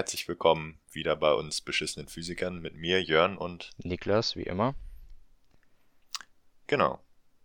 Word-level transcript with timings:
Herzlich 0.00 0.28
willkommen 0.28 0.78
wieder 0.90 1.14
bei 1.14 1.34
uns 1.34 1.60
beschissenen 1.60 2.08
Physikern 2.08 2.62
mit 2.62 2.74
mir, 2.74 3.02
Jörn 3.02 3.36
und 3.36 3.68
Niklas, 3.76 4.34
wie 4.34 4.44
immer. 4.44 4.74
Genau. 6.68 7.00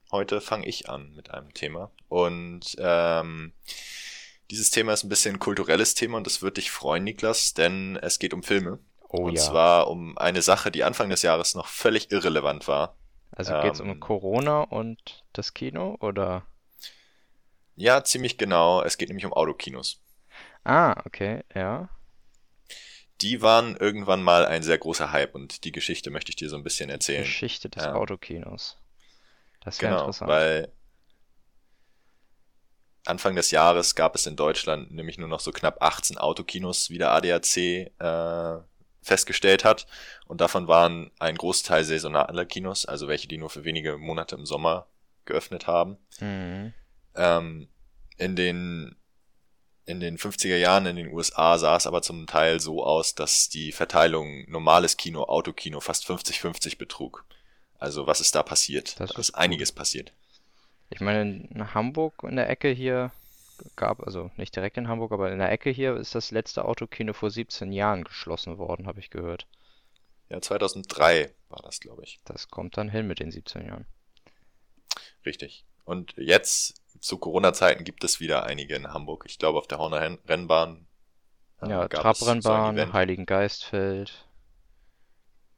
Heute 0.10 0.40
fange 0.40 0.66
ich 0.66 0.88
an 0.88 1.14
mit 1.16 1.32
einem 1.32 1.54
Thema. 1.54 1.92
Und 2.08 2.78
ähm, 2.80 3.52
dieses 4.52 4.72
Thema 4.72 4.94
ist 4.94 5.04
ein 5.04 5.10
bisschen 5.10 5.36
ein 5.36 5.40
kulturelles 5.40 5.96
Thema 5.96 6.16
und 6.16 6.26
das 6.26 6.42
wird 6.42 6.56
dich 6.56 6.72
freuen, 6.72 7.04
Niklas, 7.04 7.54
denn 7.56 7.98
es 8.02 8.20
geht 8.20 8.34
um 8.34 8.42
Filme. 8.42 8.80
Oh 9.02 9.24
und 9.24 9.34
ja. 9.34 9.42
zwar 9.42 9.90
um 9.90 10.18
eine 10.18 10.42
Sache, 10.42 10.72
die 10.72 10.86
Anfang 10.86 11.10
des 11.10 11.24
Jahres 11.24 11.56
noch 11.56 11.68
völlig 11.68 12.10
irrelevant 12.10 12.70
war. 12.70 12.96
Also 13.32 13.52
geht's 13.64 13.82
um 13.82 13.90
ähm, 13.90 14.00
Corona 14.00 14.62
und 14.62 15.26
das 15.34 15.54
Kino 15.54 15.98
oder? 16.00 16.46
Ja, 17.76 18.06
ziemlich 18.06 18.38
genau. 18.38 18.82
Es 18.82 18.98
geht 18.98 19.10
nämlich 19.10 19.26
um 19.26 19.34
Autokinos. 19.34 20.00
Ah, 20.64 20.96
okay, 21.06 21.44
ja. 21.54 21.90
Die 23.22 23.42
waren 23.42 23.76
irgendwann 23.78 24.22
mal 24.24 24.46
ein 24.46 24.62
sehr 24.64 24.78
großer 24.78 25.12
Hype 25.12 25.36
und 25.36 25.64
die 25.64 25.72
Geschichte 25.72 26.10
möchte 26.12 26.30
ich 26.32 26.36
dir 26.36 26.50
so 26.50 26.56
ein 26.58 26.64
bisschen 26.64 26.90
erzählen. 26.90 27.24
Geschichte 27.24 27.70
des 27.70 27.84
Ja. 27.86 27.94
Autokinos. 27.94 28.78
Das 29.62 29.82
wäre 29.82 29.92
Genau, 29.92 30.02
interessant. 30.04 30.30
weil 30.30 30.72
Anfang 33.06 33.36
des 33.36 33.52
Jahres 33.52 33.96
gab 33.96 34.16
es 34.16 34.26
in 34.26 34.36
Deutschland 34.36 34.92
nämlich 34.92 35.18
nur 35.18 35.28
noch 35.28 35.40
so 35.40 35.52
knapp 35.52 35.82
18 35.82 36.18
Autokinos, 36.18 36.90
wie 36.90 36.98
der 36.98 37.12
ADAC 37.12 37.58
äh, 37.58 38.58
festgestellt 39.02 39.64
hat. 39.64 39.86
Und 40.26 40.42
davon 40.42 40.68
waren 40.68 41.12
ein 41.20 41.36
Großteil 41.36 41.84
saisonale 41.84 42.46
Kinos, 42.48 42.86
also 42.86 43.08
welche, 43.08 43.28
die 43.28 43.38
nur 43.38 43.52
für 43.52 43.64
wenige 43.64 43.98
Monate 43.98 44.36
im 44.36 44.46
Sommer 44.48 44.88
geöffnet 45.26 45.68
haben. 45.68 45.98
Mhm. 46.20 46.74
Ähm, 47.16 47.68
in 48.18 48.36
den 48.36 48.96
in 49.86 50.00
den 50.00 50.18
50er 50.18 50.58
Jahren 50.58 50.86
in 50.88 50.96
den 50.96 51.14
USA 51.14 51.58
sah 51.58 51.76
es 51.76 51.88
aber 51.88 52.02
zum 52.02 52.26
Teil 52.28 52.60
so 52.60 52.84
aus, 52.84 53.16
dass 53.16 53.50
die 53.50 53.72
Verteilung 53.72 54.50
normales 54.50 54.98
Kino, 54.98 55.24
Autokino 55.24 55.80
fast 55.80 56.06
50-50 56.10 56.78
betrug. 56.78 57.26
Also 57.78 58.08
was 58.08 58.20
ist 58.20 58.36
da 58.36 58.44
passiert? 58.44 59.00
Das 59.00 59.12
da 59.12 59.20
ist 59.20 59.30
ist 59.30 59.36
einiges 59.36 59.72
passiert. 59.72 60.14
Ich 60.90 61.02
meine, 61.02 61.22
in 61.22 61.74
Hamburg 61.74 62.24
in 62.24 62.36
der 62.36 62.50
Ecke 62.50 62.70
hier 62.70 63.12
gab, 63.76 64.02
also 64.02 64.32
nicht 64.38 64.56
direkt 64.56 64.78
in 64.78 64.88
Hamburg, 64.88 65.12
aber 65.12 65.32
in 65.32 65.40
der 65.40 65.52
Ecke 65.52 65.70
hier 65.70 65.96
ist 65.96 66.16
das 66.16 66.32
letzte 66.32 66.66
Autokino 66.66 67.14
vor 67.14 67.30
17 67.30 67.72
Jahren 67.72 68.04
geschlossen 68.04 68.58
worden, 68.58 68.88
habe 68.88 69.00
ich 69.00 69.10
gehört. 69.10 69.48
Ja, 70.30 70.42
2003 70.42 71.32
war 71.50 71.62
das, 71.64 71.80
glaube 71.80 72.04
ich. 72.04 72.20
Das 72.26 72.50
kommt 72.50 72.78
dann 72.78 72.90
hin 72.90 73.08
mit 73.08 73.20
den 73.20 73.32
17 73.32 73.68
Jahren. 73.68 73.86
Richtig. 75.26 75.66
Und 75.86 76.14
jetzt, 76.18 76.82
zu 77.00 77.18
Corona-Zeiten, 77.20 77.84
gibt 77.86 78.04
es 78.04 78.20
wieder 78.20 78.46
einige 78.46 78.76
in 78.76 78.94
Hamburg. 78.94 79.26
Ich 79.28 79.40
glaube, 79.40 79.60
auf 79.60 79.68
der 79.68 79.80
Horner 79.80 80.02
Renn- 80.02 80.20
Rennbahn 80.28 80.88
äh, 81.62 81.66
Ja, 81.70 81.88
gab 81.88 82.12
es 82.12 82.38
so 82.40 82.58
Trabrennbahn, 82.58 82.70
Event. 82.70 82.94
Heiligengeistfeld. 82.94 84.26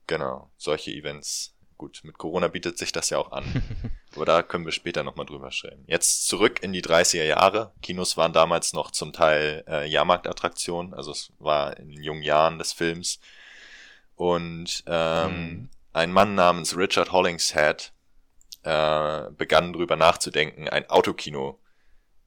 Genau, 0.07 0.49
solche 0.57 0.91
Events. 0.91 1.53
Gut, 1.77 1.99
mit 2.03 2.17
Corona 2.17 2.47
bietet 2.47 2.77
sich 2.77 2.91
das 2.91 3.09
ja 3.11 3.17
auch 3.19 3.31
an. 3.31 3.55
Aber 4.15 4.25
da 4.25 4.41
können 4.41 4.65
wir 4.65 4.71
später 4.71 5.03
nochmal 5.03 5.25
drüber 5.27 5.51
schreiben. 5.51 5.83
Jetzt 5.85 6.27
zurück 6.27 6.63
in 6.63 6.73
die 6.73 6.81
30er 6.81 7.25
Jahre. 7.25 7.73
Kinos 7.81 8.17
waren 8.17 8.33
damals 8.33 8.73
noch 8.73 8.89
zum 8.91 9.13
Teil 9.13 9.63
äh, 9.67 9.85
Jahrmarktattraktionen, 9.87 10.93
also 10.93 11.11
es 11.11 11.31
war 11.39 11.77
in 11.77 11.89
den 11.89 12.01
jungen 12.01 12.23
Jahren 12.23 12.57
des 12.57 12.73
Films. 12.73 13.19
Und 14.15 14.83
ähm, 14.87 15.67
Mhm. 15.67 15.69
ein 15.93 16.11
Mann 16.11 16.35
namens 16.35 16.75
Richard 16.77 17.11
Hollingshead 17.11 17.93
äh, 18.67 19.31
begann 19.31 19.71
drüber 19.71 19.95
nachzudenken, 19.95 20.67
ein 20.67 20.89
Autokino 20.89 21.57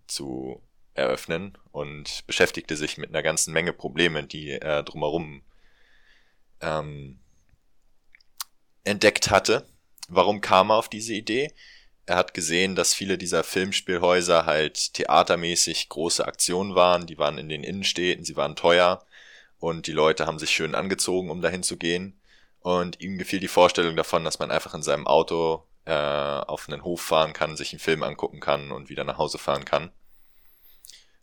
zu 0.06 0.62
eröffnen 0.94 1.58
und 1.70 2.26
beschäftigte 2.26 2.76
sich 2.76 2.96
mit 2.96 3.10
einer 3.10 3.22
ganzen 3.22 3.52
Menge 3.52 3.74
Probleme, 3.74 4.24
die 4.24 4.48
er 4.52 4.82
drumherum 4.82 5.42
ähm, 6.62 7.20
entdeckt 8.84 9.30
hatte. 9.30 9.66
Warum 10.08 10.40
kam 10.40 10.70
er 10.70 10.76
auf 10.76 10.88
diese 10.88 11.12
Idee? 11.12 11.52
Er 12.06 12.16
hat 12.16 12.32
gesehen, 12.32 12.74
dass 12.74 12.94
viele 12.94 13.18
dieser 13.18 13.44
Filmspielhäuser 13.44 14.46
halt 14.46 14.94
theatermäßig 14.94 15.90
große 15.90 16.24
Aktionen 16.24 16.74
waren. 16.74 17.06
Die 17.06 17.18
waren 17.18 17.36
in 17.36 17.50
den 17.50 17.62
Innenstädten, 17.62 18.24
sie 18.24 18.36
waren 18.36 18.56
teuer 18.56 19.04
und 19.58 19.86
die 19.86 19.92
Leute 19.92 20.26
haben 20.26 20.38
sich 20.38 20.50
schön 20.50 20.74
angezogen, 20.74 21.30
um 21.30 21.42
dahin 21.42 21.62
zu 21.62 21.76
gehen. 21.76 22.18
Und 22.60 22.98
ihm 23.02 23.18
gefiel 23.18 23.40
die 23.40 23.48
Vorstellung 23.48 23.94
davon, 23.94 24.24
dass 24.24 24.38
man 24.38 24.50
einfach 24.50 24.72
in 24.72 24.82
seinem 24.82 25.06
Auto 25.06 25.66
äh, 25.84 25.92
auf 25.92 26.68
einen 26.68 26.84
Hof 26.84 27.00
fahren 27.00 27.32
kann, 27.32 27.56
sich 27.56 27.72
einen 27.72 27.80
Film 27.80 28.02
angucken 28.02 28.40
kann 28.40 28.70
und 28.70 28.88
wieder 28.88 29.04
nach 29.04 29.18
Hause 29.18 29.38
fahren 29.38 29.64
kann. 29.64 29.90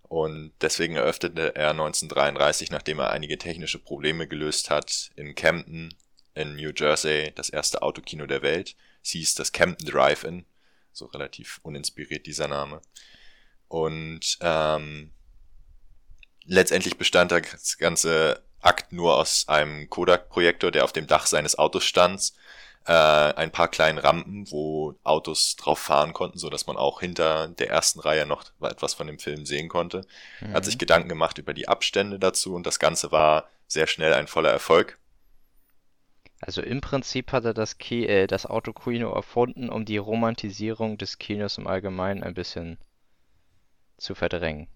Und 0.04 0.54
deswegen 0.62 0.96
eröffnete 0.96 1.56
er 1.56 1.72
1933, 1.72 2.72
nachdem 2.72 3.00
er 3.00 3.12
einige 3.12 3.38
technische 3.38 3.80
Probleme 3.80 4.28
gelöst 4.28 4.70
hat, 4.70 5.12
in 5.16 5.36
Camden 5.36 5.94
in 6.34 6.56
New 6.56 6.72
Jersey 6.76 7.34
das 7.36 7.50
erste 7.50 7.82
Autokino 7.82 8.26
der 8.26 8.42
Welt. 8.42 8.76
Es 9.04 9.10
hieß 9.12 9.36
das 9.36 9.52
Camden 9.52 9.86
Drive-In, 9.86 10.46
so 10.92 11.06
relativ 11.08 11.60
uninspiriert 11.64 12.26
dieser 12.26 12.48
Name. 12.48 12.82
Und 13.68 14.38
ähm, 14.42 15.12
letztendlich 16.46 16.98
bestand 16.98 17.32
das 17.32 17.78
ganze 17.78 18.44
Akt 18.62 18.94
nur 18.94 19.18
aus 19.18 19.48
einem 19.48 19.90
Kodak-Projektor, 19.90 20.72
der 20.72 20.84
auf 20.84 20.94
dem 20.94 21.08
Dach 21.08 21.26
seines 21.26 21.58
Autos 21.58 21.84
stand, 21.84 22.34
äh, 22.88 22.92
ein 22.94 23.52
paar 23.52 23.68
kleinen 23.70 23.98
Rampen, 24.00 24.50
wo 24.52 24.96
Autos 25.04 25.56
drauf 25.58 25.80
fahren 25.80 26.14
konnten, 26.14 26.38
so 26.40 26.50
dass 26.50 26.68
man 26.68 26.78
auch 26.78 27.00
hinter 27.02 27.50
der 27.50 27.70
ersten 27.70 28.00
Reihe 28.00 28.26
noch 28.26 28.46
etwas 28.62 28.94
von 28.96 29.08
dem 29.08 29.20
Film 29.20 29.46
sehen 29.46 29.70
konnte. 29.70 30.02
Er 30.52 30.58
hat 30.58 30.66
Mhm. 30.66 30.66
sich 30.66 30.78
Gedanken 30.78 31.10
gemacht 31.10 31.38
über 31.38 31.54
die 31.54 31.68
Abstände 31.68 32.20
dazu 32.20 32.56
und 32.56 32.66
das 32.68 32.80
Ganze 32.80 33.12
war 33.12 33.50
sehr 33.68 33.88
schnell 33.88 34.14
ein 34.14 34.28
voller 34.28 34.52
Erfolg. 34.52 34.98
Also 36.42 36.64
im 36.64 36.82
Prinzip 36.82 37.32
hat 37.32 37.46
er 37.46 37.54
das, 37.54 37.78
Ki 37.78 38.08
äh, 38.08 38.26
das 38.26 38.48
Autokino 38.48 39.14
erfunden, 39.14 39.70
um 39.70 39.86
die 39.86 39.98
Romantisierung 39.98 40.98
des 40.98 41.20
Kinos 41.20 41.60
im 41.60 41.68
Allgemeinen 41.68 42.24
ein 42.24 42.34
bisschen 42.34 42.80
zu 44.00 44.16
verdrängen. 44.16 44.68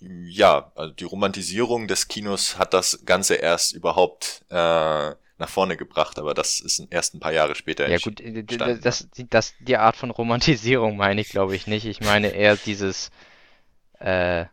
Ja, 0.00 0.72
also 0.76 0.94
die 0.94 1.04
Romantisierung 1.04 1.86
des 1.86 2.08
Kinos 2.08 2.56
hat 2.58 2.72
das 2.72 3.04
Ganze 3.04 3.34
erst 3.34 3.72
überhaupt 3.72 4.44
äh, 4.48 5.14
nach 5.40 5.48
vorne 5.48 5.76
gebracht, 5.76 6.18
aber 6.18 6.34
das 6.34 6.60
ist 6.60 6.86
erst 6.90 7.14
ein 7.14 7.20
paar 7.20 7.32
Jahre 7.32 7.54
später 7.54 7.88
Ja 7.88 7.98
gut, 7.98 8.20
äh, 8.20 8.44
das, 8.78 9.08
die- 9.10 9.28
das, 9.28 9.54
die 9.60 9.76
Art 9.76 9.96
von 9.96 10.10
Romantisierung 10.10 10.96
meine 10.96 11.20
ich, 11.20 11.30
glaube 11.30 11.56
ich, 11.56 11.66
nicht. 11.66 11.86
Ich 11.86 12.00
meine 12.00 12.28
eher 12.28 12.56
dieses, 12.56 13.10
äh, 13.98 14.46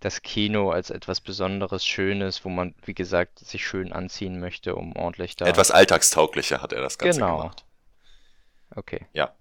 das 0.00 0.22
Kino 0.22 0.70
als 0.70 0.90
etwas 0.90 1.20
Besonderes, 1.20 1.84
Schönes, 1.84 2.44
wo 2.44 2.48
man, 2.48 2.74
wie 2.84 2.94
gesagt, 2.94 3.38
sich 3.40 3.66
schön 3.66 3.92
anziehen 3.92 4.38
möchte, 4.38 4.76
um 4.76 4.94
ordentlich 4.96 5.34
da. 5.36 5.46
Etwas 5.46 5.70
alltagstauglicher 5.70 6.60
hat 6.62 6.72
er 6.72 6.82
das 6.82 6.98
Ganze 6.98 7.20
Genau. 7.20 7.38
gemacht. 7.38 7.64
Okay. 8.76 9.06
Ja. 9.12 9.34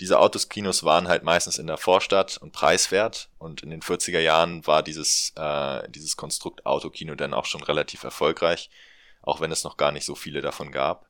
Diese 0.00 0.18
Autoskinos 0.18 0.84
waren 0.84 1.08
halt 1.08 1.22
meistens 1.22 1.58
in 1.58 1.66
der 1.66 1.78
Vorstadt 1.78 2.36
und 2.36 2.52
preiswert 2.52 3.30
und 3.38 3.62
in 3.62 3.70
den 3.70 3.80
40er 3.80 4.20
Jahren 4.20 4.66
war 4.66 4.82
dieses, 4.82 5.32
äh, 5.36 5.88
dieses 5.88 6.16
Konstrukt 6.18 6.66
Autokino 6.66 7.14
dann 7.14 7.32
auch 7.32 7.46
schon 7.46 7.62
relativ 7.62 8.04
erfolgreich, 8.04 8.68
auch 9.26 9.40
wenn 9.40 9.52
es 9.52 9.64
noch 9.64 9.76
gar 9.76 9.92
nicht 9.92 10.06
so 10.06 10.14
viele 10.14 10.40
davon 10.40 10.72
gab. 10.72 11.06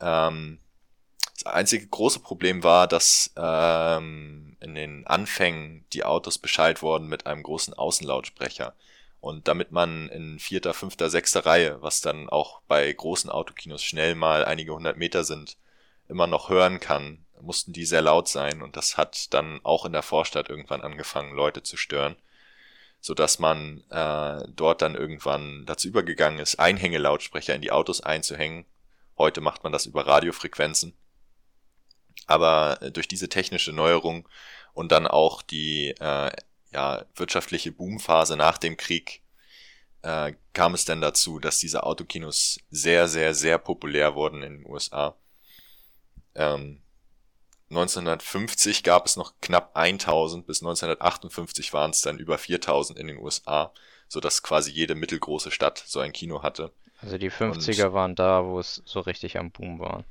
Ähm, 0.00 0.60
das 1.34 1.46
einzige 1.46 1.86
große 1.86 2.20
Problem 2.20 2.62
war, 2.62 2.86
dass 2.86 3.32
ähm, 3.36 4.56
in 4.60 4.74
den 4.74 5.06
Anfängen 5.06 5.84
die 5.92 6.04
Autos 6.04 6.38
beschallt 6.38 6.82
wurden 6.82 7.08
mit 7.08 7.26
einem 7.26 7.42
großen 7.42 7.74
Außenlautsprecher. 7.74 8.74
Und 9.20 9.48
damit 9.48 9.72
man 9.72 10.08
in 10.10 10.38
vierter, 10.38 10.74
fünfter, 10.74 11.10
sechster 11.10 11.44
Reihe, 11.44 11.82
was 11.82 12.00
dann 12.00 12.28
auch 12.28 12.60
bei 12.68 12.92
großen 12.92 13.30
Autokinos 13.30 13.82
schnell 13.82 14.14
mal 14.14 14.44
einige 14.44 14.74
hundert 14.74 14.96
Meter 14.96 15.24
sind, 15.24 15.56
immer 16.08 16.26
noch 16.26 16.48
hören 16.48 16.80
kann, 16.80 17.24
mussten 17.40 17.72
die 17.72 17.84
sehr 17.84 18.02
laut 18.02 18.28
sein 18.28 18.62
und 18.62 18.76
das 18.76 18.96
hat 18.96 19.32
dann 19.34 19.60
auch 19.64 19.84
in 19.84 19.92
der 19.92 20.02
Vorstadt 20.02 20.48
irgendwann 20.48 20.82
angefangen, 20.82 21.34
Leute 21.34 21.62
zu 21.62 21.76
stören, 21.76 22.16
so 23.00 23.14
dass 23.14 23.38
man 23.38 23.84
äh, 23.90 24.42
dort 24.48 24.82
dann 24.82 24.94
irgendwann 24.94 25.64
dazu 25.66 25.88
übergegangen 25.88 26.40
ist, 26.40 26.58
Einhängelautsprecher 26.58 27.54
in 27.54 27.62
die 27.62 27.70
Autos 27.70 28.00
einzuhängen. 28.00 28.64
Heute 29.16 29.40
macht 29.40 29.62
man 29.62 29.72
das 29.72 29.86
über 29.86 30.06
Radiofrequenzen. 30.06 30.94
Aber 32.26 32.82
äh, 32.82 32.90
durch 32.90 33.08
diese 33.08 33.28
technische 33.28 33.72
Neuerung 33.72 34.28
und 34.74 34.92
dann 34.92 35.06
auch 35.06 35.42
die 35.42 35.90
äh, 35.98 36.30
ja, 36.70 37.04
wirtschaftliche 37.14 37.72
Boomphase 37.72 38.36
nach 38.36 38.58
dem 38.58 38.76
Krieg 38.76 39.22
äh, 40.02 40.34
kam 40.52 40.74
es 40.74 40.84
dann 40.84 41.00
dazu, 41.00 41.38
dass 41.38 41.58
diese 41.58 41.84
Autokinos 41.84 42.60
sehr, 42.70 43.08
sehr, 43.08 43.34
sehr 43.34 43.58
populär 43.58 44.14
wurden 44.14 44.42
in 44.42 44.58
den 44.58 44.66
USA. 44.66 45.16
Ähm, 46.34 46.82
1950 47.70 48.82
gab 48.84 49.06
es 49.06 49.16
noch 49.16 49.34
knapp 49.40 49.70
1000, 49.76 50.46
bis 50.46 50.62
1958 50.62 51.72
waren 51.72 51.90
es 51.90 52.00
dann 52.02 52.18
über 52.18 52.38
4000 52.38 52.98
in 52.98 53.06
den 53.08 53.18
USA, 53.18 53.72
so 54.08 54.20
dass 54.20 54.42
quasi 54.42 54.70
jede 54.70 54.94
mittelgroße 54.94 55.50
Stadt 55.50 55.82
so 55.86 56.00
ein 56.00 56.12
Kino 56.12 56.42
hatte. 56.42 56.72
Also 57.00 57.18
die 57.18 57.30
50er 57.30 57.92
waren 57.92 58.14
da, 58.14 58.44
wo 58.44 58.60
es 58.60 58.82
so 58.84 59.00
richtig 59.00 59.36
am 59.36 59.50
Boom 59.50 59.80
war. 59.80 60.04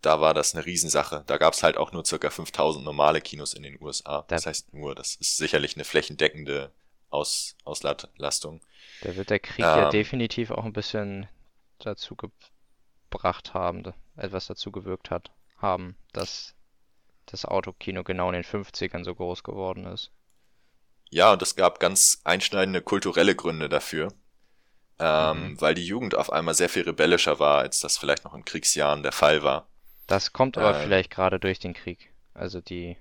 Da 0.00 0.20
war 0.20 0.32
das 0.34 0.54
eine 0.54 0.64
Riesensache. 0.64 1.24
Da 1.26 1.38
gab 1.38 1.54
es 1.54 1.62
halt 1.62 1.76
auch 1.76 1.92
nur 1.92 2.04
circa 2.04 2.30
5000 2.30 2.84
normale 2.84 3.20
Kinos 3.20 3.52
in 3.54 3.62
den 3.64 3.80
USA. 3.82 4.24
Das 4.28 4.46
heißt 4.46 4.72
nur, 4.74 4.94
das 4.94 5.16
ist 5.16 5.36
sicherlich 5.36 5.74
eine 5.76 5.84
flächendeckende 5.84 6.72
Aus, 7.10 7.56
Auslastung. 7.64 8.60
Da 9.00 9.16
wird 9.16 9.30
der 9.30 9.40
Krieg 9.40 9.74
ja 9.74 9.86
Ähm, 9.86 9.90
definitiv 9.90 10.52
auch 10.52 10.64
ein 10.64 10.72
bisschen 10.72 11.26
dazu 11.80 12.14
gebracht 13.10 13.54
haben, 13.54 13.82
da- 13.82 13.94
etwas 14.16 14.46
dazu 14.46 14.70
gewirkt 14.72 15.10
hat, 15.10 15.30
haben, 15.58 15.96
dass 16.12 16.54
das 17.26 17.44
Autokino 17.46 18.04
genau 18.04 18.28
in 18.28 18.34
den 18.34 18.44
50ern 18.44 19.04
so 19.04 19.14
groß 19.14 19.42
geworden 19.44 19.86
ist. 19.86 20.12
Ja, 21.10 21.32
und 21.32 21.42
es 21.42 21.54
gab 21.54 21.80
ganz 21.80 22.20
einschneidende 22.24 22.80
kulturelle 22.82 23.34
Gründe 23.34 23.68
dafür, 23.68 24.12
ähm, 25.00 25.56
Mhm. 25.56 25.60
weil 25.60 25.74
die 25.74 25.86
Jugend 25.86 26.14
auf 26.16 26.32
einmal 26.32 26.54
sehr 26.54 26.68
viel 26.70 26.82
rebellischer 26.84 27.38
war, 27.40 27.58
als 27.60 27.80
das 27.80 27.98
vielleicht 27.98 28.24
noch 28.24 28.34
in 28.34 28.44
Kriegsjahren 28.46 29.02
der 29.04 29.12
Fall 29.12 29.42
war. 29.44 29.68
Das 30.08 30.32
kommt 30.32 30.58
aber 30.58 30.74
Ähm, 30.74 30.74
vielleicht 30.74 31.08
gerade 31.08 31.38
durch 31.38 31.60
den 31.60 31.72
Krieg. 31.72 32.12
Also 32.34 32.60
die, 32.60 32.96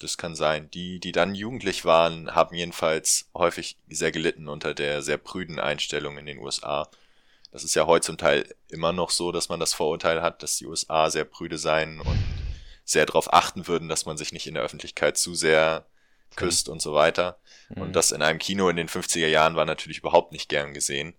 Das 0.00 0.16
kann 0.18 0.34
sein. 0.34 0.70
Die, 0.72 0.98
die 0.98 1.12
dann 1.12 1.34
jugendlich 1.36 1.84
waren, 1.84 2.34
haben 2.34 2.54
jedenfalls 2.56 3.30
häufig 3.34 3.78
sehr 3.88 4.10
gelitten 4.12 4.48
unter 4.48 4.74
der 4.74 5.02
sehr 5.02 5.18
prüden 5.18 5.58
Einstellung 5.60 6.18
in 6.18 6.26
den 6.26 6.38
USA. 6.38 6.88
Das 7.50 7.64
ist 7.64 7.74
ja 7.74 7.86
heute 7.86 8.06
zum 8.06 8.18
Teil 8.18 8.54
immer 8.68 8.92
noch 8.92 9.10
so, 9.10 9.32
dass 9.32 9.48
man 9.48 9.60
das 9.60 9.74
Vorurteil 9.74 10.22
hat, 10.22 10.42
dass 10.42 10.56
die 10.56 10.66
USA 10.66 11.10
sehr 11.10 11.24
prüde 11.24 11.58
seien 11.58 12.00
und 12.00 12.18
sehr 12.84 13.06
darauf 13.06 13.32
achten 13.32 13.66
würden, 13.68 13.88
dass 13.88 14.06
man 14.06 14.16
sich 14.16 14.32
nicht 14.32 14.46
in 14.46 14.54
der 14.54 14.62
Öffentlichkeit 14.62 15.16
zu 15.16 15.34
sehr 15.34 15.86
küsst 16.36 16.68
und 16.68 16.80
so 16.80 16.94
weiter. 16.94 17.38
Mhm. 17.68 17.82
Und 17.82 17.96
das 17.96 18.12
in 18.12 18.22
einem 18.22 18.38
Kino 18.38 18.68
in 18.68 18.76
den 18.76 18.88
50er 18.88 19.26
Jahren 19.26 19.56
war 19.56 19.64
natürlich 19.64 19.98
überhaupt 19.98 20.32
nicht 20.32 20.48
gern 20.48 20.74
gesehen. 20.74 21.14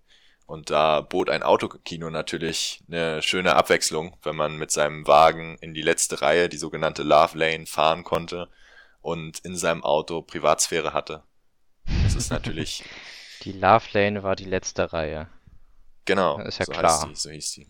Und 0.45 0.71
da 0.71 1.01
bot 1.01 1.29
ein 1.29 1.43
Autokino 1.43 2.09
natürlich 2.09 2.83
eine 2.87 3.21
schöne 3.21 3.55
Abwechslung, 3.55 4.17
wenn 4.23 4.35
man 4.35 4.57
mit 4.57 4.71
seinem 4.71 5.05
Wagen 5.05 5.57
in 5.61 5.75
die 5.75 5.83
letzte 5.83 6.23
Reihe, 6.23 6.49
die 6.49 6.57
sogenannte 6.57 7.03
Love 7.03 7.37
Lane, 7.37 7.67
fahren 7.67 8.03
konnte 8.03 8.49
und 9.01 9.39
in 9.39 9.55
seinem 9.55 9.83
Auto 9.83 10.23
Privatsphäre 10.23 10.91
hatte. 10.91 11.21
Das 12.03 12.15
ist 12.15 12.31
natürlich, 12.31 12.83
die 13.43 13.51
Love 13.51 13.85
Lane 13.93 14.23
war 14.23 14.35
die 14.35 14.45
letzte 14.45 14.91
Reihe. 14.91 15.29
Genau, 16.09 16.45
Ist 16.45 16.57
ja 16.59 16.65
so 16.65 16.75
klar. 16.75 16.79
heißt 16.79 17.03
die, 17.03 17.15
so 17.15 17.29
hieß 17.29 17.51
die. 17.53 17.67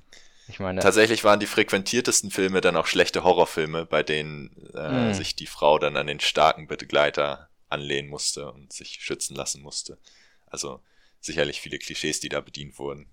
Ich 0.47 0.59
meine, 0.59 0.89
Tatsächlich 0.89 1.24
waren 1.24 1.39
die 1.41 1.47
frequentiertesten 1.47 2.31
Filme 2.31 2.62
dann 2.62 2.77
auch 2.77 2.88
schlechte 2.88 3.24
Horrorfilme, 3.24 3.86
bei 3.86 4.03
denen 4.03 4.51
äh, 4.74 5.13
Hm. 5.13 5.13
sich 5.13 5.36
die 5.36 5.47
Frau 5.47 5.80
dann 5.80 5.97
an 5.97 6.07
den 6.07 6.19
starken 6.21 6.68
Begleiter 6.68 7.50
anlehnen 7.69 8.09
musste 8.09 8.51
und 8.51 8.74
sich 8.74 9.00
schützen 9.01 9.36
lassen 9.36 9.62
musste. 9.62 10.00
Also 10.47 10.81
sicherlich 11.21 11.62
viele 11.62 11.80
Klischees, 11.80 12.19
die 12.21 12.30
da 12.30 12.41
bedient 12.41 12.80
wurden. 12.80 13.07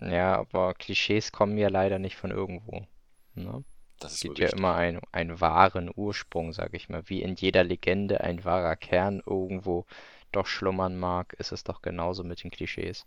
ja, 0.00 0.36
aber 0.36 0.74
Klischees 0.74 1.32
kommen 1.32 1.56
ja 1.58 1.68
leider 1.68 1.98
nicht 1.98 2.16
von 2.16 2.30
irgendwo. 2.30 2.86
Ne? 3.34 3.64
Das 4.00 4.12
Es 4.12 4.18
ist 4.18 4.26
wohl 4.26 4.36
gibt 4.36 4.38
ja 4.38 4.48
immer 4.48 4.74
einen, 4.74 5.00
einen 5.12 5.40
wahren 5.40 5.90
Ursprung, 5.94 6.52
sag 6.52 6.74
ich 6.74 6.88
mal. 6.88 7.08
Wie 7.08 7.22
in 7.22 7.34
jeder 7.36 7.64
Legende 7.64 8.20
ein 8.20 8.44
wahrer 8.44 8.76
Kern 8.76 9.22
irgendwo 9.26 9.86
doch 10.32 10.46
schlummern 10.46 10.98
mag, 10.98 11.32
ist 11.34 11.52
es 11.52 11.64
doch 11.64 11.82
genauso 11.82 12.24
mit 12.24 12.42
den 12.44 12.50
Klischees. 12.50 13.06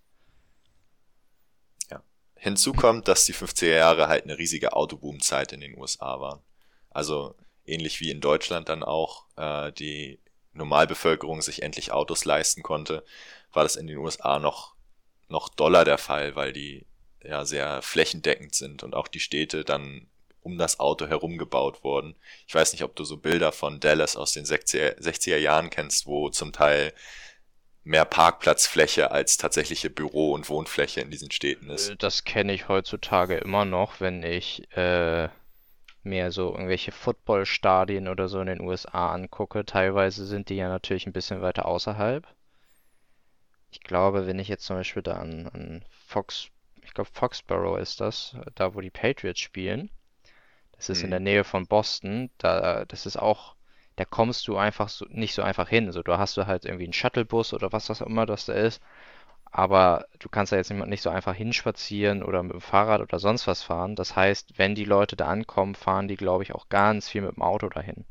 Hinzu 2.38 2.74
kommt, 2.74 3.08
dass 3.08 3.26
die 3.26 3.34
50er 3.34 3.76
Jahre 3.76 4.08
halt 4.08 4.26
eine 4.26 4.38
riesige 4.38 4.74
Autoboom-Zeit 4.74 5.54
in 5.54 5.62
den 5.62 5.78
USA 5.78 6.20
waren. 6.20 6.42
Also 6.90 7.36
ähnlich 7.66 8.00
wie 8.02 8.12
in 8.12 8.22
Deutschland 8.22 8.70
dann 8.70 8.84
auch 8.84 9.26
äh, 9.38 9.72
die 9.72 10.20
Normalbevölkerung 10.54 11.42
sich 11.42 11.62
endlich 11.62 11.92
Autos 11.92 12.26
leisten 12.26 12.64
konnte, 12.64 13.04
war 13.52 13.64
das 13.64 13.76
in 13.76 13.88
den 13.88 13.98
USA 13.98 14.40
noch, 14.40 14.76
noch 15.28 15.50
doller 15.50 15.86
der 15.86 15.98
Fall, 15.98 16.36
weil 16.36 16.54
die 16.54 16.86
ja 17.24 17.46
sehr 17.46 17.82
flächendeckend 17.82 18.56
sind 18.56 18.84
und 18.84 18.96
auch 18.96 19.08
die 19.08 19.20
Städte 19.20 19.64
dann 19.64 20.08
um 20.42 20.58
das 20.60 20.80
Auto 20.80 21.08
herum 21.08 21.38
gebaut 21.40 21.84
wurden. 21.84 22.16
Ich 22.48 22.54
weiß 22.54 22.72
nicht, 22.72 22.84
ob 22.84 22.96
du 22.96 23.04
so 23.04 23.18
Bilder 23.18 23.52
von 23.52 23.80
Dallas 23.80 24.16
aus 24.16 24.34
den 24.34 24.46
60er, 24.46 25.00
60er 25.00 25.38
Jahren 25.38 25.72
kennst, 25.72 26.06
wo 26.06 26.30
zum 26.30 26.54
Teil 26.54 26.94
mehr 27.86 28.06
Parkplatzfläche 28.06 29.12
als 29.12 29.38
tatsächliche 29.38 29.90
Büro- 29.90 30.34
und 30.34 30.50
Wohnfläche 30.50 31.02
in 31.02 31.12
diesen 31.12 31.32
Städten 31.32 31.70
ist. 31.70 31.90
Äh, 31.92 31.96
Das 31.96 32.24
kenne 32.26 32.54
ich 32.54 32.68
heutzutage 32.68 33.38
immer 33.38 33.66
noch, 33.66 34.00
wenn 34.02 34.24
ich 34.24 34.70
äh, 34.76 35.30
mir 36.04 36.32
so 36.32 36.52
irgendwelche 36.52 36.92
Footballstadien 36.92 38.08
oder 38.10 38.28
so 38.30 38.42
in 38.42 38.48
den 38.48 38.62
USA 38.62 39.14
angucke. 39.14 39.66
Teilweise 39.66 40.26
sind 40.26 40.50
die 40.50 40.56
ja 40.56 40.70
natürlich 40.70 41.08
ein 41.08 41.14
bisschen 41.14 41.42
weiter 41.42 41.66
außerhalb. 41.68 42.28
Ich 43.70 43.82
glaube, 43.82 44.26
wenn 44.26 44.40
ich 44.40 44.48
jetzt 44.48 44.66
zum 44.66 44.78
Beispiel 44.78 45.04
da 45.04 45.18
an, 45.18 45.48
an 45.48 45.86
Fox, 46.08 46.50
ich 46.82 46.94
glaube 46.96 47.10
Foxborough 47.14 47.78
ist 47.80 48.02
das, 48.02 48.36
da 48.56 48.74
wo 48.74 48.82
die 48.82 48.90
Patriots 48.90 49.40
spielen. 49.40 49.92
Das 50.74 50.90
ist 50.90 51.04
in 51.04 51.10
Mhm. 51.10 51.12
der 51.12 51.20
Nähe 51.22 51.44
von 51.46 51.68
Boston. 51.68 52.32
Da, 52.40 52.86
das 52.86 53.06
ist 53.08 53.18
auch, 53.18 53.55
da 53.98 54.06
kommst 54.06 54.48
du 54.48 54.58
einfach 54.58 54.90
so, 54.90 55.06
nicht 55.10 55.34
so 55.36 55.42
einfach 55.42 55.70
hin. 55.70 55.92
So, 55.92 56.04
du 56.04 56.18
hast 56.18 56.38
du 56.38 56.48
halt 56.48 56.66
irgendwie 56.66 56.86
einen 56.86 56.94
Shuttlebus 56.94 57.54
oder 57.54 57.72
was 57.72 57.88
das 57.88 58.02
auch 58.02 58.08
immer 58.08 58.26
das 58.26 58.46
da 58.46 58.54
ist. 58.54 58.82
Aber 59.52 60.08
du 60.20 60.30
kannst 60.30 60.52
da 60.52 60.58
jetzt 60.58 60.72
nicht 60.72 60.86
nicht 60.88 61.02
so 61.02 61.10
einfach 61.10 61.36
hinspazieren 61.36 62.24
oder 62.24 62.44
mit 62.44 62.54
dem 62.54 62.62
Fahrrad 62.62 63.02
oder 63.02 63.20
sonst 63.20 63.48
was 63.48 63.64
fahren. 63.64 63.96
Das 63.96 64.16
heißt, 64.16 64.58
wenn 64.58 64.76
die 64.76 64.86
Leute 64.86 65.16
da 65.16 65.28
ankommen, 65.28 65.76
fahren 65.76 66.08
die, 66.08 66.18
glaube 66.18 66.44
ich, 66.44 66.54
auch 66.56 66.70
ganz 66.70 67.10
viel 67.10 67.22
mit 67.22 67.36
dem 67.36 67.44
Auto 67.44 67.70
dahin. 67.70 68.06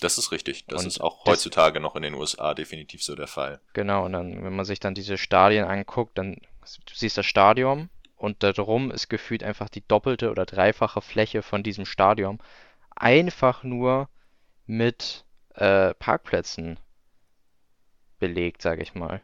Das 0.00 0.16
ist 0.18 0.32
richtig. 0.32 0.66
Das 0.66 0.82
Und 0.82 0.86
ist 0.86 1.00
auch 1.00 1.24
heutzutage 1.24 1.80
noch 1.80 1.96
in 1.96 2.02
den 2.02 2.14
USA 2.14 2.54
definitiv 2.54 3.02
so 3.02 3.14
der 3.14 3.26
Fall. 3.26 3.60
Genau, 3.72 4.04
und 4.04 4.12
dann, 4.12 4.44
wenn 4.44 4.54
man 4.54 4.64
sich 4.64 4.80
dann 4.80 4.94
diese 4.94 5.18
Stadien 5.18 5.64
anguckt, 5.64 6.18
dann 6.18 6.34
du 6.34 6.94
siehst 6.94 7.16
das 7.18 7.26
Stadion 7.26 7.88
und 8.16 8.42
darum 8.42 8.90
ist 8.90 9.08
gefühlt 9.08 9.42
einfach 9.42 9.68
die 9.68 9.86
doppelte 9.86 10.30
oder 10.30 10.46
dreifache 10.46 11.00
Fläche 11.00 11.42
von 11.42 11.62
diesem 11.62 11.86
Stadion 11.86 12.38
einfach 12.94 13.62
nur 13.62 14.08
mit 14.68 15.24
äh, 15.54 15.94
Parkplätzen 15.94 16.78
belegt, 18.20 18.62
sage 18.62 18.82
ich 18.82 18.94
mal. 18.94 19.20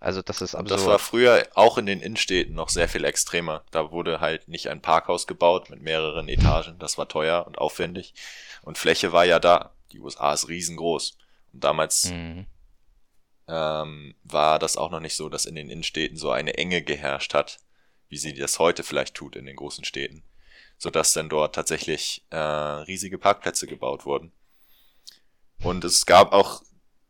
Also 0.00 0.22
das 0.22 0.42
ist 0.42 0.54
Und 0.54 0.70
das 0.70 0.80
absurd. 0.80 0.90
war 0.92 0.98
früher 0.98 1.46
auch 1.54 1.78
in 1.78 1.86
den 1.86 2.00
Innenstädten 2.00 2.54
noch 2.54 2.68
sehr 2.68 2.88
viel 2.88 3.04
extremer. 3.04 3.64
Da 3.70 3.90
wurde 3.90 4.20
halt 4.20 4.46
nicht 4.48 4.68
ein 4.68 4.82
Parkhaus 4.82 5.26
gebaut 5.26 5.70
mit 5.70 5.80
mehreren 5.82 6.28
Etagen. 6.28 6.78
Das 6.78 6.98
war 6.98 7.08
teuer 7.08 7.46
und 7.46 7.58
aufwendig. 7.58 8.14
Und 8.62 8.76
Fläche 8.78 9.12
war 9.12 9.24
ja 9.24 9.38
da. 9.40 9.74
Die 9.92 10.00
USA 10.00 10.32
ist 10.34 10.48
riesengroß. 10.48 11.16
Und 11.52 11.64
damals 11.64 12.10
Mhm. 12.10 12.46
ähm, 13.48 14.14
war 14.24 14.58
das 14.58 14.76
auch 14.76 14.90
noch 14.90 15.00
nicht 15.00 15.16
so, 15.16 15.28
dass 15.28 15.46
in 15.46 15.54
den 15.54 15.70
Innenstädten 15.70 16.16
so 16.16 16.30
eine 16.30 16.54
Enge 16.58 16.82
geherrscht 16.82 17.34
hat, 17.34 17.58
wie 18.08 18.18
sie 18.18 18.34
das 18.34 18.58
heute 18.58 18.82
vielleicht 18.84 19.14
tut 19.14 19.36
in 19.36 19.46
den 19.46 19.56
großen 19.56 19.84
Städten. 19.84 20.22
Sodass 20.76 21.12
dann 21.12 21.28
dort 21.28 21.54
tatsächlich 21.56 22.24
äh, 22.30 22.36
riesige 22.36 23.18
Parkplätze 23.18 23.66
gebaut 23.66 24.06
wurden. 24.06 24.32
Und 25.62 25.84
es 25.84 26.06
gab 26.06 26.32
auch 26.32 26.62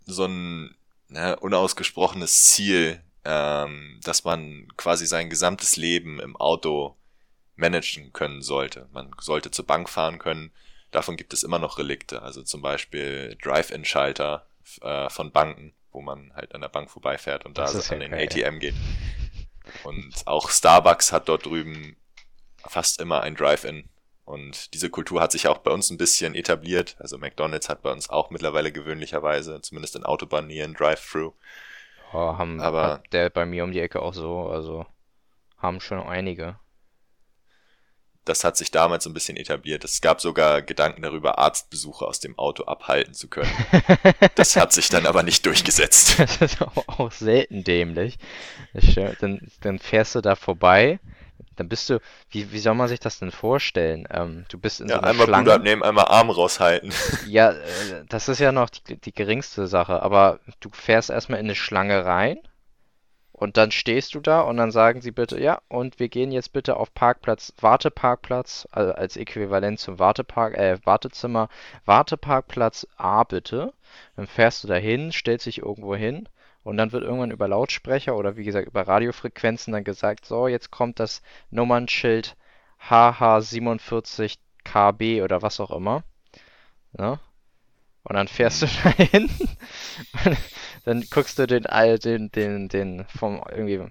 so 0.06 0.24
ein 0.24 0.74
ne, 1.08 1.36
unausgesprochenes 1.38 2.44
Ziel, 2.44 3.02
ähm, 3.24 4.00
dass 4.04 4.24
man 4.24 4.68
quasi 4.76 5.06
sein 5.06 5.28
gesamtes 5.30 5.76
Leben 5.76 6.18
im 6.20 6.36
Auto 6.36 6.96
managen 7.56 8.12
können 8.12 8.40
sollte. 8.42 8.88
Man 8.92 9.10
sollte 9.20 9.50
zur 9.50 9.66
Bank 9.66 9.88
fahren 9.88 10.18
können. 10.18 10.52
Davon 10.90 11.16
gibt 11.16 11.34
es 11.34 11.42
immer 11.42 11.58
noch 11.58 11.78
Relikte, 11.78 12.22
also 12.22 12.42
zum 12.42 12.62
Beispiel 12.62 13.36
Drive-In-Schalter 13.42 14.46
äh, 14.80 15.10
von 15.10 15.32
Banken, 15.32 15.74
wo 15.92 16.00
man 16.00 16.32
halt 16.34 16.54
an 16.54 16.62
der 16.62 16.68
Bank 16.68 16.90
vorbeifährt 16.90 17.44
und 17.44 17.58
da 17.58 17.62
Das 17.62 17.72
so 17.72 17.78
ist 17.78 17.92
an 17.92 18.00
den 18.00 18.12
geil. 18.12 18.26
ATM 18.26 18.58
geht. 18.60 18.74
Und 19.84 20.26
auch 20.26 20.50
Starbucks 20.50 21.12
hat 21.12 21.28
dort 21.28 21.44
drüben 21.44 21.96
fast 22.66 23.00
immer 23.00 23.22
ein 23.22 23.34
Drive-In. 23.34 23.88
Und 24.28 24.74
diese 24.74 24.90
Kultur 24.90 25.22
hat 25.22 25.32
sich 25.32 25.48
auch 25.48 25.56
bei 25.58 25.70
uns 25.70 25.88
ein 25.88 25.96
bisschen 25.96 26.34
etabliert. 26.34 26.96
Also 26.98 27.16
McDonald's 27.16 27.70
hat 27.70 27.80
bei 27.80 27.90
uns 27.90 28.10
auch 28.10 28.28
mittlerweile 28.28 28.70
gewöhnlicherweise, 28.72 29.62
zumindest 29.62 29.96
in 29.96 30.04
Autobahnnähe, 30.04 30.64
ein 30.64 30.74
Drive-Thru. 30.74 31.32
Oh, 32.12 32.36
haben, 32.36 32.60
Aber- 32.60 33.02
der 33.12 33.30
bei 33.30 33.46
mir 33.46 33.64
um 33.64 33.72
die 33.72 33.80
Ecke 33.80 34.02
auch 34.02 34.12
so, 34.12 34.48
also 34.48 34.84
haben 35.56 35.80
schon 35.80 36.00
einige. 36.00 36.58
Das 38.26 38.44
hat 38.44 38.58
sich 38.58 38.70
damals 38.70 39.04
so 39.04 39.10
ein 39.10 39.14
bisschen 39.14 39.38
etabliert. 39.38 39.82
Es 39.84 40.02
gab 40.02 40.20
sogar 40.20 40.60
Gedanken 40.60 41.00
darüber, 41.00 41.38
Arztbesuche 41.38 42.06
aus 42.06 42.20
dem 42.20 42.38
Auto 42.38 42.64
abhalten 42.64 43.14
zu 43.14 43.28
können. 43.28 43.50
Das 44.34 44.56
hat 44.56 44.72
sich 44.74 44.90
dann 44.90 45.06
aber 45.06 45.22
nicht 45.22 45.46
durchgesetzt. 45.46 46.18
Das 46.18 46.36
ist 46.42 46.60
auch, 46.60 46.76
auch 46.98 47.12
selten 47.12 47.64
dämlich. 47.64 48.18
Dann, 49.20 49.40
dann 49.62 49.78
fährst 49.78 50.14
du 50.14 50.20
da 50.20 50.36
vorbei, 50.36 51.00
dann 51.56 51.68
bist 51.68 51.90
du, 51.90 52.00
wie, 52.30 52.52
wie 52.52 52.58
soll 52.58 52.74
man 52.74 52.88
sich 52.88 53.00
das 53.00 53.18
denn 53.18 53.30
vorstellen? 53.32 54.06
Ähm, 54.10 54.44
du 54.48 54.58
bist 54.58 54.80
in 54.80 54.90
so 54.90 54.96
Ja, 54.96 55.00
einer 55.00 55.10
einmal 55.10 55.28
Blut 55.28 55.48
Schlange. 55.48 55.50
abnehmen, 55.50 55.82
einmal 55.84 56.06
Arm 56.06 56.30
raushalten. 56.30 56.92
Ja, 57.20 57.52
äh, 57.52 58.04
das 58.08 58.28
ist 58.28 58.38
ja 58.40 58.50
noch 58.52 58.70
die, 58.70 58.96
die 59.00 59.12
geringste 59.12 59.66
Sache, 59.66 60.02
aber 60.02 60.40
du 60.60 60.70
fährst 60.70 61.10
erstmal 61.10 61.38
in 61.40 61.46
eine 61.46 61.54
Schlange 61.54 62.04
rein 62.04 62.38
und 63.32 63.56
dann 63.56 63.70
stehst 63.72 64.14
du 64.14 64.20
da 64.20 64.40
und 64.42 64.56
dann 64.58 64.72
sagen 64.72 65.00
sie 65.02 65.12
bitte, 65.12 65.40
ja, 65.40 65.60
und 65.68 65.98
wir 66.00 66.08
gehen 66.10 66.32
jetzt 66.32 66.52
bitte 66.52 66.76
auf 66.76 66.92
Parkplatz, 66.94 67.52
Warteparkplatz, 67.60 68.68
also 68.72 68.92
als 68.94 69.16
Äquivalent 69.16 69.80
zum 69.80 69.98
Wartepark, 69.98 70.56
äh, 70.58 70.78
Wartezimmer, 70.84 71.48
Warteparkplatz 71.86 72.86
A 72.96 73.24
bitte. 73.24 73.72
Dann 74.16 74.26
fährst 74.26 74.64
du 74.64 74.68
dahin, 74.68 75.12
stellst 75.12 75.46
dich 75.46 75.58
irgendwo 75.60 75.96
hin 75.96 76.28
und 76.68 76.76
dann 76.76 76.92
wird 76.92 77.02
irgendwann 77.02 77.30
über 77.30 77.48
Lautsprecher 77.48 78.14
oder 78.14 78.36
wie 78.36 78.44
gesagt 78.44 78.68
über 78.68 78.86
Radiofrequenzen 78.86 79.72
dann 79.72 79.84
gesagt, 79.84 80.26
so, 80.26 80.48
jetzt 80.48 80.70
kommt 80.70 81.00
das 81.00 81.22
Nummernschild 81.50 82.36
HH47KB 82.90 85.24
oder 85.24 85.40
was 85.40 85.60
auch 85.60 85.70
immer. 85.70 86.04
Ne? 86.92 87.18
Und 88.04 88.16
dann 88.16 88.28
fährst 88.28 88.60
du 88.60 88.66
dahin. 88.84 89.30
dann 90.84 91.06
guckst 91.10 91.38
du 91.38 91.46
den, 91.46 91.64
den, 92.02 92.30
den, 92.32 92.68
den 92.68 93.06
vom 93.06 93.42
irgendwie 93.50 93.90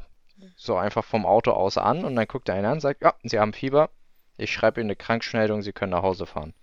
so 0.56 0.78
einfach 0.78 1.04
vom 1.04 1.26
Auto 1.26 1.54
aus 1.54 1.80
an 1.80 2.06
und 2.06 2.16
dann 2.16 2.28
guckt 2.28 2.48
er 2.48 2.54
einen 2.56 2.66
an 2.66 2.74
und 2.74 2.82
sagt, 2.82 3.02
ja, 3.02 3.16
Sie 3.24 3.40
haben 3.40 3.54
Fieber, 3.54 3.90
ich 4.38 4.54
schreibe 4.54 4.82
Ihnen 4.82 4.92
eine 4.92 4.96
Krankschmeldung, 4.96 5.64
Sie 5.64 5.74
können 5.74 5.94
nach 5.94 6.04
Hause 6.04 6.28
fahren. 6.28 6.54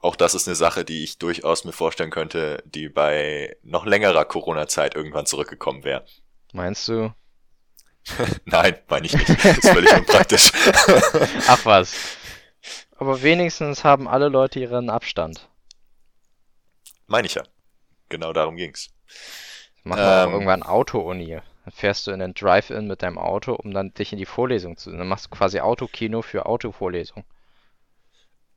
Auch 0.00 0.14
das 0.16 0.34
ist 0.34 0.46
eine 0.46 0.54
Sache, 0.54 0.84
die 0.84 1.02
ich 1.02 1.18
durchaus 1.18 1.64
mir 1.64 1.72
vorstellen 1.72 2.10
könnte, 2.10 2.62
die 2.66 2.88
bei 2.88 3.56
noch 3.62 3.84
längerer 3.84 4.24
Corona-Zeit 4.24 4.94
irgendwann 4.94 5.26
zurückgekommen 5.26 5.82
wäre. 5.84 6.04
Meinst 6.52 6.86
du? 6.88 7.12
Nein, 8.44 8.78
meine 8.88 9.06
ich 9.06 9.14
nicht. 9.14 9.28
Das 9.28 9.58
ist 9.58 9.68
völlig 9.68 9.92
unpraktisch. 9.92 10.52
Ach 11.48 11.64
was. 11.64 11.94
Aber 12.96 13.22
wenigstens 13.22 13.84
haben 13.84 14.08
alle 14.08 14.28
Leute 14.28 14.60
ihren 14.60 14.88
Abstand. 14.88 15.48
Meine 17.06 17.26
ich 17.26 17.34
ja. 17.34 17.42
Genau 18.08 18.32
darum 18.32 18.56
ging's. 18.56 18.90
Machen 19.82 20.00
wir 20.00 20.22
auch 20.22 20.26
Ähm. 20.26 20.32
irgendwann 20.32 20.62
Auto-Uni. 20.62 21.40
Dann 21.64 21.72
fährst 21.72 22.06
du 22.06 22.12
in 22.12 22.20
den 22.20 22.34
Drive-In 22.34 22.86
mit 22.86 23.02
deinem 23.02 23.18
Auto, 23.18 23.52
um 23.54 23.72
dann 23.72 23.92
dich 23.94 24.12
in 24.12 24.18
die 24.18 24.26
Vorlesung 24.26 24.76
zu. 24.76 24.90
Dann 24.90 25.06
machst 25.08 25.26
du 25.26 25.30
quasi 25.30 25.60
Autokino 25.60 26.22
für 26.22 26.46
Autovorlesung. 26.46 27.24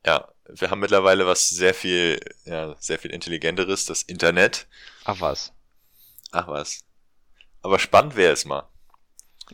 Ja, 0.06 0.28
wir 0.60 0.70
haben 0.70 0.80
mittlerweile 0.80 1.26
was 1.26 1.48
sehr 1.48 1.74
viel, 1.74 2.20
ja, 2.44 2.74
sehr 2.78 2.98
viel 2.98 3.10
intelligenteres, 3.10 3.86
das 3.86 4.02
Internet. 4.02 4.66
Ach 5.04 5.20
was. 5.20 5.52
Ach 6.30 6.48
was. 6.48 6.84
Aber 7.62 7.78
spannend 7.78 8.16
wäre 8.16 8.32
es 8.32 8.44
mal. 8.44 8.68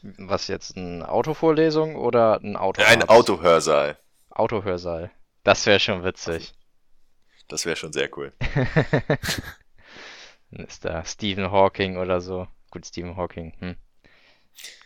Was 0.03 0.49
jetzt, 0.49 0.77
eine 0.77 1.09
Autovorlesung 1.09 1.97
oder 1.97 2.41
ein 2.41 2.57
Auto? 2.57 2.83
Ein 2.83 3.09
Autohörsaal. 3.09 3.99
Autohörsaal. 4.31 5.11
Das 5.45 5.67
wäre 5.67 5.81
schon 5.81 6.05
witzig. 6.05 6.55
Das 7.49 7.65
wäre 7.65 7.77
schon 7.77 7.93
sehr 7.93 8.17
cool. 8.17 8.33
Dann 10.51 10.67
ist 10.67 10.85
da 10.85 11.05
Stephen 11.05 11.51
Hawking 11.51 11.97
oder 11.97 12.21
so. 12.21 12.47
Gut, 12.71 12.87
Stephen 12.87 13.17
Hawking, 13.17 13.55
hm. 13.59 13.77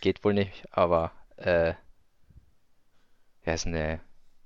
Geht 0.01 0.23
wohl 0.23 0.35
nicht, 0.35 0.65
aber, 0.71 1.13
äh, 1.37 1.75
wer 3.43 3.55
ist 3.55 3.65
denn 3.65 3.73
der? 3.73 4.01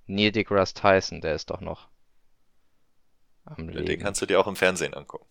Neil 0.06 0.32
deGrasse 0.32 0.74
Tyson, 0.74 1.20
der 1.20 1.34
ist 1.34 1.50
doch 1.50 1.60
noch 1.60 1.88
am 3.44 3.68
Den 3.68 3.76
Leben. 3.86 4.02
kannst 4.02 4.22
du 4.22 4.26
dir 4.26 4.40
auch 4.40 4.46
im 4.46 4.56
Fernsehen 4.56 4.94
angucken. 4.94 5.26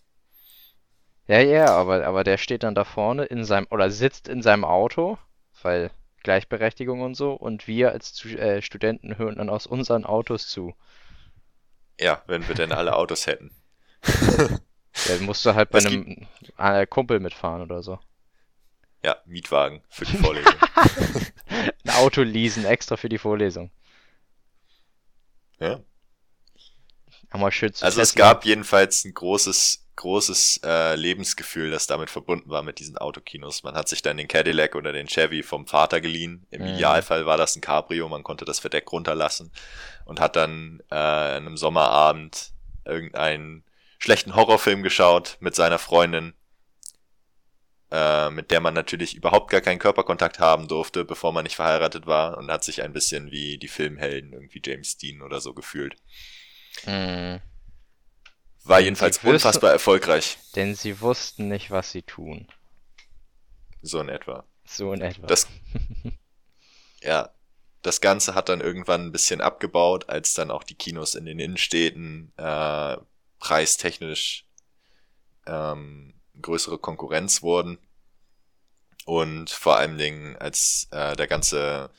Ja, 1.27 1.39
ja, 1.39 1.67
aber, 1.67 2.05
aber 2.05 2.23
der 2.23 2.37
steht 2.37 2.63
dann 2.63 2.75
da 2.75 2.83
vorne 2.83 3.25
in 3.25 3.43
seinem, 3.45 3.67
oder 3.71 3.89
sitzt 3.89 4.27
in 4.27 4.41
seinem 4.41 4.63
Auto, 4.63 5.17
weil 5.63 5.91
Gleichberechtigung 6.23 7.01
und 7.01 7.15
so, 7.15 7.33
und 7.33 7.67
wir 7.67 7.91
als 7.91 8.23
äh, 8.25 8.61
Studenten 8.61 9.17
hören 9.17 9.35
dann 9.35 9.49
aus 9.49 9.67
unseren 9.67 10.05
Autos 10.05 10.47
zu. 10.47 10.75
Ja, 11.99 12.21
wenn 12.27 12.47
wir 12.47 12.55
denn 12.55 12.71
alle 12.71 12.95
Autos 12.95 13.27
hätten. 13.27 13.51
Da 15.07 15.21
musst 15.21 15.45
du 15.45 15.53
halt 15.53 15.71
bei 15.71 15.79
Es 15.79 15.85
einem 15.87 16.25
äh, 16.57 16.87
Kumpel 16.87 17.19
mitfahren 17.19 17.61
oder 17.61 17.83
so. 17.83 17.99
Ja, 19.03 19.17
Mietwagen 19.25 19.83
für 19.89 20.05
die 20.05 20.15
Vorlesung. 20.15 20.53
Ein 21.83 21.89
Auto 21.95 22.21
leasen 22.21 22.63
extra 22.63 22.95
für 22.95 23.09
die 23.09 23.17
Vorlesung. 23.17 23.71
Ja. 25.59 25.79
Einmal 27.29 27.51
schön 27.51 27.73
zu 27.73 27.83
Also 27.85 28.01
es 28.01 28.15
gab 28.15 28.45
jedenfalls 28.45 29.03
ein 29.03 29.13
großes, 29.13 29.85
großes 29.95 30.61
äh, 30.63 30.95
Lebensgefühl, 30.95 31.71
das 31.71 31.87
damit 31.87 32.09
verbunden 32.09 32.49
war 32.49 32.63
mit 32.63 32.79
diesen 32.79 32.97
Autokinos. 32.97 33.63
Man 33.63 33.75
hat 33.75 33.89
sich 33.89 34.01
dann 34.01 34.17
den 34.17 34.27
Cadillac 34.27 34.75
oder 34.75 34.93
den 34.93 35.07
Chevy 35.07 35.43
vom 35.43 35.67
Vater 35.67 36.01
geliehen. 36.01 36.45
Im 36.51 36.61
Mhm. 36.61 36.67
Idealfall 36.69 37.25
war 37.25 37.37
das 37.37 37.55
ein 37.55 37.61
Cabrio, 37.61 38.07
man 38.07 38.23
konnte 38.23 38.45
das 38.45 38.59
Verdeck 38.59 38.91
runterlassen 38.91 39.51
und 40.05 40.19
hat 40.19 40.35
dann 40.35 40.81
äh, 40.91 40.95
an 40.95 41.45
einem 41.45 41.57
Sommerabend 41.57 42.51
irgendeinen 42.85 43.63
schlechten 43.99 44.35
Horrorfilm 44.35 44.83
geschaut 44.83 45.37
mit 45.39 45.55
seiner 45.55 45.79
Freundin, 45.79 46.33
äh, 47.95 48.29
mit 48.29 48.51
der 48.51 48.59
man 48.59 48.73
natürlich 48.73 49.15
überhaupt 49.15 49.49
gar 49.49 49.61
keinen 49.61 49.79
Körperkontakt 49.79 50.39
haben 50.39 50.67
durfte, 50.67 51.05
bevor 51.05 51.31
man 51.31 51.43
nicht 51.43 51.55
verheiratet 51.55 52.05
war 52.07 52.37
und 52.37 52.51
hat 52.51 52.65
sich 52.65 52.81
ein 52.81 52.91
bisschen 52.91 53.31
wie 53.31 53.57
die 53.57 53.69
Filmhelden, 53.69 54.33
irgendwie 54.33 54.61
James 54.63 54.97
Dean 54.97 55.21
oder 55.21 55.39
so 55.39 55.53
gefühlt. 55.53 55.95
Mm, 56.85 57.37
War 58.65 58.79
Denn 58.79 58.85
jedenfalls 58.85 59.19
unfassbar 59.23 59.71
erfolgreich, 59.71 60.37
denn 60.57 60.75
sie 60.75 60.99
wussten 60.99 61.47
nicht, 61.47 61.71
was 61.71 61.91
sie 61.93 62.01
tun. 62.01 62.49
so 63.81 64.01
in 64.01 64.09
etwa. 64.09 64.45
So 64.65 64.91
in 64.91 64.99
etwa. 64.99 65.25
Das, 65.27 65.47
ja, 67.01 67.29
das 67.81 68.01
Ganze 68.01 68.35
hat 68.35 68.49
dann 68.49 68.59
irgendwann 68.59 69.05
ein 69.05 69.11
bisschen 69.13 69.39
abgebaut, 69.39 70.09
als 70.09 70.33
dann 70.33 70.51
auch 70.51 70.63
die 70.63 70.75
Kinos 70.75 71.15
in 71.15 71.23
den 71.25 71.39
Innenstädten 71.39 72.33
äh, 72.35 72.97
preistechnisch 73.39 74.45
ähm, 75.45 76.13
größere 76.41 76.77
Konkurrenz 76.77 77.41
wurden 77.41 77.77
und 79.05 79.49
vor 79.49 79.77
allen 79.77 79.97
Dingen 79.97 80.35
als 80.37 80.87
äh, 80.91 81.15
der 81.15 81.27
ganze 81.27 81.89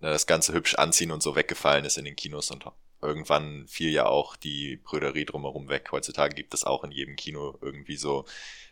na, 0.00 0.10
das 0.10 0.26
ganze 0.26 0.52
hübsch 0.52 0.74
anziehen 0.76 1.10
und 1.12 1.22
so 1.22 1.36
weggefallen 1.36 1.84
ist 1.84 1.98
in 1.98 2.04
den 2.04 2.16
Kinos 2.16 2.50
und 2.50 2.64
irgendwann 3.02 3.66
fiel 3.68 3.90
ja 3.90 4.06
auch 4.06 4.36
die 4.36 4.76
Brüderie 4.76 5.24
drumherum 5.26 5.68
weg. 5.68 5.88
Heutzutage 5.92 6.34
gibt 6.34 6.54
es 6.54 6.64
auch 6.64 6.84
in 6.84 6.90
jedem 6.90 7.16
Kino 7.16 7.58
irgendwie 7.60 7.96
so 7.96 8.24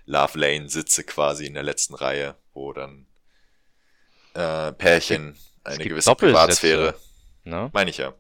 Love 0.07 0.39
Lane 0.39 0.69
Sitze 0.69 1.05
quasi 1.05 1.47
in 1.47 1.55
der 1.55 1.63
letzten 1.63 1.95
Reihe, 1.95 2.37
wo 2.55 2.73
dann 2.73 3.07
äh, 4.35 4.73
Pärchen 4.73 5.37
eine 5.65 5.85
gewisse. 5.85 6.15
Privatsphäre, 6.15 6.95
Ne? 7.45 7.71
meine 7.73 7.91
ich 7.91 7.99
ja. 7.99 8.15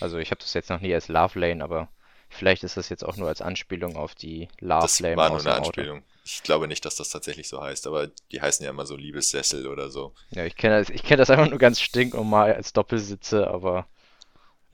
Also 0.00 0.18
ich 0.18 0.30
habe 0.30 0.40
das 0.40 0.54
jetzt 0.54 0.70
noch 0.70 0.80
nie 0.80 0.92
als 0.92 1.08
Love 1.08 1.38
Lane, 1.38 1.62
aber 1.62 1.88
vielleicht 2.28 2.64
ist 2.64 2.76
das 2.76 2.88
jetzt 2.88 3.04
auch 3.04 3.16
nur 3.16 3.28
als 3.28 3.40
Anspielung 3.42 3.96
auf 3.96 4.14
die 4.14 4.48
Love 4.58 4.82
Das 4.82 5.00
Lane 5.00 5.16
war 5.16 5.28
nur 5.30 5.40
eine. 5.40 5.54
Anspielung. 5.54 6.02
Ich 6.32 6.42
glaube 6.42 6.68
nicht, 6.68 6.84
dass 6.84 6.96
das 6.96 7.10
tatsächlich 7.10 7.48
so 7.48 7.60
heißt, 7.60 7.86
aber 7.86 8.08
die 8.30 8.40
heißen 8.40 8.64
ja 8.64 8.70
immer 8.70 8.86
so 8.86 8.96
Liebessessel 8.96 9.66
oder 9.66 9.90
so. 9.90 10.14
Ja, 10.30 10.44
ich 10.44 10.56
kenne 10.56 10.78
das, 10.78 10.90
ich 10.90 11.02
kenne 11.02 11.18
das 11.18 11.30
einfach 11.30 11.48
nur 11.48 11.58
ganz 11.58 11.80
stinknormal 11.80 12.54
als 12.54 12.72
Doppelsitze, 12.72 13.48
aber 13.48 13.88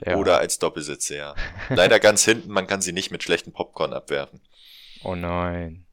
ja. 0.05 0.17
Oder 0.17 0.39
als 0.39 0.59
Doppelsitze, 0.59 1.17
ja. 1.17 1.35
Leider 1.71 1.99
ganz 1.99 2.25
hinten, 2.25 2.51
man 2.51 2.67
kann 2.67 2.83
sie 2.83 2.93
nicht 2.93 3.11
mit 3.11 3.23
schlechten 3.23 3.53
Popcorn 3.53 3.95
abwerfen. 3.95 4.41
Oh 5.03 5.15
nein. 5.15 5.87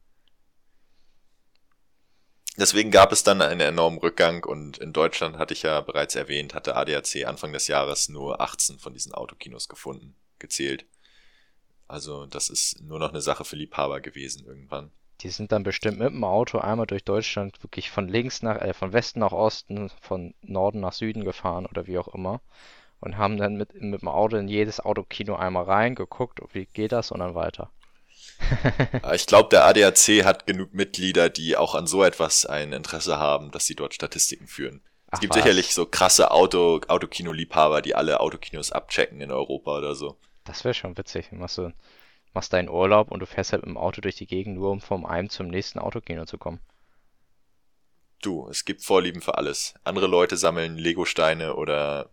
Deswegen 2.58 2.92
gab 2.92 3.12
es 3.12 3.24
dann 3.24 3.42
einen 3.42 3.62
enormen 3.62 4.00
Rückgang 4.00 4.44
und 4.44 4.78
in 4.78 4.94
Deutschland 4.94 5.38
hatte 5.38 5.54
ich 5.54 5.64
ja 5.64 5.82
bereits 5.82 6.16
erwähnt, 6.16 6.54
hatte 6.54 6.76
ADAC 6.76 7.26
Anfang 7.26 7.52
des 7.52 7.68
Jahres 7.68 8.10
nur 8.10 8.42
18 8.42 8.78
von 8.78 8.94
diesen 8.94 9.14
Autokinos 9.14 9.70
gefunden, 9.70 10.16
gezählt. 10.38 10.86
Also 11.88 12.26
das 12.26 12.50
ist 12.50 12.82
nur 12.82 13.00
noch 13.00 13.10
eine 13.10 13.22
Sache 13.22 13.46
für 13.46 13.56
Liebhaber 13.56 14.02
gewesen 14.02 14.46
irgendwann. 14.46 14.92
Die 15.24 15.30
sind 15.30 15.54
dann 15.54 15.64
bestimmt 15.64 16.00
mit 16.00 16.10
dem 16.10 16.24
Auto 16.26 16.58
einmal 16.58 16.86
durch 16.86 17.06
Deutschland 17.06 17.64
wirklich 17.64 17.90
von 17.90 18.10
links 18.10 18.42
nach, 18.42 18.62
äh, 18.62 18.74
von 18.74 18.92
Westen 18.92 19.20
nach 19.20 19.32
Osten, 19.32 19.90
von 20.02 20.34
Norden 20.42 20.82
nach 20.82 20.92
Süden 20.92 21.24
gefahren 21.24 21.66
oder 21.66 21.88
wie 21.88 21.98
auch 21.98 22.10
immer. 22.10 22.42
Und 23.00 23.18
haben 23.18 23.38
dann 23.38 23.56
mit, 23.56 23.74
mit 23.74 24.02
dem 24.02 24.08
Auto 24.08 24.38
in 24.38 24.48
jedes 24.48 24.80
Autokino 24.80 25.36
einmal 25.36 25.64
rein, 25.64 25.96
geguckt, 25.96 26.40
wie 26.52 26.66
geht 26.66 26.92
das 26.92 27.12
und 27.12 27.20
dann 27.20 27.36
weiter. 27.36 27.72
Ich 29.14 29.26
glaube, 29.26 29.50
der 29.50 29.66
ADAC 29.66 30.24
hat 30.24 30.46
genug 30.46 30.74
Mitglieder, 30.74 31.30
die 31.30 31.58
auch 31.58 31.76
an 31.76 31.88
so 31.88 32.04
etwas 32.04 32.46
ein 32.46 32.74
Interesse 32.74 33.18
haben, 33.18 33.52
dass 33.52 33.66
sie 33.66 33.76
dort 33.76 33.94
Statistiken 33.94 34.48
führen. 34.48 34.82
Ach 35.08 35.14
es 35.14 35.20
gibt 35.20 35.36
was. 35.36 35.42
sicherlich 35.42 35.74
so 35.74 35.86
krasse 35.86 36.32
Auto, 36.32 36.82
Autokino-Liebhaber, 36.88 37.82
die 37.82 37.96
alle 37.96 38.20
Autokinos 38.20 38.72
abchecken 38.72 39.22
in 39.22 39.32
Europa 39.32 39.78
oder 39.78 39.96
so. 39.96 40.18
Das 40.44 40.64
wäre 40.64 40.74
schon 40.74 40.98
witzig. 40.98 41.32
Machst 41.32 41.58
du, 41.58 41.72
machst 42.34 42.54
deinen 42.54 42.70
Urlaub 42.70 43.12
und 43.12 43.20
du 43.22 43.26
fährst 43.26 43.54
halt 43.54 43.64
mit 43.64 43.70
dem 43.70 43.78
Auto 43.78 44.02
durch 44.02 44.16
die 44.16 44.28
Gegend, 44.28 44.56
nur 44.56 44.72
um 44.72 44.82
vom 44.82 45.06
einen 45.06 45.30
zum 45.30 45.48
nächsten 45.48 45.80
Autokino 45.80 46.26
zu 46.26 46.38
kommen. 46.38 46.60
Du, 48.22 48.48
es 48.50 48.66
gibt 48.66 48.84
Vorlieben 48.84 49.22
für 49.22 49.38
alles. 49.38 49.74
Andere 49.84 50.08
Leute 50.08 50.38
sammeln 50.38 50.78
Lego-Steine 50.78 51.56
oder 51.56 52.10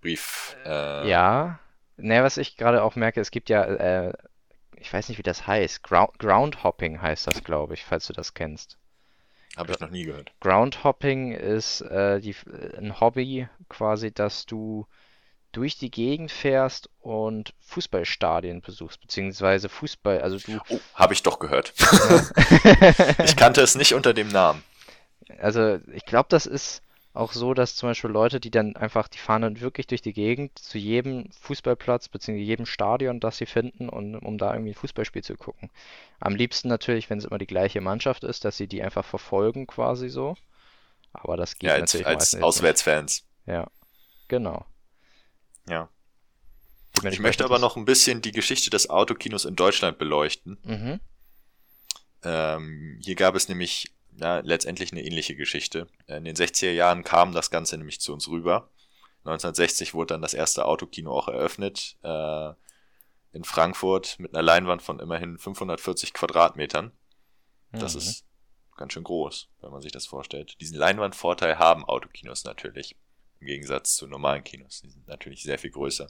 Brief. 0.00 0.56
Äh, 0.64 1.08
Ja, 1.08 1.58
ne, 1.96 2.22
was 2.22 2.36
ich 2.36 2.56
gerade 2.56 2.82
auch 2.82 2.96
merke, 2.96 3.20
es 3.20 3.30
gibt 3.30 3.48
ja, 3.50 3.64
äh, 3.64 4.12
ich 4.76 4.92
weiß 4.92 5.08
nicht, 5.08 5.18
wie 5.18 5.22
das 5.22 5.46
heißt. 5.46 5.82
Ground, 5.82 6.18
Groundhopping 6.18 7.00
heißt 7.02 7.26
das, 7.26 7.44
glaube 7.44 7.74
ich, 7.74 7.84
falls 7.84 8.06
du 8.06 8.12
das 8.12 8.34
kennst. 8.34 8.78
Habe 9.56 9.72
ich 9.72 9.80
noch 9.80 9.90
nie 9.90 10.04
gehört. 10.04 10.32
Groundhopping 10.40 11.32
ist 11.32 11.80
äh, 11.82 12.20
die, 12.20 12.34
ein 12.76 13.00
Hobby 13.00 13.48
quasi, 13.68 14.12
dass 14.12 14.44
du 14.46 14.86
durch 15.52 15.76
die 15.78 15.90
Gegend 15.90 16.30
fährst 16.32 16.90
und 17.00 17.54
Fußballstadien 17.60 18.60
besuchst, 18.62 19.00
beziehungsweise 19.00 19.68
Fußball, 19.68 20.20
also 20.22 20.38
du, 20.38 20.60
Oh, 20.68 20.80
habe 20.94 21.14
ich 21.14 21.22
doch 21.22 21.38
gehört. 21.38 21.72
ich 23.24 23.36
kannte 23.36 23.60
es 23.62 23.74
nicht 23.74 23.94
unter 23.94 24.14
dem 24.14 24.28
Namen. 24.28 24.62
also 25.38 25.78
ich 25.92 26.04
glaube, 26.04 26.28
das 26.30 26.46
ist 26.46 26.82
auch 27.12 27.32
so, 27.32 27.54
dass 27.54 27.74
zum 27.74 27.88
Beispiel 27.88 28.10
Leute, 28.10 28.38
die 28.38 28.52
dann 28.52 28.76
einfach, 28.76 29.08
die 29.08 29.18
fahren 29.18 29.42
dann 29.42 29.60
wirklich 29.60 29.88
durch 29.88 30.00
die 30.02 30.12
Gegend 30.12 30.56
zu 30.58 30.78
jedem 30.78 31.30
Fußballplatz, 31.40 32.08
beziehungsweise 32.08 32.44
jedem 32.46 32.66
Stadion, 32.66 33.18
das 33.18 33.38
sie 33.38 33.46
finden, 33.46 33.88
und, 33.88 34.14
um 34.16 34.38
da 34.38 34.52
irgendwie 34.52 34.70
ein 34.72 34.74
Fußballspiel 34.76 35.24
zu 35.24 35.36
gucken. 35.36 35.70
Am 36.20 36.36
liebsten 36.36 36.68
natürlich, 36.68 37.10
wenn 37.10 37.18
es 37.18 37.24
immer 37.24 37.38
die 37.38 37.48
gleiche 37.48 37.80
Mannschaft 37.80 38.22
ist, 38.24 38.44
dass 38.44 38.56
sie 38.56 38.68
die 38.68 38.82
einfach 38.82 39.04
verfolgen 39.04 39.66
quasi 39.66 40.08
so. 40.08 40.36
Aber 41.12 41.36
das 41.36 41.58
geht 41.58 41.68
Ja, 41.68 41.74
als, 41.74 41.92
natürlich 41.92 42.06
als 42.06 42.16
meistens 42.18 42.34
nicht. 42.34 42.44
Auswärtsfans. 42.44 43.24
Ja, 43.46 43.66
genau. 44.28 44.64
Ja. 45.70 45.88
Ich 46.92 47.00
Dementsprechend 47.00 47.22
möchte 47.22 47.44
aber 47.44 47.58
noch 47.58 47.76
ein 47.76 47.84
bisschen 47.84 48.20
die 48.20 48.32
Geschichte 48.32 48.68
des 48.68 48.90
Autokinos 48.90 49.44
in 49.44 49.56
Deutschland 49.56 49.98
beleuchten. 49.98 50.58
Mhm. 50.64 51.00
Ähm, 52.22 52.98
hier 53.02 53.14
gab 53.14 53.34
es 53.36 53.48
nämlich 53.48 53.94
ja, 54.16 54.40
letztendlich 54.40 54.92
eine 54.92 55.04
ähnliche 55.04 55.36
Geschichte. 55.36 55.86
In 56.06 56.24
den 56.24 56.36
60er 56.36 56.72
Jahren 56.72 57.04
kam 57.04 57.32
das 57.32 57.50
Ganze 57.50 57.78
nämlich 57.78 58.00
zu 58.00 58.12
uns 58.12 58.28
rüber. 58.28 58.68
1960 59.24 59.94
wurde 59.94 60.14
dann 60.14 60.22
das 60.22 60.34
erste 60.34 60.64
Autokino 60.64 61.12
auch 61.12 61.28
eröffnet 61.28 61.96
äh, 62.02 62.50
in 63.32 63.44
Frankfurt 63.44 64.18
mit 64.18 64.34
einer 64.34 64.42
Leinwand 64.42 64.82
von 64.82 64.98
immerhin 64.98 65.38
540 65.38 66.12
Quadratmetern. 66.12 66.92
Das 67.72 67.94
mhm. 67.94 68.00
ist 68.00 68.24
ganz 68.76 68.92
schön 68.92 69.04
groß, 69.04 69.48
wenn 69.60 69.70
man 69.70 69.82
sich 69.82 69.92
das 69.92 70.06
vorstellt. 70.06 70.60
Diesen 70.60 70.76
Leinwandvorteil 70.76 71.58
haben 71.58 71.84
Autokinos 71.84 72.44
natürlich, 72.44 72.96
im 73.40 73.46
Gegensatz 73.46 73.96
zu 73.96 74.06
normalen 74.06 74.44
Kinos. 74.44 74.82
Die 74.82 74.90
sind 74.90 75.08
natürlich 75.08 75.42
sehr 75.42 75.58
viel 75.58 75.70
größer. 75.70 76.06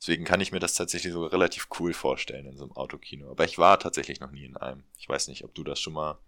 Deswegen 0.00 0.24
kann 0.24 0.40
ich 0.40 0.52
mir 0.52 0.60
das 0.60 0.74
tatsächlich 0.74 1.12
so 1.12 1.24
relativ 1.24 1.68
cool 1.80 1.92
vorstellen 1.92 2.46
in 2.46 2.56
so 2.56 2.64
einem 2.64 2.72
Autokino. 2.72 3.30
Aber 3.30 3.44
ich 3.44 3.58
war 3.58 3.78
tatsächlich 3.78 4.20
noch 4.20 4.30
nie 4.30 4.44
in 4.44 4.56
einem. 4.56 4.84
Ich 4.98 5.08
weiß 5.08 5.28
nicht, 5.28 5.44
ob 5.44 5.54
du 5.54 5.64
das 5.64 5.80
schon 5.80 5.94
mal. 5.94 6.18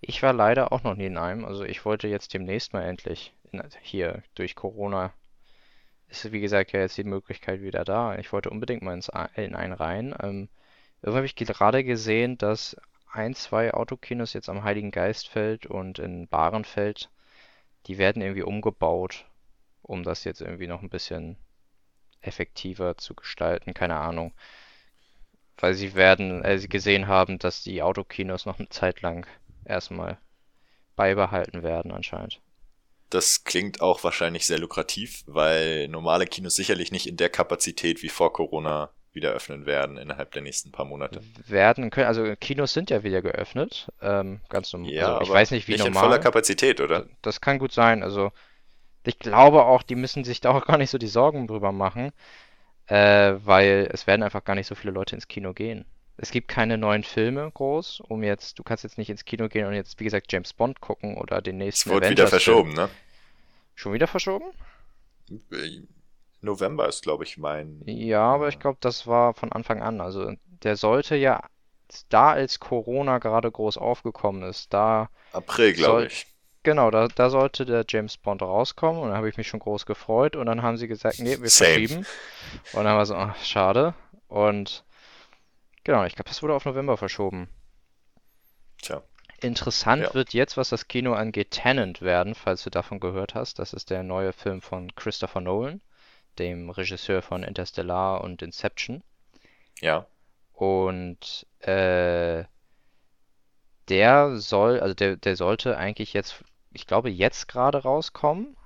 Ich 0.00 0.22
war 0.22 0.32
leider 0.32 0.72
auch 0.72 0.82
noch 0.82 0.94
nie 0.94 1.06
in 1.06 1.18
einem. 1.18 1.44
Also 1.44 1.64
ich 1.64 1.84
wollte 1.84 2.08
jetzt 2.08 2.32
demnächst 2.32 2.72
mal 2.72 2.82
endlich 2.82 3.34
in, 3.52 3.62
hier 3.82 4.22
durch 4.34 4.54
Corona 4.54 5.12
ist 6.08 6.32
wie 6.32 6.40
gesagt 6.40 6.72
ja 6.72 6.80
jetzt 6.80 6.96
die 6.96 7.04
Möglichkeit 7.04 7.60
wieder 7.60 7.84
da. 7.84 8.16
Ich 8.18 8.32
wollte 8.32 8.50
unbedingt 8.50 8.82
mal 8.82 8.94
ins, 8.94 9.10
in 9.36 9.54
einen 9.54 9.72
rein. 9.72 10.14
Ähm, 10.22 10.48
irgendwie 11.02 11.16
habe 11.16 11.26
ich 11.26 11.36
gerade 11.36 11.84
gesehen, 11.84 12.38
dass 12.38 12.76
ein, 13.10 13.34
zwei 13.34 13.72
Autokinos 13.74 14.32
jetzt 14.32 14.48
am 14.48 14.64
Heiligen 14.64 14.90
Geistfeld 14.90 15.66
und 15.66 15.98
in 15.98 16.28
Bahrenfeld, 16.28 17.10
die 17.86 17.98
werden 17.98 18.22
irgendwie 18.22 18.42
umgebaut, 18.42 19.26
um 19.88 20.02
das 20.04 20.24
jetzt 20.24 20.42
irgendwie 20.42 20.66
noch 20.66 20.82
ein 20.82 20.90
bisschen 20.90 21.36
effektiver 22.20 22.96
zu 22.98 23.14
gestalten, 23.14 23.74
keine 23.74 23.96
Ahnung. 23.96 24.32
Weil 25.56 25.74
sie 25.74 25.94
werden, 25.94 26.44
äh, 26.44 26.58
sie 26.58 26.68
gesehen 26.68 27.08
haben, 27.08 27.38
dass 27.38 27.62
die 27.62 27.82
Autokinos 27.82 28.46
noch 28.46 28.58
eine 28.58 28.68
Zeit 28.68 29.00
lang 29.00 29.26
erstmal 29.64 30.18
beibehalten 30.94 31.62
werden 31.62 31.90
anscheinend. 31.90 32.40
Das 33.10 33.44
klingt 33.44 33.80
auch 33.80 34.04
wahrscheinlich 34.04 34.46
sehr 34.46 34.58
lukrativ, 34.58 35.22
weil 35.26 35.88
normale 35.88 36.26
Kinos 36.26 36.54
sicherlich 36.54 36.92
nicht 36.92 37.06
in 37.06 37.16
der 37.16 37.30
Kapazität 37.30 38.02
wie 38.02 38.10
vor 38.10 38.32
Corona 38.32 38.90
wieder 39.12 39.30
öffnen 39.30 39.64
werden 39.64 39.96
innerhalb 39.96 40.32
der 40.32 40.42
nächsten 40.42 40.70
paar 40.70 40.84
Monate. 40.84 41.22
Werden 41.46 41.88
können, 41.88 42.06
also 42.06 42.34
Kinos 42.38 42.74
sind 42.74 42.90
ja 42.90 43.02
wieder 43.02 43.22
geöffnet, 43.22 43.90
ähm, 44.02 44.40
ganz 44.50 44.72
normal. 44.72 44.92
Ja, 44.92 45.16
also 45.16 45.32
ich 45.32 45.34
weiß 45.34 45.50
nicht, 45.52 45.66
wie 45.66 45.72
nicht 45.72 45.84
normal. 45.84 46.04
in 46.04 46.08
voller 46.10 46.18
Kapazität, 46.18 46.80
oder? 46.80 47.06
Das 47.22 47.40
kann 47.40 47.58
gut 47.58 47.72
sein. 47.72 48.02
Also 48.02 48.32
ich 49.04 49.18
glaube 49.18 49.64
auch, 49.64 49.82
die 49.82 49.94
müssen 49.94 50.24
sich 50.24 50.40
da 50.42 50.50
auch 50.50 50.66
gar 50.66 50.78
nicht 50.78 50.90
so 50.90 50.98
die 50.98 51.06
Sorgen 51.06 51.46
drüber 51.46 51.72
machen, 51.72 52.12
äh, 52.86 53.34
weil 53.44 53.88
es 53.92 54.06
werden 54.06 54.22
einfach 54.22 54.44
gar 54.44 54.54
nicht 54.54 54.66
so 54.66 54.74
viele 54.74 54.92
Leute 54.92 55.14
ins 55.14 55.28
Kino 55.28 55.52
gehen. 55.52 55.84
Es 56.20 56.32
gibt 56.32 56.48
keine 56.48 56.78
neuen 56.78 57.04
Filme 57.04 57.48
groß, 57.52 58.00
um 58.00 58.24
jetzt, 58.24 58.58
du 58.58 58.64
kannst 58.64 58.82
jetzt 58.82 58.98
nicht 58.98 59.08
ins 59.08 59.24
Kino 59.24 59.48
gehen 59.48 59.66
und 59.66 59.74
jetzt, 59.74 60.00
wie 60.00 60.04
gesagt, 60.04 60.32
James 60.32 60.52
Bond 60.52 60.80
gucken 60.80 61.16
oder 61.16 61.40
den 61.40 61.58
nächsten. 61.58 61.90
Es 61.90 61.94
wurde 61.94 62.10
wieder 62.10 62.26
verschoben, 62.26 62.72
ne? 62.72 62.88
Schon 63.76 63.92
wieder 63.92 64.08
verschoben? 64.08 64.46
November 66.40 66.88
ist, 66.88 67.02
glaube 67.02 67.22
ich, 67.22 67.38
mein. 67.38 67.82
Ja, 67.86 68.22
aber 68.22 68.48
ich 68.48 68.58
glaube, 68.58 68.78
das 68.80 69.06
war 69.06 69.34
von 69.34 69.52
Anfang 69.52 69.80
an. 69.80 70.00
Also 70.00 70.32
der 70.64 70.76
sollte 70.76 71.14
ja, 71.14 71.44
da 72.08 72.30
als 72.32 72.58
Corona 72.58 73.18
gerade 73.18 73.50
groß 73.50 73.78
aufgekommen 73.78 74.42
ist, 74.42 74.72
da. 74.72 75.10
April, 75.32 75.72
glaube 75.72 76.06
ich. 76.06 76.26
Genau, 76.68 76.90
da, 76.90 77.08
da 77.08 77.30
sollte 77.30 77.64
der 77.64 77.86
James 77.88 78.18
Bond 78.18 78.42
rauskommen 78.42 79.00
und 79.00 79.08
da 79.08 79.16
habe 79.16 79.26
ich 79.30 79.38
mich 79.38 79.48
schon 79.48 79.60
groß 79.60 79.86
gefreut 79.86 80.36
und 80.36 80.44
dann 80.44 80.60
haben 80.60 80.76
sie 80.76 80.86
gesagt, 80.86 81.18
nee, 81.18 81.40
wir 81.40 81.48
Same. 81.48 81.70
verschieben. 81.70 82.06
Und 82.74 82.84
dann 82.84 82.94
war 82.94 83.06
so, 83.06 83.14
ach, 83.14 83.42
schade. 83.42 83.94
Und 84.26 84.84
genau, 85.82 86.04
ich 86.04 86.14
glaube, 86.14 86.28
das 86.28 86.42
wurde 86.42 86.52
auf 86.52 86.66
November 86.66 86.98
verschoben. 86.98 87.48
Tja. 88.82 89.00
Interessant 89.40 90.02
ja. 90.02 90.12
wird 90.12 90.34
jetzt, 90.34 90.58
was 90.58 90.68
das 90.68 90.88
Kino 90.88 91.14
angeht, 91.14 91.52
Tenant 91.52 92.02
werden, 92.02 92.34
falls 92.34 92.64
du 92.64 92.68
davon 92.68 93.00
gehört 93.00 93.34
hast. 93.34 93.58
Das 93.58 93.72
ist 93.72 93.88
der 93.88 94.02
neue 94.02 94.34
Film 94.34 94.60
von 94.60 94.94
Christopher 94.94 95.40
Nolan, 95.40 95.80
dem 96.38 96.68
Regisseur 96.68 97.22
von 97.22 97.44
Interstellar 97.44 98.22
und 98.22 98.42
Inception. 98.42 99.02
Ja. 99.80 100.04
Und 100.52 101.46
äh, 101.60 102.44
der 103.88 104.36
soll, 104.36 104.80
also 104.80 104.94
der, 104.94 105.16
der 105.16 105.34
sollte 105.34 105.78
eigentlich 105.78 106.12
jetzt, 106.12 106.44
ich 106.72 106.86
glaube, 106.86 107.10
jetzt 107.10 107.48
gerade 107.48 107.82
rauskommen. 107.82 108.56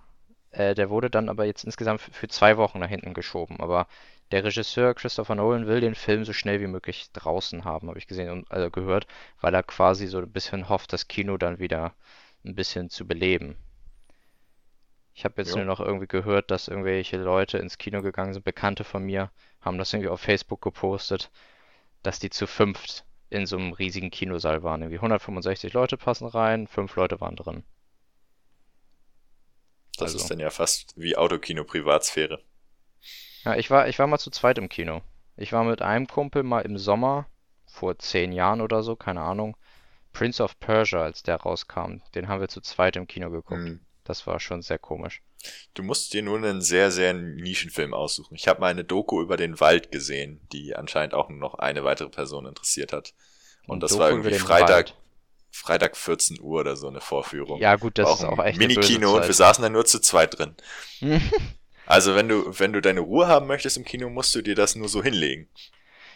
Äh, 0.50 0.74
der 0.74 0.90
wurde 0.90 1.10
dann 1.10 1.28
aber 1.28 1.44
jetzt 1.44 1.64
insgesamt 1.64 2.00
für 2.00 2.28
zwei 2.28 2.56
Wochen 2.56 2.78
nach 2.78 2.88
hinten 2.88 3.14
geschoben. 3.14 3.60
Aber 3.60 3.86
der 4.32 4.44
Regisseur 4.44 4.94
Christopher 4.94 5.34
Nolan 5.34 5.66
will 5.66 5.80
den 5.80 5.94
Film 5.94 6.24
so 6.24 6.32
schnell 6.32 6.60
wie 6.60 6.66
möglich 6.66 7.10
draußen 7.12 7.64
haben, 7.64 7.88
habe 7.88 7.98
ich 7.98 8.06
gesehen 8.06 8.30
und 8.30 8.50
also 8.50 8.70
gehört, 8.70 9.06
weil 9.40 9.54
er 9.54 9.62
quasi 9.62 10.06
so 10.06 10.18
ein 10.18 10.32
bisschen 10.32 10.68
hofft, 10.68 10.92
das 10.92 11.08
Kino 11.08 11.36
dann 11.36 11.58
wieder 11.58 11.94
ein 12.44 12.54
bisschen 12.54 12.88
zu 12.90 13.06
beleben. 13.06 13.56
Ich 15.14 15.24
habe 15.24 15.34
jetzt 15.36 15.50
jo. 15.50 15.56
nur 15.58 15.66
noch 15.66 15.80
irgendwie 15.80 16.06
gehört, 16.06 16.50
dass 16.50 16.68
irgendwelche 16.68 17.18
Leute 17.18 17.58
ins 17.58 17.76
Kino 17.76 18.00
gegangen 18.00 18.32
sind, 18.32 18.44
Bekannte 18.44 18.84
von 18.84 19.04
mir, 19.04 19.30
haben 19.60 19.76
das 19.76 19.92
irgendwie 19.92 20.08
auf 20.08 20.20
Facebook 20.20 20.62
gepostet, 20.62 21.30
dass 22.02 22.18
die 22.18 22.30
zu 22.30 22.46
fünft 22.46 23.04
in 23.28 23.46
so 23.46 23.56
einem 23.56 23.72
riesigen 23.72 24.10
Kinosaal 24.10 24.62
waren. 24.62 24.80
Irgendwie 24.80 24.98
165 24.98 25.72
Leute 25.74 25.96
passen 25.98 26.26
rein, 26.26 26.66
fünf 26.66 26.96
Leute 26.96 27.20
waren 27.20 27.36
drin. 27.36 27.64
Das 29.98 30.12
also. 30.12 30.18
ist 30.18 30.30
dann 30.30 30.40
ja 30.40 30.50
fast 30.50 30.94
wie 30.96 31.16
Autokino 31.16 31.64
Privatsphäre. 31.64 32.42
Ja, 33.44 33.56
ich 33.56 33.70
war, 33.70 33.88
ich 33.88 33.98
war 33.98 34.06
mal 34.06 34.18
zu 34.18 34.30
zweit 34.30 34.58
im 34.58 34.68
Kino. 34.68 35.02
Ich 35.36 35.52
war 35.52 35.64
mit 35.64 35.82
einem 35.82 36.06
Kumpel 36.06 36.42
mal 36.42 36.60
im 36.60 36.78
Sommer, 36.78 37.26
vor 37.66 37.98
zehn 37.98 38.32
Jahren 38.32 38.60
oder 38.60 38.82
so, 38.82 38.96
keine 38.96 39.22
Ahnung, 39.22 39.56
Prince 40.12 40.42
of 40.42 40.58
Persia, 40.60 41.02
als 41.02 41.22
der 41.22 41.36
rauskam. 41.36 42.02
Den 42.14 42.28
haben 42.28 42.40
wir 42.40 42.48
zu 42.48 42.60
zweit 42.60 42.96
im 42.96 43.06
Kino 43.06 43.30
geguckt. 43.30 43.60
Mhm. 43.60 43.80
Das 44.04 44.26
war 44.26 44.40
schon 44.40 44.62
sehr 44.62 44.78
komisch. 44.78 45.22
Du 45.74 45.82
musst 45.82 46.12
dir 46.12 46.22
nur 46.22 46.36
einen 46.36 46.60
sehr, 46.60 46.90
sehr 46.90 47.14
Nischenfilm 47.14 47.94
aussuchen. 47.94 48.34
Ich 48.34 48.46
habe 48.46 48.60
mal 48.60 48.68
eine 48.68 48.84
Doku 48.84 49.20
über 49.20 49.36
den 49.36 49.58
Wald 49.58 49.90
gesehen, 49.90 50.46
die 50.52 50.76
anscheinend 50.76 51.14
auch 51.14 51.28
nur 51.28 51.38
noch 51.38 51.54
eine 51.54 51.82
weitere 51.84 52.10
Person 52.10 52.46
interessiert 52.46 52.92
hat. 52.92 53.14
Und 53.66 53.82
das 53.82 53.92
Doku 53.92 54.02
war 54.02 54.10
irgendwie 54.10 54.34
Freitag, 54.34 54.90
Wald. 54.90 54.94
Freitag 55.52 55.96
14 55.96 56.40
Uhr 56.40 56.60
oder 56.60 56.76
so 56.76 56.88
eine 56.88 57.00
Vorführung. 57.00 57.60
Ja, 57.60 57.76
gut, 57.76 57.98
das 57.98 58.06
war 58.06 58.14
ist 58.14 58.24
auch 58.24 58.44
echt. 58.44 58.58
Mini-Kino 58.58 59.16
und 59.16 59.26
wir 59.26 59.34
saßen 59.34 59.62
da 59.62 59.68
nur 59.68 59.84
zu 59.84 60.00
zweit 60.00 60.38
drin. 60.38 60.56
also, 61.86 62.16
wenn 62.16 62.28
du, 62.28 62.58
wenn 62.58 62.72
du 62.72 62.80
deine 62.80 63.00
Ruhe 63.00 63.28
haben 63.28 63.46
möchtest 63.46 63.76
im 63.76 63.84
Kino, 63.84 64.08
musst 64.08 64.34
du 64.34 64.42
dir 64.42 64.54
das 64.54 64.74
nur 64.74 64.88
so 64.88 65.02
hinlegen. 65.02 65.48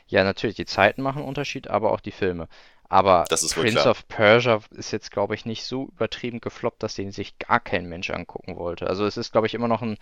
Ja, 0.09 0.25
natürlich, 0.25 0.57
die 0.57 0.67
Zeiten 0.67 1.03
machen 1.03 1.23
Unterschied, 1.23 1.69
aber 1.69 1.93
auch 1.93 2.01
die 2.01 2.13
Filme. 2.13 2.49
Aber 2.89 3.25
Prince 3.25 3.89
of 3.89 4.07
Persia 4.09 4.61
ist 4.71 4.93
jetzt, 4.93 5.11
glaube 5.11 5.35
ich, 5.35 5.45
nicht 5.45 5.65
so 5.65 5.89
übertrieben 5.89 6.41
gefloppt, 6.41 6.83
dass 6.83 6.95
den 6.95 7.11
sich 7.11 7.39
gar 7.39 7.61
kein 7.61 7.87
Mensch 7.87 8.11
angucken 8.11 8.57
wollte. 8.57 8.87
Also 8.87 9.05
es 9.05 9.17
ist, 9.17 9.33
glaube 9.33 9.49
ich, 9.49 9.55
immer 9.55 9.69
noch 9.69 9.83
ein, 9.83 9.99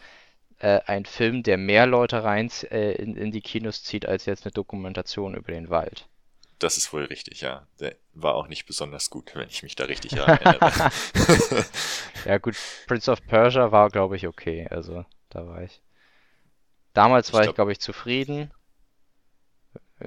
äh, 0.58 0.80
ein 0.86 1.06
Film, 1.06 1.42
der 1.42 1.56
mehr 1.56 1.86
Leute 1.86 2.22
rein 2.24 2.50
äh, 2.70 2.92
in, 2.92 3.16
in 3.16 3.32
die 3.32 3.40
Kinos 3.40 3.82
zieht, 3.82 4.06
als 4.06 4.26
jetzt 4.26 4.44
eine 4.44 4.52
Dokumentation 4.52 5.34
über 5.34 5.52
den 5.52 5.70
Wald. 5.70 6.08
Das 6.58 6.76
ist 6.76 6.92
wohl 6.92 7.04
richtig, 7.04 7.40
ja. 7.40 7.66
Der 7.80 7.96
war 8.12 8.34
auch 8.34 8.46
nicht 8.46 8.66
besonders 8.66 9.10
gut, 9.10 9.32
wenn 9.34 9.48
ich 9.48 9.62
mich 9.62 9.74
da 9.74 9.84
richtig 9.84 10.12
erinnere. 10.12 10.58
ja 12.24 12.38
gut, 12.38 12.56
Prince 12.86 13.10
of 13.10 13.26
Persia 13.26 13.72
war, 13.72 13.90
glaube 13.90 14.16
ich, 14.16 14.26
okay. 14.26 14.66
Also 14.70 15.04
da 15.30 15.46
war 15.46 15.62
ich. 15.62 15.82
Damals 16.92 17.32
war 17.32 17.44
ich, 17.44 17.54
glaube 17.54 17.72
ich, 17.72 17.80
zufrieden. 17.80 18.52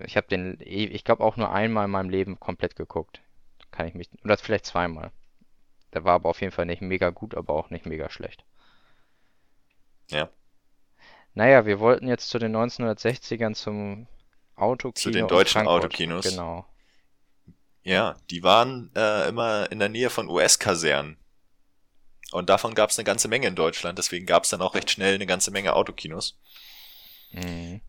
Ich 0.05 0.15
habe 0.15 0.27
den, 0.27 0.57
ich 0.59 1.03
glaube 1.03 1.23
auch 1.23 1.37
nur 1.37 1.51
einmal 1.51 1.85
in 1.85 1.91
meinem 1.91 2.09
Leben 2.09 2.39
komplett 2.39 2.75
geguckt. 2.75 3.21
Kann 3.71 3.87
ich 3.87 3.93
mich, 3.93 4.09
oder 4.23 4.37
vielleicht 4.37 4.65
zweimal. 4.65 5.11
Der 5.93 6.03
war 6.03 6.15
aber 6.15 6.29
auf 6.29 6.41
jeden 6.41 6.53
Fall 6.53 6.65
nicht 6.65 6.81
mega 6.81 7.09
gut, 7.09 7.35
aber 7.35 7.53
auch 7.53 7.69
nicht 7.69 7.85
mega 7.85 8.09
schlecht. 8.09 8.45
Ja. 10.09 10.29
Naja, 11.33 11.65
wir 11.65 11.79
wollten 11.79 12.07
jetzt 12.07 12.29
zu 12.29 12.39
den 12.39 12.55
1960ern 12.55 13.53
zum 13.53 14.07
Autokino. 14.57 15.01
Zu 15.01 15.11
den 15.11 15.27
deutschen 15.27 15.67
Autokinos. 15.67 16.25
Genau. 16.25 16.65
Ja, 17.83 18.17
die 18.29 18.43
waren 18.43 18.91
äh, 18.95 19.29
immer 19.29 19.71
in 19.71 19.79
der 19.79 19.87
Nähe 19.87 20.09
von 20.09 20.27
US-Kasernen. 20.27 21.17
Und 22.31 22.49
davon 22.49 22.75
gab 22.75 22.89
es 22.89 22.97
eine 22.97 23.05
ganze 23.05 23.29
Menge 23.29 23.47
in 23.47 23.55
Deutschland, 23.55 23.97
deswegen 23.97 24.25
gab 24.25 24.43
es 24.43 24.49
dann 24.49 24.61
auch 24.61 24.75
recht 24.75 24.91
schnell 24.91 25.15
eine 25.15 25.25
ganze 25.25 25.51
Menge 25.51 25.73
Autokinos. 25.73 26.37
Mhm. 27.31 27.79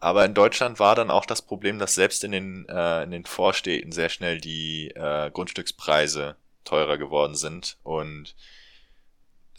Aber 0.00 0.24
in 0.24 0.34
Deutschland 0.34 0.80
war 0.80 0.94
dann 0.94 1.10
auch 1.10 1.26
das 1.26 1.42
Problem, 1.42 1.78
dass 1.78 1.94
selbst 1.94 2.24
in 2.24 2.32
den, 2.32 2.68
äh, 2.68 3.02
in 3.02 3.10
den 3.10 3.24
Vorstädten 3.24 3.92
sehr 3.92 4.08
schnell 4.08 4.40
die 4.40 4.88
äh, 4.90 5.30
Grundstückspreise 5.30 6.36
teurer 6.64 6.98
geworden 6.98 7.34
sind. 7.34 7.78
Und 7.82 8.34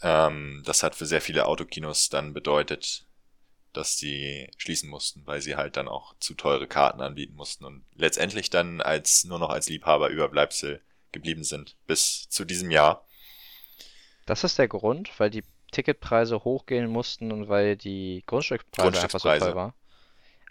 ähm, 0.02 0.62
das 0.64 0.82
hat 0.82 0.94
für 0.94 1.06
sehr 1.06 1.20
viele 1.20 1.46
Autokinos 1.46 2.08
dann 2.08 2.32
bedeutet, 2.32 3.06
dass 3.72 3.98
sie 3.98 4.50
schließen 4.56 4.88
mussten, 4.88 5.26
weil 5.26 5.40
sie 5.40 5.56
halt 5.56 5.76
dann 5.76 5.88
auch 5.88 6.14
zu 6.20 6.34
teure 6.34 6.66
Karten 6.66 7.00
anbieten 7.00 7.34
mussten 7.34 7.64
und 7.64 7.84
letztendlich 7.94 8.50
dann 8.50 8.80
als 8.80 9.24
nur 9.24 9.38
noch 9.38 9.50
als 9.50 9.68
Liebhaber 9.68 10.08
Überbleibsel 10.08 10.80
geblieben 11.12 11.44
sind 11.44 11.76
bis 11.86 12.28
zu 12.28 12.44
diesem 12.44 12.70
Jahr. 12.70 13.04
Das 14.26 14.44
ist 14.44 14.58
der 14.58 14.68
Grund, 14.68 15.10
weil 15.18 15.30
die 15.30 15.44
Ticketpreise 15.72 16.44
hochgehen 16.44 16.90
mussten 16.90 17.32
und 17.32 17.48
weil 17.48 17.76
die 17.76 18.22
Grundstückspreise, 18.26 19.00
einfach 19.00 19.20
so 19.20 19.28
teuer 19.28 19.54
waren. 19.54 19.72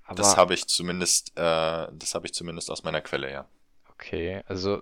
Aber 0.05 0.15
das 0.15 0.37
habe 0.37 0.53
ich 0.53 0.67
zumindest, 0.67 1.31
äh, 1.37 1.87
das 1.91 2.15
habe 2.15 2.25
ich 2.25 2.33
zumindest 2.33 2.71
aus 2.71 2.83
meiner 2.83 3.01
Quelle, 3.01 3.31
ja. 3.31 3.47
Okay, 3.91 4.41
also 4.47 4.81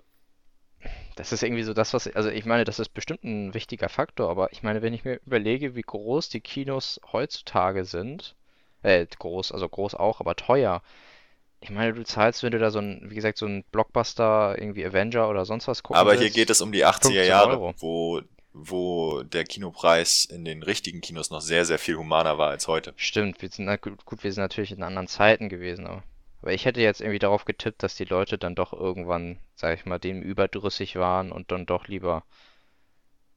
das 1.16 1.32
ist 1.32 1.42
irgendwie 1.42 1.64
so 1.64 1.74
das, 1.74 1.92
was, 1.94 2.06
also 2.08 2.30
ich 2.30 2.44
meine, 2.44 2.64
das 2.64 2.78
ist 2.78 2.90
bestimmt 2.90 3.24
ein 3.24 3.54
wichtiger 3.54 3.88
Faktor, 3.88 4.30
aber 4.30 4.52
ich 4.52 4.62
meine, 4.62 4.82
wenn 4.82 4.94
ich 4.94 5.04
mir 5.04 5.20
überlege, 5.26 5.74
wie 5.74 5.82
groß 5.82 6.28
die 6.28 6.40
Kinos 6.40 7.00
heutzutage 7.12 7.84
sind, 7.84 8.36
äh, 8.82 9.04
groß, 9.06 9.52
also 9.52 9.68
groß 9.68 9.94
auch, 9.94 10.20
aber 10.20 10.36
teuer. 10.36 10.82
Ich 11.60 11.70
meine, 11.70 11.92
du 11.92 12.04
zahlst, 12.04 12.44
wenn 12.44 12.52
du 12.52 12.58
da 12.60 12.70
so 12.70 12.78
ein, 12.78 13.00
wie 13.10 13.16
gesagt, 13.16 13.38
so 13.38 13.46
ein 13.46 13.64
Blockbuster, 13.72 14.54
irgendwie 14.56 14.86
Avenger 14.86 15.28
oder 15.28 15.44
sonst 15.44 15.66
was 15.66 15.82
gucken 15.82 16.00
Aber 16.00 16.14
hier 16.14 16.30
geht 16.30 16.50
es 16.50 16.60
um 16.60 16.70
die 16.70 16.86
80er 16.86 17.02
15 17.02 17.26
Jahre, 17.26 17.50
Euro. 17.50 17.74
wo, 17.78 18.20
wo 18.52 19.22
der 19.24 19.42
Kinopreis 19.42 20.24
in 20.24 20.44
den 20.44 20.62
richtigen 20.62 21.00
Kinos 21.00 21.30
noch 21.30 21.40
sehr, 21.40 21.64
sehr 21.64 21.80
viel 21.80 21.96
humaner 21.96 22.38
war 22.38 22.50
als 22.50 22.68
heute. 22.68 22.94
Stimmt, 22.96 23.42
wir 23.42 23.48
sind, 23.48 23.68
gut, 23.82 24.22
wir 24.22 24.32
sind 24.32 24.42
natürlich 24.42 24.70
in 24.70 24.84
anderen 24.84 25.08
Zeiten 25.08 25.48
gewesen, 25.48 25.88
aber, 25.88 26.04
aber 26.42 26.52
ich 26.52 26.64
hätte 26.64 26.80
jetzt 26.80 27.00
irgendwie 27.00 27.18
darauf 27.18 27.44
getippt, 27.44 27.82
dass 27.82 27.94
die 27.96 28.04
Leute 28.04 28.38
dann 28.38 28.54
doch 28.54 28.72
irgendwann, 28.72 29.38
sag 29.54 29.78
ich 29.78 29.86
mal, 29.86 29.98
dem 29.98 30.22
überdrüssig 30.22 30.96
waren 30.96 31.32
und 31.32 31.50
dann 31.52 31.66
doch 31.66 31.88
lieber 31.88 32.24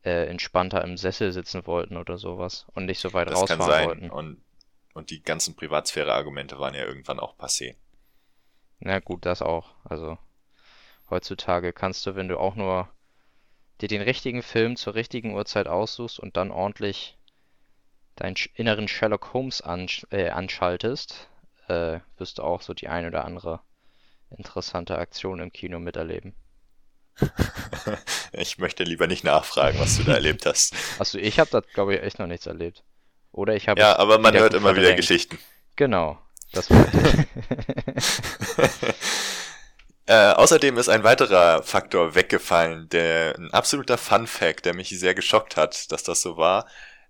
äh, 0.04 0.28
entspannter 0.28 0.84
im 0.84 0.96
Sessel 0.98 1.32
sitzen 1.32 1.66
wollten 1.66 1.98
oder 1.98 2.18
sowas 2.18 2.66
und 2.74 2.86
nicht 2.86 3.00
so 3.00 3.14
weit 3.14 3.30
Das 3.30 3.46
kann 3.46 3.60
rausfahren 3.60 3.62
sein. 3.62 3.86
wollten. 3.88 4.10
Und, 4.10 4.44
und 4.94 5.10
die 5.10 5.24
ganzen 5.24 5.56
Privatsphäre-Argumente 5.56 6.60
waren 6.60 6.76
ja 6.76 6.86
irgendwann 6.86 7.20
auch 7.20 7.36
passé. 7.38 7.76
Na 8.80 9.00
gut, 9.00 9.26
das 9.26 9.42
auch. 9.42 9.76
Also 9.86 10.18
heutzutage 11.10 11.74
kannst 11.74 12.06
du, 12.06 12.16
wenn 12.16 12.28
du 12.28 12.38
auch 12.40 12.56
nur 12.56 12.90
dir 13.82 13.90
den 13.90 14.02
richtigen 14.04 14.44
Film 14.44 14.76
zur 14.78 14.96
richtigen 14.96 15.36
Uhrzeit 15.36 15.68
aussuchst 15.68 16.20
und 16.20 16.38
dann 16.38 16.52
ordentlich 16.52 17.18
deinen 18.16 18.36
inneren 18.56 18.88
Sherlock 18.88 19.34
Holmes 19.34 19.62
ansch 19.62 20.08
äh, 20.12 20.30
anschaltest, 20.30 21.30
äh, 21.68 22.00
wirst 22.18 22.38
du 22.40 22.44
auch 22.44 22.62
so 22.62 22.74
die 22.74 22.88
ein 22.90 23.06
oder 23.08 23.26
andere 23.26 23.62
interessante 24.32 24.98
Aktion 24.98 25.40
im 25.40 25.52
Kino 25.54 25.80
miterleben. 25.80 26.36
Ich 28.34 28.58
möchte 28.58 28.84
lieber 28.84 29.08
nicht 29.08 29.24
nachfragen, 29.24 29.78
was 29.80 29.98
du 29.98 30.04
da 30.04 30.14
erlebt 30.14 30.46
hast. 30.46 30.74
Also 30.98 31.18
ich 31.18 31.40
habe 31.40 31.50
da, 31.52 31.60
glaube 31.74 31.96
ich, 31.96 32.02
echt 32.02 32.20
noch 32.20 32.28
nichts 32.28 32.46
erlebt. 32.46 32.84
Oder 33.32 33.56
ich 33.56 33.68
habe 33.68 33.82
Ja, 33.82 33.98
aber 33.98 34.20
man 34.20 34.34
wieder 34.34 34.44
hört 34.44 34.54
immer 34.54 34.76
wieder 34.76 34.88
verdrängt. 34.88 34.98
Geschichten. 34.98 35.38
Genau, 35.76 36.20
das. 36.54 36.68
Äh, 40.08 40.32
außerdem 40.34 40.78
ist 40.78 40.90
ein 40.90 41.04
weiterer 41.04 41.64
Faktor 41.64 42.16
weggefallen, 42.16 42.90
der 42.90 43.36
ein 43.38 43.52
absoluter 43.54 43.98
Fun 43.98 44.28
Fact, 44.28 44.66
der 44.66 44.74
mich 44.74 44.90
sehr 44.90 45.14
geschockt 45.16 45.58
hat, 45.58 45.92
dass 45.92 46.04
das 46.04 46.22
so 46.22 46.38
war. 46.38 46.68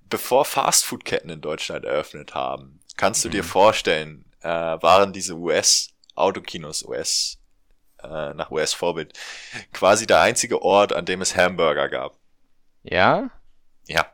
Bevor 0.09 0.45
Fastfood-Ketten 0.45 1.29
in 1.29 1.41
Deutschland 1.41 1.85
eröffnet 1.85 2.35
haben, 2.35 2.81
kannst 2.97 3.23
du 3.23 3.29
dir 3.29 3.43
Mhm. 3.43 3.47
vorstellen, 3.47 4.25
äh, 4.41 4.47
waren 4.49 5.13
diese 5.13 5.35
US-Autokinos, 5.35 6.83
US, 6.85 7.39
äh, 8.03 8.33
nach 8.35 8.51
US-Vorbild, 8.51 9.17
quasi 9.73 10.07
der 10.07 10.21
einzige 10.21 10.61
Ort, 10.63 10.93
an 10.93 11.05
dem 11.05 11.21
es 11.21 11.35
Hamburger 11.37 11.89
gab. 11.89 12.17
Ja? 12.83 13.29
Ja, 13.87 14.11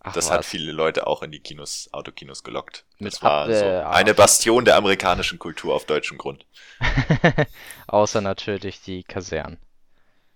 Ach 0.00 0.16
das 0.16 0.30
hat 0.30 0.44
was. 0.44 0.46
viele 0.46 0.72
Leute 0.72 1.06
auch 1.08 1.22
in 1.22 1.32
die 1.32 1.40
Kinos, 1.40 1.88
Autokinos 1.92 2.44
gelockt. 2.44 2.86
Mit 2.98 3.14
Das 3.14 3.22
war 3.22 3.46
Ab- 3.48 3.54
so 3.54 3.82
eine 3.84 4.14
Bastion 4.14 4.64
der 4.64 4.76
amerikanischen 4.76 5.38
Kultur 5.40 5.74
auf 5.74 5.84
deutschem 5.86 6.18
Grund. 6.18 6.46
Außer 7.86 8.20
natürlich 8.20 8.80
die 8.82 9.04
Kasernen. 9.04 9.60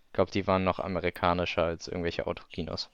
Ich 0.09 0.13
glaube, 0.15 0.31
die 0.33 0.47
waren 0.47 0.65
noch 0.65 0.81
amerikanischer 0.81 1.65
als 1.65 1.89
irgendwelche 1.89 2.27
Autokinos. 2.27 2.91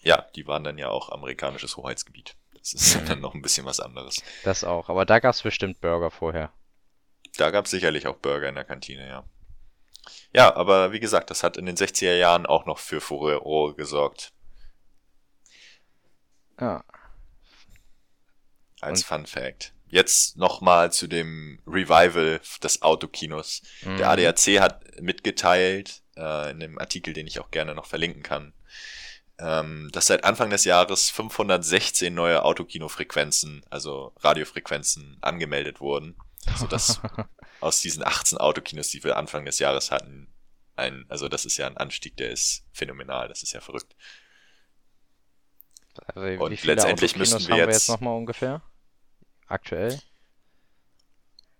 Ja, 0.00 0.22
die 0.34 0.46
waren 0.46 0.64
dann 0.64 0.78
ja 0.78 0.88
auch 0.88 1.10
amerikanisches 1.10 1.76
Hoheitsgebiet. 1.76 2.34
Das 2.72 2.82
ist 2.82 3.00
Mhm. 3.02 3.06
dann 3.06 3.20
noch 3.20 3.34
ein 3.34 3.42
bisschen 3.42 3.64
was 3.66 3.78
anderes. 3.80 4.22
Das 4.44 4.64
auch. 4.64 4.88
Aber 4.88 5.04
da 5.04 5.18
gab 5.20 5.34
es 5.34 5.42
bestimmt 5.42 5.80
Burger 5.80 6.10
vorher. 6.10 6.52
Da 7.36 7.50
gab 7.50 7.66
es 7.66 7.70
sicherlich 7.70 8.06
auch 8.06 8.16
Burger 8.16 8.48
in 8.48 8.54
der 8.56 8.64
Kantine, 8.64 9.06
ja. 9.06 9.24
Ja, 10.32 10.54
aber 10.56 10.92
wie 10.92 11.00
gesagt, 11.00 11.30
das 11.30 11.42
hat 11.42 11.56
in 11.56 11.66
den 11.66 11.76
60er 11.76 12.16
Jahren 12.16 12.46
auch 12.46 12.66
noch 12.66 12.78
für 12.78 13.00
Furore 13.00 13.74
gesorgt. 13.74 14.32
Ja. 16.60 16.84
Als 18.80 19.00
Und- 19.02 19.06
Fun 19.06 19.26
Fact. 19.26 19.72
Jetzt 19.88 20.36
nochmal 20.36 20.92
zu 20.92 21.06
dem 21.06 21.60
Revival 21.66 22.40
des 22.62 22.82
Autokinos. 22.82 23.62
Der 23.82 23.90
Mhm. 23.92 24.02
ADAC 24.02 24.60
hat 24.60 25.00
mitgeteilt, 25.00 26.02
äh, 26.16 26.50
in 26.50 26.58
dem 26.60 26.78
Artikel, 26.78 27.12
den 27.14 27.26
ich 27.28 27.38
auch 27.38 27.50
gerne 27.52 27.74
noch 27.74 27.86
verlinken 27.86 28.22
kann, 28.24 28.52
ähm, 29.38 29.90
dass 29.92 30.06
seit 30.06 30.24
Anfang 30.24 30.50
des 30.50 30.64
Jahres 30.64 31.10
516 31.10 32.12
neue 32.14 32.42
Autokinofrequenzen, 32.44 33.64
also 33.70 34.12
Radiofrequenzen, 34.20 35.18
angemeldet 35.20 35.80
wurden, 35.80 36.16
sodass 36.56 37.00
aus 37.60 37.80
diesen 37.80 38.02
18 38.04 38.38
Autokinos, 38.38 38.88
die 38.88 39.02
wir 39.04 39.16
Anfang 39.16 39.44
des 39.44 39.58
Jahres 39.58 39.90
hatten, 39.90 40.28
ein, 40.76 41.04
also 41.08 41.28
das 41.28 41.44
ist 41.44 41.56
ja 41.56 41.66
ein 41.66 41.76
Anstieg, 41.76 42.16
der 42.16 42.30
ist 42.30 42.64
phänomenal, 42.72 43.28
das 43.28 43.42
ist 43.42 43.52
ja 43.52 43.60
verrückt. 43.60 43.94
Also, 46.14 46.44
Und 46.44 46.64
letztendlich 46.64 47.12
Autokinos 47.12 47.32
müssten 47.32 47.48
wir 47.48 47.52
haben 47.54 47.58
wir 47.60 47.66
jetzt- 47.66 47.82
jetzt 47.82 47.88
nochmal 47.88 48.16
ungefähr? 48.16 48.62
Aktuell? 49.46 49.98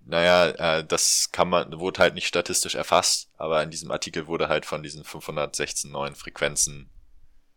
Naja, 0.00 0.78
äh, 0.78 0.84
das 0.84 1.30
kann 1.32 1.48
man, 1.48 1.78
wurde 1.80 2.00
halt 2.00 2.14
nicht 2.14 2.26
statistisch 2.28 2.74
erfasst, 2.74 3.28
aber 3.38 3.62
in 3.62 3.70
diesem 3.70 3.90
Artikel 3.90 4.26
wurde 4.26 4.48
halt 4.48 4.64
von 4.66 4.82
diesen 4.82 5.02
516 5.04 5.90
neuen 5.90 6.14
Frequenzen, 6.14 6.90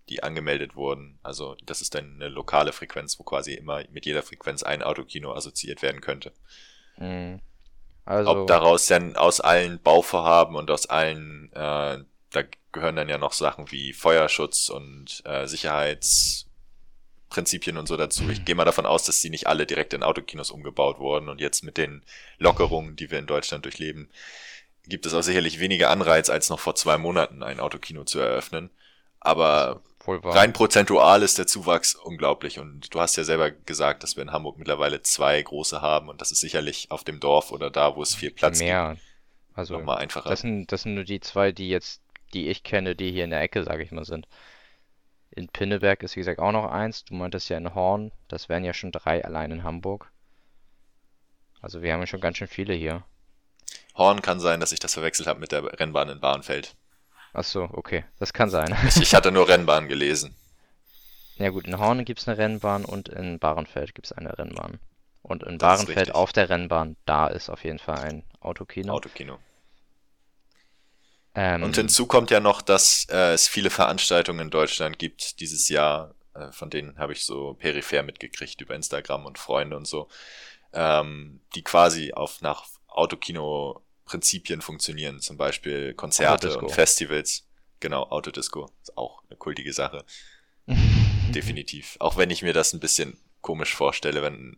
die 0.10 0.24
angemeldet 0.24 0.76
wurden, 0.76 1.20
also 1.24 1.56
das 1.66 1.82
ist 1.82 1.96
dann 1.96 2.16
eine 2.16 2.28
lokale 2.30 2.72
Frequenz, 2.74 3.18
wo 3.20 3.24
quasi 3.24 3.54
immer 3.54 3.84
mit 3.92 4.06
jeder 4.06 4.24
Frequenz 4.24 4.64
ein 4.64 4.82
Autokino 4.82 5.34
assoziiert 5.34 5.82
werden 5.82 6.02
könnte. 6.02 6.32
Mhm. 6.98 7.40
Also, 8.06 8.32
Ob 8.32 8.48
daraus 8.48 8.88
dann 8.88 9.16
aus 9.16 9.40
allen 9.40 9.80
Bauvorhaben 9.80 10.56
und 10.56 10.72
aus 10.72 10.88
allen, 10.88 11.54
äh, 11.54 12.00
da 12.32 12.44
gehören 12.72 12.96
dann 12.96 13.08
ja 13.08 13.20
noch 13.20 13.34
Sachen 13.34 13.72
wie 13.72 13.94
Feuerschutz 13.94 14.70
und 14.70 15.22
äh, 15.26 15.46
Sicherheitsprinzipien 15.46 17.78
und 17.78 17.88
so 17.88 17.98
dazu. 17.98 18.28
Ich 18.32 18.46
gehe 18.46 18.56
mal 18.56 18.66
davon 18.66 18.88
aus, 18.88 19.04
dass 19.04 19.22
die 19.22 19.30
nicht 19.30 19.46
alle 19.46 19.68
direkt 19.68 19.94
in 19.94 20.02
Autokinos 20.02 20.50
umgebaut 20.50 20.98
wurden 20.98 21.30
und 21.30 21.40
jetzt 21.40 21.64
mit 21.64 21.78
den 21.78 22.04
Lockerungen, 22.40 22.96
die 22.96 23.12
wir 23.12 23.20
in 23.20 23.28
Deutschland 23.28 23.66
durchleben, 23.66 24.10
gibt 24.88 25.06
es 25.06 25.14
auch 25.14 25.22
sicherlich 25.22 25.60
weniger 25.60 25.92
Anreiz, 25.92 26.32
als 26.32 26.50
noch 26.50 26.60
vor 26.60 26.74
zwei 26.74 26.98
Monaten 26.98 27.44
ein 27.44 27.60
Autokino 27.60 28.06
zu 28.06 28.20
eröffnen. 28.20 28.72
Aber 29.20 29.84
wohl 30.02 30.24
wahr. 30.24 30.36
rein 30.36 30.54
prozentual 30.54 31.24
ist 31.24 31.38
der 31.38 31.48
Zuwachs 31.48 31.96
unglaublich 31.96 32.60
und 32.60 32.94
du 32.94 33.00
hast 33.00 33.16
ja 33.18 33.24
selber 33.24 33.52
gesagt, 33.52 34.04
dass 34.04 34.16
wir 34.16 34.24
in 34.24 34.32
Hamburg 34.32 34.58
mittlerweile 34.58 35.02
zwei 35.02 35.42
große 35.42 35.82
haben 35.82 36.10
und 36.10 36.22
das 36.22 36.32
ist 36.32 36.40
sicherlich 36.42 36.90
auf 36.92 37.04
dem 37.04 37.20
Dorf 37.20 37.52
oder 37.52 37.70
da, 37.70 37.96
wo 37.96 38.02
es 38.02 38.16
viel 38.16 38.32
Platz 38.32 38.60
Mehr. 38.60 38.96
gibt, 38.96 39.58
Also, 39.58 39.78
nochmal 39.78 39.98
einfacher. 39.98 40.30
das 40.30 40.42
sind, 40.42 40.72
das 40.72 40.84
sind 40.84 40.96
nur 40.96 41.04
die 41.04 41.20
zwei, 41.20 41.52
die 41.52 41.70
jetzt, 41.70 42.02
die 42.34 42.48
ich 42.50 42.64
kenne, 42.64 42.96
die 42.96 43.12
hier 43.12 43.24
in 43.24 43.30
der 43.32 43.42
Ecke, 43.42 43.64
sage 43.64 43.84
ich 43.84 43.92
mal, 43.92 44.06
sind. 44.06 44.28
In 45.32 45.48
Pinneberg 45.48 46.02
ist, 46.04 46.16
wie 46.16 46.22
gesagt, 46.22 46.40
auch 46.40 46.52
noch 46.52 46.70
eins. 46.72 47.06
Du 47.06 47.14
meintest 47.14 47.50
ja 47.50 47.58
in 47.58 47.74
Horn. 47.76 48.12
Das 48.28 48.50
wären 48.50 48.64
ja 48.66 48.74
schon 48.74 48.92
drei 48.92 49.24
allein 49.24 49.52
in 49.52 49.64
Hamburg. 49.64 50.12
Also 51.62 51.82
wir 51.82 51.94
haben 51.94 52.00
ja 52.02 52.08
schon 52.08 52.22
ganz 52.22 52.38
schön 52.38 52.48
viele 52.48 52.74
hier. 52.74 53.04
Horn 53.96 54.22
kann 54.22 54.40
sein, 54.40 54.60
dass 54.60 54.72
ich 54.72 54.80
das 54.80 54.94
verwechselt 54.94 55.28
habe 55.28 55.40
mit 55.40 55.52
der 55.52 55.64
Rennbahn 55.80 56.10
in 56.10 56.20
Bahrenfeld. 56.20 56.76
Ach 57.34 57.44
so, 57.44 57.70
okay. 57.74 58.06
Das 58.20 58.34
kann 58.34 58.50
sein. 58.50 58.76
Ich, 58.88 58.98
ich 58.98 59.16
hatte 59.16 59.32
nur 59.32 59.48
Rennbahn 59.48 59.88
gelesen. 59.88 60.36
Ja 61.38 61.50
gut, 61.50 61.68
in 61.68 61.80
Horn 61.80 62.04
gibt 62.06 62.20
es 62.20 62.28
eine 62.28 62.38
Rennbahn 62.38 62.84
und 62.86 63.08
in 63.10 63.40
Bahrenfeld 63.40 63.96
gibt 63.96 64.08
es 64.08 64.12
eine 64.12 64.38
Rennbahn. 64.38 64.80
Und 65.22 65.44
in 65.44 65.58
Das 65.58 65.86
Bahrenfeld 65.86 66.14
auf 66.14 66.34
der 66.34 66.50
Rennbahn, 66.50 66.98
da 67.06 67.28
ist 67.28 67.50
auf 67.50 67.64
jeden 67.64 67.80
Fall 67.80 68.00
ein 68.00 68.24
Autokino. 68.42 68.94
Autokino. 68.94 69.40
Ähm, 71.36 71.64
Und 71.64 71.76
hinzu 71.76 72.08
kommt 72.08 72.32
ja 72.32 72.40
noch, 72.40 72.62
dass 72.62 73.06
äh, 73.10 73.34
es 73.34 73.48
viele 73.48 73.70
Veranstaltungen 73.70 74.40
in 74.40 74.50
Deutschland 74.50 75.00
gibt 75.00 75.40
dieses 75.40 75.70
Jahr, 75.70 76.16
äh, 76.34 76.52
von 76.52 76.70
denen 76.70 76.98
habe 76.98 77.14
ich 77.14 77.24
so 77.24 77.54
peripher 77.54 78.04
mitgekriegt 78.04 78.60
über 78.62 78.76
Instagram 78.76 79.26
und 79.26 79.38
Freunde 79.38 79.78
und 79.78 79.88
so, 79.88 80.10
ähm, 80.74 81.42
die 81.56 81.64
quasi 81.64 82.14
auf 82.14 82.42
nach 82.42 82.66
Autokino-Prinzipien 84.10 84.62
funktionieren, 84.62 85.20
zum 85.20 85.38
Beispiel 85.38 85.94
Konzerte 85.94 86.58
und 86.58 86.72
Festivals. 86.72 87.46
Genau, 87.80 88.04
Autodisco 88.04 88.70
ist 88.82 88.98
auch 88.98 89.24
eine 89.30 89.38
kultige 89.38 89.72
Sache, 89.74 90.04
definitiv. 91.34 91.96
Auch 92.00 92.18
wenn 92.18 92.30
ich 92.30 92.42
mir 92.42 92.54
das 92.54 92.74
ein 92.74 92.80
bisschen 92.80 93.18
komisch 93.42 93.74
vorstelle, 93.74 94.22
wenn 94.22 94.58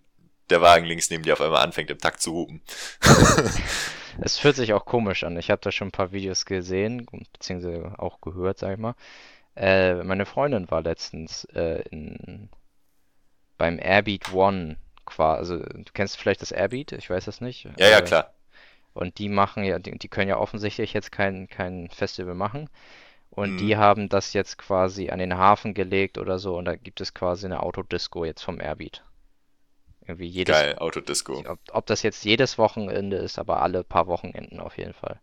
der 0.50 0.62
Wagen 0.62 0.86
links 0.86 1.10
neben 1.10 1.24
dir 1.24 1.34
auf 1.34 1.42
einmal 1.42 1.64
anfängt 1.64 1.92
im 1.92 2.00
Takt 2.00 2.22
zu 2.22 2.34
hupen. 2.34 2.62
Es 4.20 4.38
fühlt 4.38 4.58
sich 4.58 4.74
auch 4.74 4.84
komisch 4.84 5.24
an. 5.24 5.38
Ich 5.38 5.50
habe 5.50 5.62
da 5.62 5.72
schon 5.72 5.88
ein 5.88 5.94
paar 5.94 6.12
Videos 6.12 6.46
gesehen, 6.46 7.08
beziehungsweise 7.32 7.94
auch 7.98 8.20
gehört, 8.20 8.60
sag 8.60 8.74
ich 8.74 8.78
mal. 8.78 8.94
Äh, 9.56 10.04
meine 10.04 10.26
Freundin 10.26 10.70
war 10.70 10.82
letztens 10.82 11.46
äh, 11.54 11.82
in, 11.90 12.50
beim 13.58 13.80
Airbeat 13.80 14.34
One, 14.34 14.76
quasi. 15.06 15.40
Also, 15.40 15.58
du 15.60 15.92
kennst 15.94 16.18
vielleicht 16.18 16.42
das 16.42 16.52
Airbeat? 16.52 16.92
Ich 16.92 17.10
weiß 17.10 17.24
das 17.24 17.40
nicht. 17.40 17.70
Ja, 17.78 17.88
ja, 17.88 18.00
Äh, 18.00 18.02
klar. 18.02 18.34
Und 18.94 19.18
die 19.20 19.30
machen 19.30 19.64
ja, 19.64 19.80
die, 19.80 19.98
die 19.98 20.08
können 20.10 20.30
ja 20.30 20.38
offensichtlich 20.38 20.94
jetzt 20.94 21.12
kein, 21.12 21.48
kein 21.48 21.90
Festival 21.90 22.36
machen. 22.36 22.70
Und 23.32 23.52
Mhm. 23.52 23.58
die 23.60 23.78
haben 23.78 24.10
das 24.10 24.34
jetzt 24.34 24.58
quasi 24.58 25.10
an 25.10 25.20
den 25.20 25.38
Hafen 25.38 25.74
gelegt 25.74 26.18
oder 26.18 26.40
so. 26.40 26.58
Und 26.58 26.66
da 26.66 26.76
gibt 26.76 27.02
es 27.02 27.14
quasi 27.14 27.46
eine 27.46 27.64
Autodisco 27.64 28.26
jetzt 28.26 28.44
vom 28.44 28.60
Airbeat. 28.60 29.04
Irgendwie 30.06 30.28
jedes, 30.28 30.56
Geil, 30.56 30.78
Autodisco. 30.80 31.44
ob, 31.48 31.60
ob 31.72 31.86
das 31.86 32.04
jetzt 32.04 32.24
jedes 32.26 32.58
Wochenende 32.58 33.18
ist, 33.18 33.40
aber 33.40 33.62
alle 33.62 33.84
paar 33.84 34.08
Wochenenden 34.08 34.60
auf 34.60 34.78
jeden 34.78 34.94
Fall. 34.94 35.20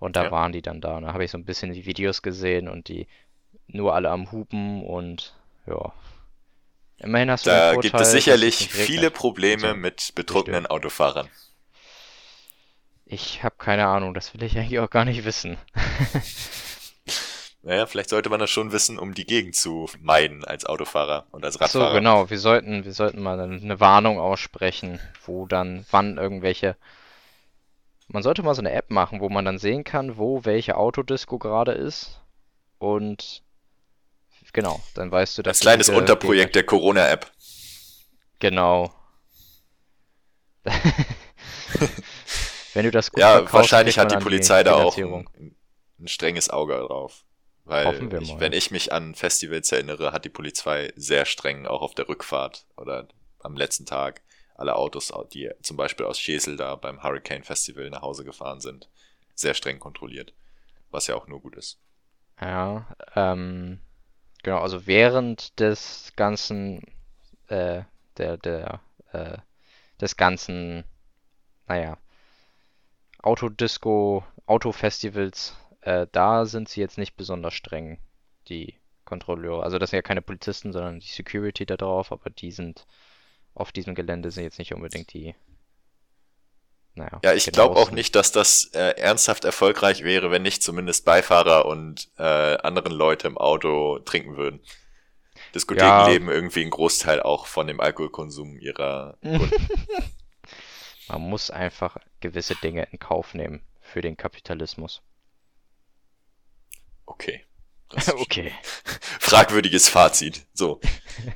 Und 0.00 0.16
da 0.16 0.24
Ja. 0.24 0.30
waren 0.30 0.52
die 0.52 0.62
dann 0.62 0.80
da. 0.80 0.96
Und 0.96 1.04
da 1.04 1.12
habe 1.12 1.24
ich 1.24 1.30
so 1.30 1.38
ein 1.38 1.44
bisschen 1.44 1.72
die 1.72 1.86
Videos 1.86 2.22
gesehen 2.22 2.68
und 2.68 2.88
die 2.88 3.06
nur 3.68 3.94
alle 3.94 4.10
am 4.10 4.32
Hupen 4.32 4.84
und 4.84 5.34
ja. 5.66 5.92
Immerhin 6.98 7.30
hast 7.30 7.46
du 7.46 7.50
Da 7.50 7.72
Vorteil, 7.72 7.82
gibt 7.82 8.00
es 8.00 8.12
sicherlich 8.12 8.68
viele. 8.70 9.10
Probleme 9.10 9.60
So, 9.70 9.74
mit 9.74 10.12
betrunkenen 10.14 10.66
Autofahrern. 10.66 11.28
Ich 13.06 13.42
habe 13.42 13.54
keine 13.58 13.86
Ahnung, 13.86 14.14
das 14.14 14.34
will 14.34 14.42
ich 14.42 14.56
eigentlich 14.56 14.78
auch 14.78 14.90
gar 14.90 15.04
nicht 15.04 15.24
wissen. 15.24 15.58
Naja, 17.66 17.86
vielleicht 17.86 18.10
sollte 18.10 18.28
man 18.28 18.40
das 18.40 18.50
schon 18.50 18.72
wissen, 18.72 18.98
um 18.98 19.14
die 19.14 19.24
Gegend 19.24 19.56
zu 19.56 19.88
meiden 19.98 20.44
als 20.44 20.66
Autofahrer 20.66 21.26
und 21.30 21.46
als 21.46 21.58
Ach 21.58 21.68
so, 21.68 21.78
Radfahrer. 21.78 21.98
genau, 21.98 22.28
wir 22.28 22.38
sollten, 22.38 22.84
wir 22.84 22.92
sollten 22.92 23.22
mal 23.22 23.40
eine 23.40 23.80
Warnung 23.80 24.20
aussprechen, 24.20 25.00
wo 25.24 25.46
dann, 25.46 25.86
wann 25.90 26.18
irgendwelche. 26.18 26.76
Man 28.08 28.22
sollte 28.22 28.42
mal 28.42 28.54
so 28.54 28.60
eine 28.60 28.72
App 28.72 28.90
machen, 28.90 29.20
wo 29.20 29.30
man 29.30 29.46
dann 29.46 29.56
sehen 29.56 29.82
kann, 29.82 30.18
wo 30.18 30.44
welche 30.44 30.76
Autodisco 30.76 31.38
gerade 31.38 31.72
ist. 31.72 32.20
Und 32.78 33.42
genau, 34.52 34.78
dann 34.94 35.10
weißt 35.10 35.38
du, 35.38 35.42
dass 35.42 35.60
du 35.60 35.62
kleines 35.62 35.88
Unterprojekt 35.88 36.54
der 36.56 36.66
Corona-App. 36.66 37.32
Genau. 38.40 38.92
Wenn 42.74 42.84
du 42.84 42.90
das 42.90 43.10
gut 43.10 43.22
Ja, 43.22 43.30
verkaufst, 43.30 43.54
wahrscheinlich 43.54 43.98
hat 43.98 44.10
die 44.10 44.16
Polizei 44.16 44.62
da 44.64 44.74
auch 44.74 44.98
ein, 44.98 45.28
ein 45.98 46.08
strenges 46.08 46.50
Auge 46.50 46.74
drauf. 46.74 47.24
Weil, 47.64 48.12
ich, 48.18 48.38
wenn 48.38 48.52
ich 48.52 48.70
mich 48.70 48.92
an 48.92 49.14
Festivals 49.14 49.72
erinnere, 49.72 50.12
hat 50.12 50.24
die 50.26 50.30
Polizei 50.30 50.92
sehr 50.96 51.24
streng 51.24 51.66
auch 51.66 51.80
auf 51.80 51.94
der 51.94 52.08
Rückfahrt 52.08 52.66
oder 52.76 53.08
am 53.40 53.56
letzten 53.56 53.86
Tag 53.86 54.22
alle 54.54 54.76
Autos, 54.76 55.12
die 55.32 55.50
zum 55.62 55.76
Beispiel 55.76 56.06
aus 56.06 56.20
Schesel 56.20 56.56
da 56.56 56.76
beim 56.76 57.02
Hurricane 57.02 57.42
Festival 57.42 57.88
nach 57.90 58.02
Hause 58.02 58.24
gefahren 58.24 58.60
sind, 58.60 58.88
sehr 59.34 59.54
streng 59.54 59.80
kontrolliert. 59.80 60.34
Was 60.90 61.06
ja 61.08 61.16
auch 61.16 61.26
nur 61.28 61.40
gut 61.40 61.56
ist. 61.56 61.80
Ja, 62.40 62.86
ähm, 63.14 63.80
genau, 64.42 64.60
also 64.60 64.86
während 64.86 65.58
des 65.60 66.12
ganzen, 66.16 66.82
äh, 67.48 67.84
der, 68.18 68.38
der, 68.38 68.80
äh, 69.12 69.38
des 70.00 70.16
ganzen, 70.16 70.84
naja, 71.68 71.98
Autodisco, 73.24 74.24
Autofestivals, 74.46 75.56
äh, 75.80 76.06
da 76.12 76.44
sind 76.44 76.68
sie 76.68 76.80
jetzt 76.80 76.98
nicht 76.98 77.16
besonders 77.16 77.54
streng, 77.54 77.98
die 78.48 78.74
Kontrolleure. 79.04 79.62
Also 79.62 79.78
das 79.78 79.90
sind 79.90 79.98
ja 79.98 80.02
keine 80.02 80.22
Polizisten, 80.22 80.72
sondern 80.72 81.00
die 81.00 81.06
Security 81.08 81.64
da 81.66 81.76
drauf, 81.76 82.12
aber 82.12 82.30
die 82.30 82.50
sind 82.50 82.86
auf 83.54 83.72
diesem 83.72 83.94
Gelände 83.94 84.30
sind 84.30 84.44
jetzt 84.44 84.58
nicht 84.58 84.74
unbedingt 84.74 85.12
die, 85.12 85.34
naja, 86.94 87.20
Ja, 87.24 87.32
ich 87.32 87.46
glaube 87.46 87.76
auch 87.76 87.90
nicht, 87.90 88.14
dass 88.14 88.32
das 88.32 88.70
äh, 88.74 88.98
ernsthaft 88.98 89.44
erfolgreich 89.44 90.04
wäre, 90.04 90.30
wenn 90.30 90.42
nicht 90.42 90.62
zumindest 90.62 91.04
Beifahrer 91.04 91.66
und 91.66 92.10
äh, 92.18 92.22
anderen 92.58 92.92
Leute 92.92 93.28
im 93.28 93.38
Auto 93.38 94.00
trinken 94.00 94.36
würden. 94.36 94.60
Diskotheken 95.54 95.86
Ja. 95.86 96.06
leben 96.08 96.28
irgendwie 96.28 96.62
einen 96.62 96.70
Großteil 96.70 97.22
auch 97.22 97.46
von 97.46 97.66
dem 97.66 97.80
Alkoholkonsum 97.80 98.58
ihrer 98.58 99.16
Kunden. 99.22 99.68
Man 101.08 101.20
muss 101.22 101.50
einfach 101.50 101.96
gewisse 102.20 102.54
Dinge 102.56 102.88
in 102.90 102.98
Kauf 102.98 103.34
nehmen 103.34 103.62
für 103.80 104.00
den 104.00 104.16
Kapitalismus. 104.16 105.02
Okay. 107.06 107.44
Okay. 108.18 108.50
Fragwürdiges 109.20 109.88
Fazit. 109.88 110.46
So. 110.52 110.80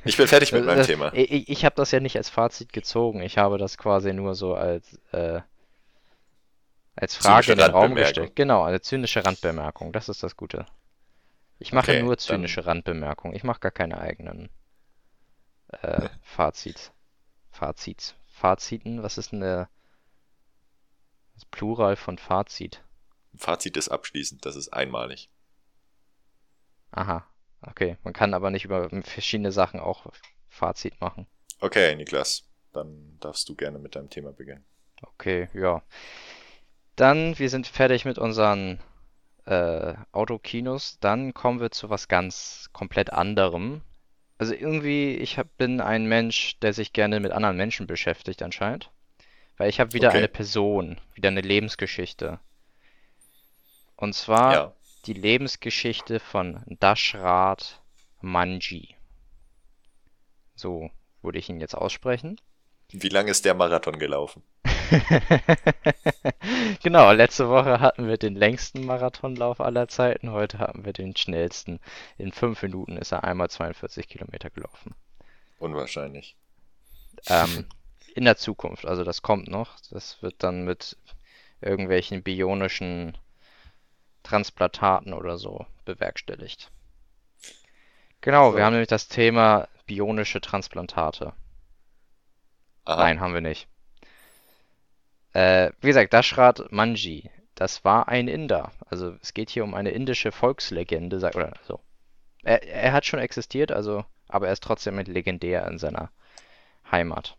Ich 0.03 0.17
bin 0.17 0.27
fertig 0.27 0.51
mit 0.51 0.65
meinem 0.65 0.83
Thema. 0.85 1.13
Ich, 1.13 1.47
ich 1.47 1.63
habe 1.63 1.75
das 1.75 1.91
ja 1.91 1.99
nicht 2.01 2.17
als 2.17 2.29
Fazit 2.29 2.73
gezogen. 2.73 3.21
Ich 3.21 3.37
habe 3.37 3.57
das 3.57 3.77
quasi 3.77 4.11
nur 4.11 4.35
so 4.35 4.55
als, 4.55 4.99
äh, 5.13 5.39
als 6.95 7.15
Frage 7.15 7.53
in 7.53 7.59
den 7.59 7.71
Raum 7.71 7.95
gestellt. 7.95 8.35
Genau, 8.35 8.63
eine 8.63 8.81
zynische 8.81 9.23
Randbemerkung. 9.25 9.93
Das 9.93 10.09
ist 10.09 10.21
das 10.23 10.35
Gute. 10.35 10.65
Ich 11.59 11.71
mache 11.71 11.91
Okay, 11.91 12.01
nur 12.01 12.15
dann- 12.15 12.19
zynische 12.19 12.65
Randbemerkungen. 12.65 13.35
Ich 13.37 13.43
mache 13.43 13.59
gar 13.61 13.71
keine 13.71 13.99
eigenen 14.01 14.49
äh, 15.81 16.09
Fazits. 16.23 16.91
Fazits. 17.51 18.15
Faziten? 18.39 19.03
Was 19.03 19.17
ist 19.17 19.31
denn 19.31 19.41
der 19.41 19.69
das 21.35 21.45
Plural 21.45 21.95
von 21.95 22.17
Fazit? 22.17 22.83
Fazit 23.35 23.77
ist 23.77 23.89
abschließend. 23.89 24.45
Das 24.45 24.55
ist 24.55 24.69
einmalig. 24.69 25.29
Aha. 26.91 27.25
Okay. 27.61 27.97
Man 28.03 28.13
kann 28.13 28.33
aber 28.33 28.49
nicht 28.49 28.65
über 28.65 28.89
verschiedene 29.03 29.51
Sachen 29.51 29.79
auch 29.79 30.07
Fazit 30.47 30.99
machen. 30.99 31.27
Okay, 31.59 31.95
Niklas. 31.95 32.45
Dann 32.73 33.17
darfst 33.19 33.47
du 33.49 33.55
gerne 33.55 33.79
mit 33.79 33.95
deinem 33.95 34.09
Thema 34.09 34.31
beginnen. 34.31 34.65
Okay, 35.01 35.49
ja. 35.53 35.81
Dann, 36.95 37.37
wir 37.39 37.49
sind 37.49 37.67
fertig 37.67 38.05
mit 38.05 38.17
unseren 38.17 38.79
äh, 39.45 39.95
Autokinos. 40.11 40.99
Dann 40.99 41.33
kommen 41.33 41.59
wir 41.59 41.71
zu 41.71 41.89
was 41.89 42.07
ganz 42.07 42.69
komplett 42.73 43.11
anderem. 43.11 43.81
Also 44.39 44.55
irgendwie, 44.55 45.17
ich 45.17 45.37
hab, 45.37 45.55
bin 45.57 45.81
ein 45.81 46.07
Mensch, 46.07 46.57
der 46.61 46.73
sich 46.73 46.93
gerne 46.93 47.19
mit 47.19 47.31
anderen 47.31 47.57
Menschen 47.57 47.85
beschäftigt 47.85 48.41
anscheinend. 48.41 48.89
Weil 49.57 49.69
ich 49.69 49.79
habe 49.79 49.93
wieder 49.93 50.11
Okay. 50.11 50.13
eine 50.13 50.29
Person, 50.29 51.01
wieder 51.15 51.29
eine 51.29 51.41
Lebensgeschichte. 51.41 52.39
Und 53.95 54.13
zwar 54.15 54.55
Ja. 54.55 54.73
die 55.05 55.13
Lebensgeschichte 55.13 56.19
von 56.19 56.63
Dashrat 56.79 57.83
Manji. 58.19 58.95
So 60.53 60.91
würde 61.23 61.39
ich 61.39 61.49
ihn 61.49 61.59
jetzt 61.59 61.73
aussprechen. 61.73 62.39
Wie 62.91 63.09
lange 63.09 63.31
ist 63.31 63.45
der 63.45 63.55
Marathon 63.55 63.97
gelaufen? 63.97 64.43
Genau, 66.83 67.11
letzte 67.11 67.47
Woche 67.49 67.79
hatten 67.79 68.07
wir 68.07 68.17
den 68.17 68.35
längsten 68.35 68.85
Marathonlauf 68.85 69.61
aller 69.61 69.87
Zeiten, 69.87 70.31
heute 70.31 70.57
hatten 70.59 70.85
wir 70.85 70.93
den 70.93 71.15
schnellsten. 71.15 71.79
In 72.17 72.31
fünf 72.31 72.61
Minuten 72.63 72.97
ist 72.97 73.11
er 73.11 73.23
einmal 73.23 73.49
42 73.49 74.07
Kilometer 74.07 74.49
gelaufen. 74.49 74.95
Unwahrscheinlich. 75.59 76.35
Ähm, 77.27 77.65
in 78.15 78.25
der 78.25 78.35
Zukunft, 78.37 78.85
also 78.85 79.03
das 79.05 79.21
kommt 79.21 79.47
noch. 79.47 79.79
Das 79.91 80.21
wird 80.21 80.43
dann 80.43 80.65
mit 80.65 80.97
irgendwelchen 81.61 82.23
bionischen 82.23 83.17
Transplantaten 84.23 85.11
oder 85.13 85.37
so 85.37 85.65
bewerkstelligt. 85.83 86.71
Genau, 88.21 88.55
wir 88.55 88.59
So. 88.59 88.63
haben 88.63 88.71
nämlich 88.75 88.87
das 88.87 89.09
Thema 89.09 89.67
bionische 89.85 90.39
Transplantate. 90.39 91.33
Aha. 92.85 93.03
Nein, 93.03 93.19
haben 93.19 93.33
wir 93.33 93.41
nicht. 93.41 93.67
Äh, 95.33 95.71
wie 95.81 95.87
gesagt, 95.87 96.13
Dashrat 96.13 96.71
Manji, 96.71 97.29
das 97.55 97.83
war 97.85 98.07
ein 98.07 98.27
Inder. 98.27 98.71
Also 98.87 99.15
es 99.21 99.33
geht 99.33 99.49
hier 99.49 99.63
um 99.63 99.73
eine 99.73 99.91
indische 99.91 100.31
Volkslegende, 100.31 101.19
sag, 101.19 101.35
oder 101.35 101.53
so. 101.67 101.79
Er, 102.43 102.63
er 102.63 102.93
hat 102.93 103.05
schon 103.05 103.19
existiert, 103.19 103.71
also, 103.71 104.05
aber 104.27 104.47
er 104.47 104.53
ist 104.53 104.63
trotzdem 104.63 104.97
legendär 104.97 105.67
in 105.67 105.77
seiner 105.77 106.11
Heimat. 106.89 107.37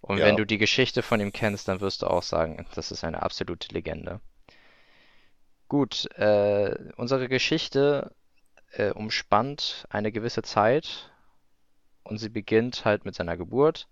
Und 0.00 0.18
Ja. 0.18 0.26
wenn 0.26 0.36
du 0.36 0.44
die 0.44 0.58
Geschichte 0.58 1.02
von 1.02 1.20
ihm 1.20 1.32
kennst, 1.32 1.66
dann 1.68 1.80
wirst 1.80 2.02
du 2.02 2.06
auch 2.06 2.22
sagen, 2.22 2.66
das 2.74 2.92
ist 2.92 3.04
eine 3.04 3.22
absolute 3.22 3.72
Legende. 3.72 4.20
Gut, 5.68 6.06
äh, 6.16 6.76
unsere 6.96 7.28
Geschichte 7.28 8.14
äh, 8.72 8.90
umspannt 8.90 9.86
eine 9.88 10.12
gewisse 10.12 10.42
Zeit 10.42 11.10
und 12.02 12.18
sie 12.18 12.28
beginnt 12.28 12.84
halt 12.84 13.06
mit 13.06 13.14
seiner 13.14 13.38
Geburt 13.38 13.88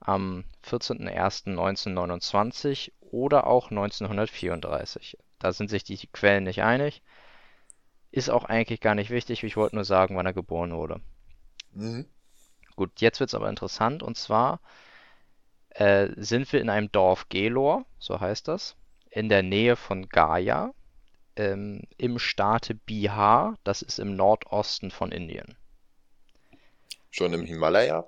am 0.00 0.44
14.01.1929 0.64 2.92
oder 3.00 3.46
auch 3.46 3.70
1934. 3.70 5.16
Da 5.38 5.52
sind 5.52 5.70
sich 5.70 5.84
die 5.84 6.06
Quellen 6.08 6.44
nicht 6.44 6.62
einig. 6.62 7.02
Ist 8.10 8.30
auch 8.30 8.44
eigentlich 8.44 8.80
gar 8.80 8.94
nicht 8.94 9.10
wichtig. 9.10 9.44
Ich 9.44 9.56
wollte 9.56 9.76
nur 9.76 9.84
sagen, 9.84 10.16
wann 10.16 10.26
er 10.26 10.32
geboren 10.32 10.74
wurde. 10.74 11.00
Mhm. 11.72 12.06
Gut, 12.76 13.00
jetzt 13.00 13.20
wird 13.20 13.30
es 13.30 13.34
aber 13.34 13.48
interessant. 13.48 14.02
Und 14.02 14.16
zwar 14.16 14.60
äh, 15.70 16.08
sind 16.16 16.52
wir 16.52 16.60
in 16.60 16.70
einem 16.70 16.92
Dorf 16.92 17.28
Gelor, 17.28 17.84
so 17.98 18.20
heißt 18.20 18.48
das, 18.48 18.76
in 19.10 19.28
der 19.28 19.42
Nähe 19.42 19.76
von 19.76 20.08
Gaya, 20.08 20.72
ähm, 21.36 21.82
im 21.98 22.18
Staate 22.18 22.74
Bihar. 22.74 23.56
Das 23.64 23.82
ist 23.82 23.98
im 23.98 24.16
Nordosten 24.16 24.90
von 24.90 25.12
Indien. 25.12 25.56
Schon 27.10 27.32
im 27.32 27.44
Himalaya? 27.44 28.04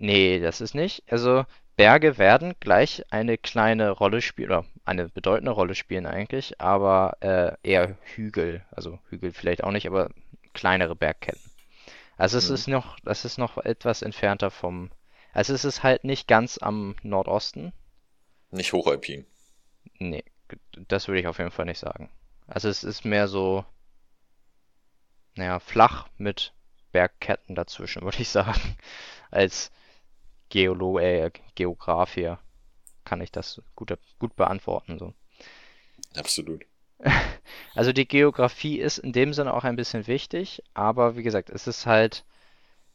Nee, 0.00 0.40
das 0.40 0.60
ist 0.60 0.74
nicht. 0.74 1.04
Also 1.12 1.44
Berge 1.76 2.18
werden 2.18 2.54
gleich 2.58 3.04
eine 3.12 3.38
kleine 3.38 3.90
Rolle 3.90 4.20
spielen, 4.20 4.50
oder 4.50 4.64
eine 4.84 5.08
bedeutende 5.08 5.52
Rolle 5.52 5.76
spielen 5.76 6.06
eigentlich, 6.06 6.60
aber 6.60 7.16
äh, 7.20 7.52
eher 7.62 7.96
Hügel. 8.02 8.64
Also 8.72 8.98
Hügel 9.10 9.32
vielleicht 9.32 9.62
auch 9.62 9.70
nicht, 9.70 9.86
aber 9.86 10.10
kleinere 10.54 10.96
Bergketten. 10.96 11.40
Also 12.18 12.38
es 12.38 12.48
Mhm. 12.48 12.54
ist 12.54 12.68
noch, 12.68 12.98
das 13.00 13.24
ist 13.24 13.38
noch 13.38 13.58
etwas 13.58 14.02
entfernter 14.02 14.50
vom. 14.50 14.90
Also 15.32 15.54
es 15.54 15.64
ist 15.64 15.82
halt 15.84 16.04
nicht 16.04 16.28
ganz 16.28 16.58
am 16.58 16.96
Nordosten. 17.02 17.72
Nicht 18.52 18.72
hochalpin. 18.72 19.26
Nee, 20.00 20.24
das 20.88 21.06
würde 21.08 21.20
ich 21.20 21.26
auf 21.28 21.38
jeden 21.38 21.50
Fall 21.52 21.66
nicht 21.66 21.78
sagen. 21.78 22.10
Also 22.48 22.68
es 22.68 22.84
ist 22.84 23.04
mehr 23.04 23.28
so, 23.28 23.64
naja, 25.36 25.58
flach 25.58 26.08
mit 26.18 26.52
Bergketten 26.92 27.54
dazwischen, 27.56 28.02
würde 28.04 28.20
ich 28.20 28.28
sagen. 28.28 28.76
Als 29.30 29.70
Geolo 30.50 30.98
äh, 30.98 31.30
Geograph 31.54 32.14
hier 32.14 32.38
kann 33.04 33.20
ich 33.20 33.32
das 33.32 33.62
gut, 33.74 33.96
gut 34.18 34.36
beantworten. 34.36 34.98
So. 34.98 35.14
Absolut. 36.16 36.64
Also 37.74 37.92
die 37.92 38.06
Geografie 38.06 38.78
ist 38.78 38.98
in 38.98 39.12
dem 39.12 39.32
Sinne 39.32 39.54
auch 39.54 39.64
ein 39.64 39.76
bisschen 39.76 40.06
wichtig, 40.06 40.62
aber 40.74 41.16
wie 41.16 41.22
gesagt, 41.22 41.50
es 41.50 41.66
ist 41.66 41.86
halt, 41.86 42.24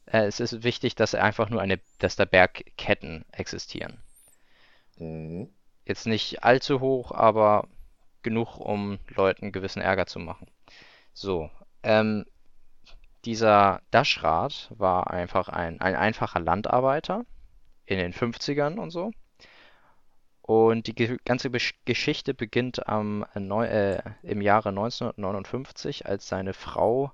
äh, 0.06 0.26
es 0.26 0.39
ist 0.39 0.63
wichtig, 0.63 0.96
dass 0.96 1.15
einfach 1.15 1.50
nur 1.50 1.62
eine, 1.62 1.80
dass 2.00 2.15
da 2.15 2.26
Bergketten 2.26 3.26
existieren. 3.32 4.02
Mhm. 4.98 5.50
Jetzt 5.86 6.08
nicht 6.08 6.44
allzu 6.44 6.82
hoch, 6.82 7.12
aber 7.12 7.68
genug, 8.22 8.58
um 8.60 9.00
Leuten 9.08 9.52
gewissen 9.52 9.82
Ärger 9.82 10.08
zu 10.08 10.20
machen. 10.20 10.48
So, 11.13 11.50
ähm, 11.84 12.26
dieser 13.24 13.82
Daschrat 13.91 14.72
war 14.78 15.10
einfach 15.10 15.48
ein, 15.48 15.80
ein 15.80 15.96
einfacher 15.96 16.39
Landarbeiter 16.39 17.26
in 17.86 17.98
den 17.98 18.13
50ern 18.13 18.78
und 18.78 18.91
so. 18.91 19.12
Und 20.41 20.88
die 20.88 21.17
ganze 21.26 21.50
Geschichte 21.50 22.34
beginnt 22.36 22.88
am, 22.88 23.26
äh, 23.34 24.02
im 24.21 24.41
Jahre 24.41 24.69
1959, 24.69 26.06
als 26.06 26.28
seine 26.28 26.54
Frau 26.54 27.12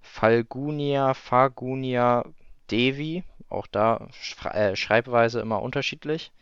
Falgunia 0.00 1.14
Fargunia 1.14 2.24
Devi, 2.70 3.24
auch 3.48 3.66
da 3.66 4.08
äh, 4.52 4.74
Schreibweise 4.74 5.40
immer 5.40 5.60
unterschiedlich, 5.60 6.32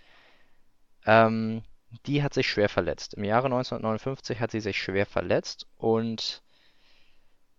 ähm, 1.04 1.62
die 2.06 2.22
hat 2.22 2.34
sich 2.34 2.48
schwer 2.48 2.68
verletzt. 2.68 3.14
Im 3.14 3.24
Jahre 3.24 3.46
1959 3.46 4.40
hat 4.40 4.50
sie 4.50 4.60
sich 4.60 4.80
schwer 4.80 5.06
verletzt 5.06 5.66
und 5.78 6.42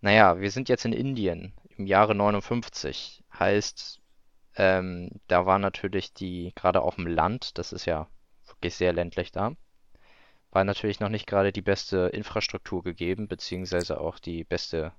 naja, 0.00 0.40
wir 0.40 0.50
sind 0.50 0.68
jetzt 0.68 0.84
in 0.84 0.92
Indien 0.92 1.54
im 1.76 1.86
Jahre 1.86 2.14
59. 2.14 3.22
Heißt, 3.38 4.00
ähm, 4.56 5.10
da 5.28 5.46
war 5.46 5.58
natürlich 5.58 6.12
die, 6.14 6.52
gerade 6.54 6.82
auf 6.82 6.96
dem 6.96 7.06
Land, 7.06 7.58
das 7.58 7.72
ist 7.72 7.86
ja 7.86 8.08
wirklich 8.46 8.74
sehr 8.74 8.92
ländlich 8.92 9.32
da, 9.32 9.52
war 10.50 10.64
natürlich 10.64 11.00
noch 11.00 11.08
nicht 11.08 11.26
gerade 11.26 11.52
die 11.52 11.62
beste 11.62 12.10
Infrastruktur 12.12 12.82
gegeben, 12.82 13.28
beziehungsweise 13.28 14.00
auch 14.00 14.18
die 14.18 14.44
beste, 14.44 14.92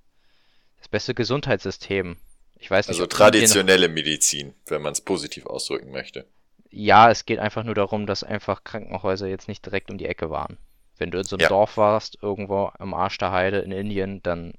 das 0.77 0.87
beste 0.89 1.13
Gesundheitssystem. 1.13 2.17
Ich 2.57 2.69
weiß 2.71 2.87
nicht, 2.87 2.99
Also 2.99 3.07
traditionelle 3.07 3.87
Medizin, 3.89 4.53
wenn 4.67 4.81
man 4.81 4.93
es 4.93 5.01
positiv 5.01 5.45
ausdrücken 5.45 5.91
möchte. 5.91 6.25
Ja, 6.69 7.09
es 7.09 7.25
geht 7.25 7.39
einfach 7.39 7.63
nur 7.63 7.75
darum, 7.75 8.05
dass 8.05 8.23
einfach 8.23 8.63
Krankenhäuser 8.63 9.27
jetzt 9.27 9.47
nicht 9.47 9.65
direkt 9.65 9.89
um 9.89 9.97
die 9.97 10.05
Ecke 10.05 10.29
waren. 10.29 10.57
Wenn 10.97 11.11
du 11.11 11.17
in 11.17 11.23
so 11.23 11.35
einem 11.37 11.43
Ja. 11.43 11.49
Dorf 11.49 11.77
warst, 11.77 12.17
irgendwo 12.21 12.71
am 12.77 12.93
Arsch 12.93 13.17
der 13.17 13.31
Heide 13.31 13.59
in 13.59 13.71
Indien, 13.71 14.21
dann 14.23 14.53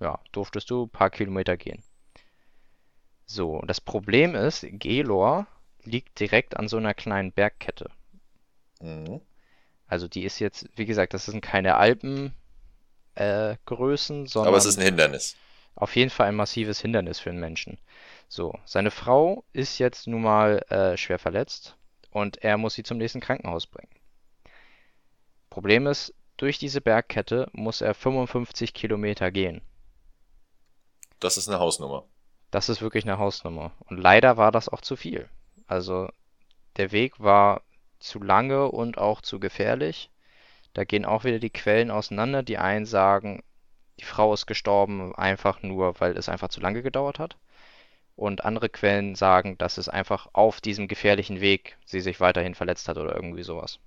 ja, 0.00 0.20
durftest 0.32 0.70
du 0.70 0.84
ein 0.84 0.90
paar 0.90 1.10
Kilometer 1.10 1.56
gehen. 1.56 1.82
So, 3.26 3.56
und 3.56 3.68
das 3.68 3.80
Problem 3.80 4.36
ist, 4.36 4.64
Gelor 4.70 5.48
liegt 5.82 6.20
direkt 6.20 6.56
an 6.56 6.68
so 6.68 6.76
einer 6.76 6.94
kleinen 6.94 7.32
Bergkette. 7.32 7.90
Mhm. 8.80 9.20
Also 9.86 10.08
die 10.08 10.24
ist 10.24 10.40
jetzt, 10.40 10.68
wie 10.76 10.86
gesagt, 10.86 11.14
das 11.14 11.26
sind 11.26 11.40
keine 11.40 11.76
Alpengrößen, 11.76 12.34
äh, 13.14 13.56
Größen, 13.66 14.26
Aber 14.44 14.56
es 14.56 14.64
ist 14.66 14.76
sondern 14.76 14.78
ein 14.78 14.84
Hindernis. 14.84 15.36
auf 15.74 15.96
jeden 15.96 16.10
Fall 16.10 16.28
ein 16.28 16.36
massives 16.36 16.80
Hindernis 16.80 17.20
für 17.20 17.30
einen 17.30 17.40
Menschen. 17.40 17.78
So, 18.28 18.58
seine 18.64 18.90
Frau 18.90 19.44
ist 19.52 19.78
jetzt 19.78 20.06
nun 20.06 20.22
mal 20.22 20.60
äh, 20.70 20.96
schwer 20.96 21.18
verletzt 21.18 21.76
und 22.10 22.38
er 22.38 22.56
muss 22.58 22.74
sie 22.74 22.84
zum 22.84 22.98
nächsten 22.98 23.20
Krankenhaus 23.20 23.66
bringen. 23.66 23.90
Problem 25.50 25.86
ist, 25.86 26.14
durch 26.36 26.58
diese 26.58 26.80
Bergkette 26.80 27.48
muss 27.52 27.80
er 27.80 27.94
55 27.94 28.74
Kilometer 28.74 29.30
gehen. 29.30 29.62
Das 31.20 31.38
ist 31.38 31.48
eine 31.48 31.58
Hausnummer. 31.58 32.04
Das 32.52 32.68
ist 32.68 32.82
wirklich 32.82 33.04
eine 33.04 33.18
Hausnummer. 33.18 33.72
Und 33.86 33.96
leider 33.96 34.36
war 34.36 34.52
das 34.52 34.68
auch 34.68 34.82
zu 34.82 34.94
viel. 34.94 35.28
Also 35.66 36.08
der 36.76 36.92
Weg 36.92 37.18
war 37.18 37.62
zu 37.98 38.22
lange 38.22 38.70
und 38.70 38.98
auch 38.98 39.22
zu 39.22 39.40
gefährlich. 39.40 40.10
Da 40.74 40.84
gehen 40.84 41.06
auch 41.06 41.24
wieder 41.24 41.38
die 41.38 41.50
Quellen 41.50 41.90
auseinander. 41.90 42.42
Die 42.42 42.58
einen 42.58 42.84
sagen, 42.84 43.42
die 43.98 44.04
Frau 44.04 44.34
ist 44.34 44.46
gestorben 44.46 45.14
einfach 45.14 45.62
nur, 45.62 45.98
weil 45.98 46.14
es 46.16 46.28
einfach 46.28 46.50
zu 46.50 46.60
lange 46.60 46.82
gedauert 46.82 47.18
hat. 47.18 47.38
Und 48.16 48.44
andere 48.44 48.68
Quellen 48.68 49.14
sagen, 49.14 49.56
dass 49.56 49.78
es 49.78 49.88
einfach 49.88 50.28
auf 50.34 50.60
diesem 50.60 50.88
gefährlichen 50.88 51.40
Weg 51.40 51.78
sie 51.86 52.00
sich 52.00 52.20
weiterhin 52.20 52.54
verletzt 52.54 52.86
hat 52.86 52.98
oder 52.98 53.16
irgendwie 53.16 53.44
sowas. 53.44 53.78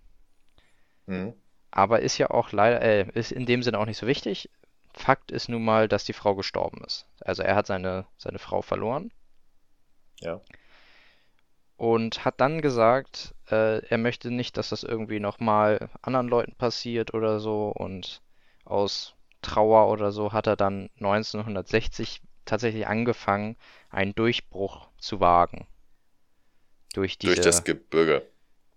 Mhm. 1.05 1.35
Aber 1.69 1.99
ist 1.99 2.17
ja 2.17 2.31
auch 2.31 2.51
leider, 2.51 2.81
äh, 2.81 3.05
ist 3.13 3.31
in 3.31 3.45
dem 3.45 3.61
Sinne 3.61 3.77
auch 3.77 3.85
nicht 3.85 3.99
so 3.99 4.07
wichtig. 4.07 4.49
Fakt 4.95 5.31
ist 5.31 5.49
nun 5.49 5.63
mal, 5.63 5.87
dass 5.87 6.05
die 6.05 6.13
Frau 6.13 6.35
gestorben 6.35 6.83
ist. 6.85 7.07
Also 7.21 7.43
er 7.43 7.55
hat 7.55 7.67
seine, 7.67 8.07
seine 8.17 8.39
Frau 8.39 8.61
verloren 8.63 9.11
Ja. 10.21 10.41
und 11.77 12.23
hat 12.25 12.39
dann 12.41 12.61
gesagt, 12.61 13.33
äh, 13.49 13.85
er 13.85 13.97
möchte 13.97 14.31
nicht, 14.31 14.57
dass 14.57 14.69
das 14.69 14.83
irgendwie 14.83 15.19
nochmal 15.19 15.89
anderen 16.01 16.27
Leuten 16.27 16.55
passiert 16.55 17.13
oder 17.13 17.39
so. 17.39 17.69
Und 17.69 18.21
aus 18.63 19.15
Trauer 19.41 19.89
oder 19.91 20.11
so 20.11 20.31
hat 20.33 20.47
er 20.47 20.55
dann 20.55 20.89
1960 20.99 22.21
tatsächlich 22.45 22.87
angefangen, 22.87 23.57
einen 23.89 24.15
Durchbruch 24.15 24.89
zu 24.97 25.19
wagen. 25.19 25.67
Durch 26.93 27.17
Durch 27.23 27.35
diese, 27.35 27.41
das 27.41 27.63
Gebirge. 27.63 28.27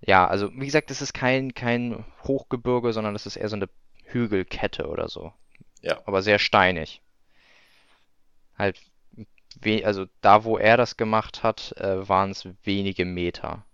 ja, 0.00 0.26
also 0.26 0.52
wie 0.52 0.66
gesagt, 0.66 0.90
es 0.90 1.00
ist 1.02 1.14
kein, 1.14 1.54
kein 1.54 2.04
Hochgebirge, 2.24 2.92
sondern 2.92 3.14
es 3.14 3.26
ist 3.26 3.37
eher 3.37 3.48
so 3.48 3.57
eine 3.57 3.68
Hügelkette 4.04 4.88
oder 4.88 5.09
so. 5.09 5.33
Ja. 5.83 6.01
Aber 6.07 6.23
sehr 6.23 6.38
steinig. 6.38 7.03
Halt, 8.57 8.81
also 9.85 10.07
da, 10.21 10.45
wo 10.45 10.59
er 10.59 10.77
das 10.77 10.97
gemacht 10.97 11.43
hat, 11.43 11.75
äh, 11.77 12.09
waren 12.09 12.31
es 12.31 12.49
wenige 12.64 13.05
Meter. 13.05 13.64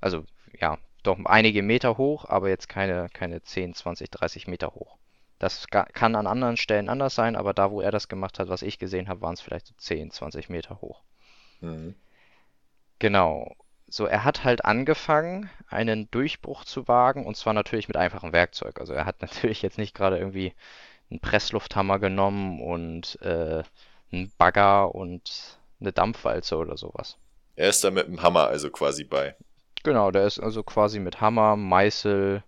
Also, 0.00 0.24
ja, 0.58 0.78
doch 1.02 1.18
einige 1.24 1.62
Meter 1.62 1.98
hoch, 1.98 2.24
aber 2.26 2.48
jetzt 2.48 2.68
keine, 2.68 3.08
keine 3.12 3.42
10, 3.42 3.74
20, 3.74 4.10
30 4.10 4.48
Meter 4.48 4.74
hoch. 4.74 4.98
Das 5.38 5.66
kann 5.68 6.14
an 6.14 6.26
anderen 6.26 6.56
Stellen 6.56 6.88
anders 6.88 7.14
sein, 7.14 7.36
aber 7.36 7.52
da, 7.52 7.70
wo 7.70 7.82
er 7.82 7.90
das 7.90 8.08
gemacht 8.08 8.38
hat, 8.38 8.48
was 8.48 8.62
ich 8.62 8.78
gesehen 8.78 9.08
habe, 9.08 9.20
waren 9.20 9.34
es 9.34 9.42
vielleicht 9.42 9.66
so 9.66 9.74
10, 9.76 10.10
20 10.10 10.48
Meter 10.48 10.80
hoch. 10.80 11.02
Mhm. 11.60 11.94
Genau. 12.98 13.54
So, 13.88 14.06
er 14.06 14.24
hat 14.24 14.44
halt 14.44 14.64
angefangen, 14.64 15.50
einen 15.68 16.10
Durchbruch 16.10 16.64
zu 16.64 16.88
wagen, 16.88 17.26
und 17.26 17.36
zwar 17.36 17.52
natürlich 17.52 17.86
mit 17.86 17.96
einfachem 17.96 18.32
Werkzeug. 18.32 18.80
Also 18.80 18.94
er 18.94 19.04
hat 19.04 19.20
natürlich 19.20 19.62
jetzt 19.62 19.78
nicht 19.78 19.94
gerade 19.94 20.18
irgendwie 20.18 20.54
einen 21.10 21.20
Presslufthammer 21.20 21.98
genommen 21.98 22.60
und 22.62 23.20
äh, 23.22 23.62
einen 24.12 24.32
Bagger 24.38 24.94
und 24.94 25.58
eine 25.80 25.92
Dampfwalze 25.92 26.56
oder 26.56 26.76
sowas. 26.76 27.18
Er 27.54 27.68
ist 27.68 27.84
da 27.84 27.90
mit 27.90 28.06
dem 28.06 28.22
Hammer 28.22 28.46
also 28.46 28.70
quasi 28.70 29.04
bei. 29.04 29.36
Genau, 29.84 30.10
der 30.10 30.26
ist 30.26 30.38
also 30.40 30.62
quasi 30.62 30.98
mit 30.98 31.20
Hammer, 31.20 31.56
Meißel 31.56 32.42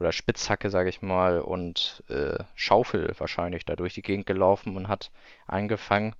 oder 0.00 0.12
Spitzhacke, 0.12 0.70
sage 0.70 0.90
ich 0.90 1.02
mal, 1.02 1.40
und 1.40 2.04
äh, 2.08 2.42
Schaufel 2.56 3.14
wahrscheinlich 3.18 3.64
da 3.66 3.76
durch 3.76 3.94
die 3.94 4.02
Gegend 4.02 4.26
gelaufen 4.26 4.76
und 4.76 4.88
hat 4.88 5.10
angefangen, 5.46 6.16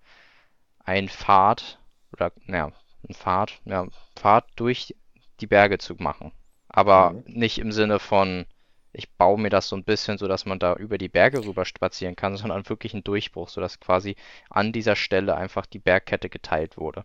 einen 0.85 1.09
Pfad 1.09 1.81
oder, 2.12 2.33
naja, 2.46 2.66
einen 3.07 3.14
Pfad, 3.14 3.61
ja, 3.66 3.87
Pfad 4.16 4.46
durch 4.57 4.96
die 5.40 5.46
Berge 5.48 5.79
zu 5.79 5.94
machen. 5.96 6.33
Aber 6.68 7.12
Mhm. 7.12 7.24
nicht 7.27 7.59
im 7.59 7.72
Sinne 7.72 7.98
von, 8.00 8.46
ich 8.94 9.12
baue 9.12 9.38
mir 9.40 9.50
das 9.50 9.68
so 9.68 9.76
ein 9.76 9.85
bisschen, 9.85 10.18
so 10.18 10.28
dass 10.28 10.46
man 10.46 10.59
da 10.59 10.74
über 10.76 10.98
die 10.98 11.09
Berge 11.09 11.44
rüber 11.44 11.64
spazieren 11.64 12.16
kann, 12.16 12.37
sondern 12.38 12.68
wirklich 12.68 12.94
ein 12.94 13.04
Durchbruch, 13.04 13.48
sodass 13.48 13.80
quasi 13.80 14.16
an 14.50 14.72
dieser 14.72 14.96
Stelle 14.96 15.37
einfach 15.37 15.66
die 15.66 15.78
Bergkette 15.78 16.28
geteilt 16.30 16.76
wurde. 16.76 17.04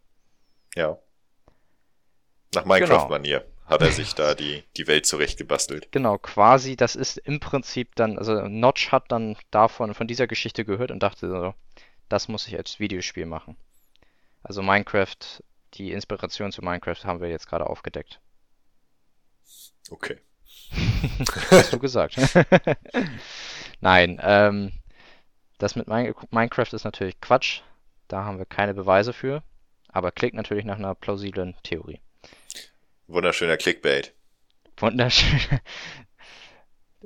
Ja. 0.75 0.97
Nach 2.53 2.63
Genau. 2.63 2.75
Minecraft-Manier 2.75 3.45
hat 3.65 3.81
er 3.81 3.91
sich 3.91 4.13
da 4.15 4.35
die, 4.35 4.63
die 4.77 4.87
Welt 4.87 5.05
zurechtgebastelt. 5.07 5.91
Genau, 5.91 6.17
quasi, 6.17 6.75
das 6.75 6.95
ist 6.95 7.17
im 7.17 7.39
Prinzip 7.39 7.95
dann, 7.95 8.17
also 8.17 8.47
Notch 8.47 8.91
hat 8.91 9.11
dann 9.11 9.37
davon, 9.51 9.93
von 9.93 10.07
dieser 10.07 10.27
Geschichte 10.27 10.65
gehört 10.65 10.91
und 10.91 11.01
dachte 11.03 11.29
so, 11.29 11.53
das 12.09 12.27
muss 12.27 12.47
ich 12.47 12.57
als 12.57 12.79
Videospiel 12.79 13.25
machen. 13.25 13.57
Also 14.43 14.61
Minecraft, 14.63 15.17
die 15.75 15.91
Inspiration 15.91 16.51
zu 16.51 16.61
Minecraft 16.63 17.03
haben 17.05 17.21
wir 17.21 17.29
jetzt 17.29 17.47
gerade 17.47 17.67
aufgedeckt. 17.67 18.19
Okay. 19.89 20.19
Hast 21.51 21.73
du 21.73 21.79
gesagt. 21.79 22.17
Nein, 23.81 24.19
ähm, 24.21 24.71
das 25.57 25.75
mit 25.75 25.87
Min 25.87 26.13
Minecraft 26.31 26.73
ist 26.73 26.83
natürlich 26.83 27.19
Quatsch. 27.21 27.61
Da 28.07 28.23
haben 28.23 28.37
wir 28.37 28.45
keine 28.45 28.73
Beweise 28.73 29.13
für. 29.13 29.43
Aber 29.89 30.11
klingt 30.11 30.35
natürlich 30.35 30.65
nach 30.65 30.77
einer 30.77 30.95
plausiblen 30.95 31.55
Theorie. 31.63 31.99
Wunderschöner 33.07 33.57
Clickbait. 33.57 34.13
Wunderschön. 34.77 35.39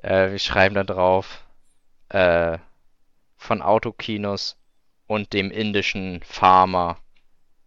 Äh, 0.01 0.31
wir 0.31 0.39
schreiben 0.39 0.73
da 0.73 0.83
drauf, 0.83 1.45
äh, 2.09 2.57
von 3.37 3.61
Autokinos 3.61 4.57
und 5.05 5.33
dem 5.33 5.51
indischen 5.51 6.23
Farmer, 6.23 6.97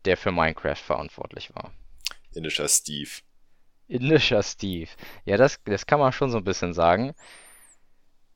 der 0.05 0.17
für 0.17 0.33
Minecraft 0.33 0.75
verantwortlich 0.75 1.55
war. 1.55 1.73
Indischer 2.33 2.69
Steve. 2.69 3.11
Indischer 3.89 4.43
Steve. 4.45 4.91
Ja, 5.25 5.37
das, 5.37 5.61
das 5.65 5.87
kann 5.87 5.99
man 6.01 6.13
schon 6.13 6.31
so 6.31 6.39
ein 6.39 6.45
bisschen 6.45 6.73
sagen. 6.75 7.15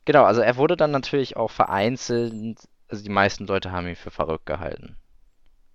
Genau, 0.04 0.24
also 0.24 0.42
er 0.42 0.56
wurde 0.56 0.76
dann 0.76 0.90
natürlich 0.90 1.36
auch 1.36 1.50
vereinzelt, 1.50 2.68
also 2.88 3.02
die 3.02 3.08
meisten 3.08 3.46
Leute 3.46 3.72
haben 3.72 3.86
ihn 3.88 3.96
für 3.96 4.10
verrückt 4.10 4.44
gehalten. 4.46 4.96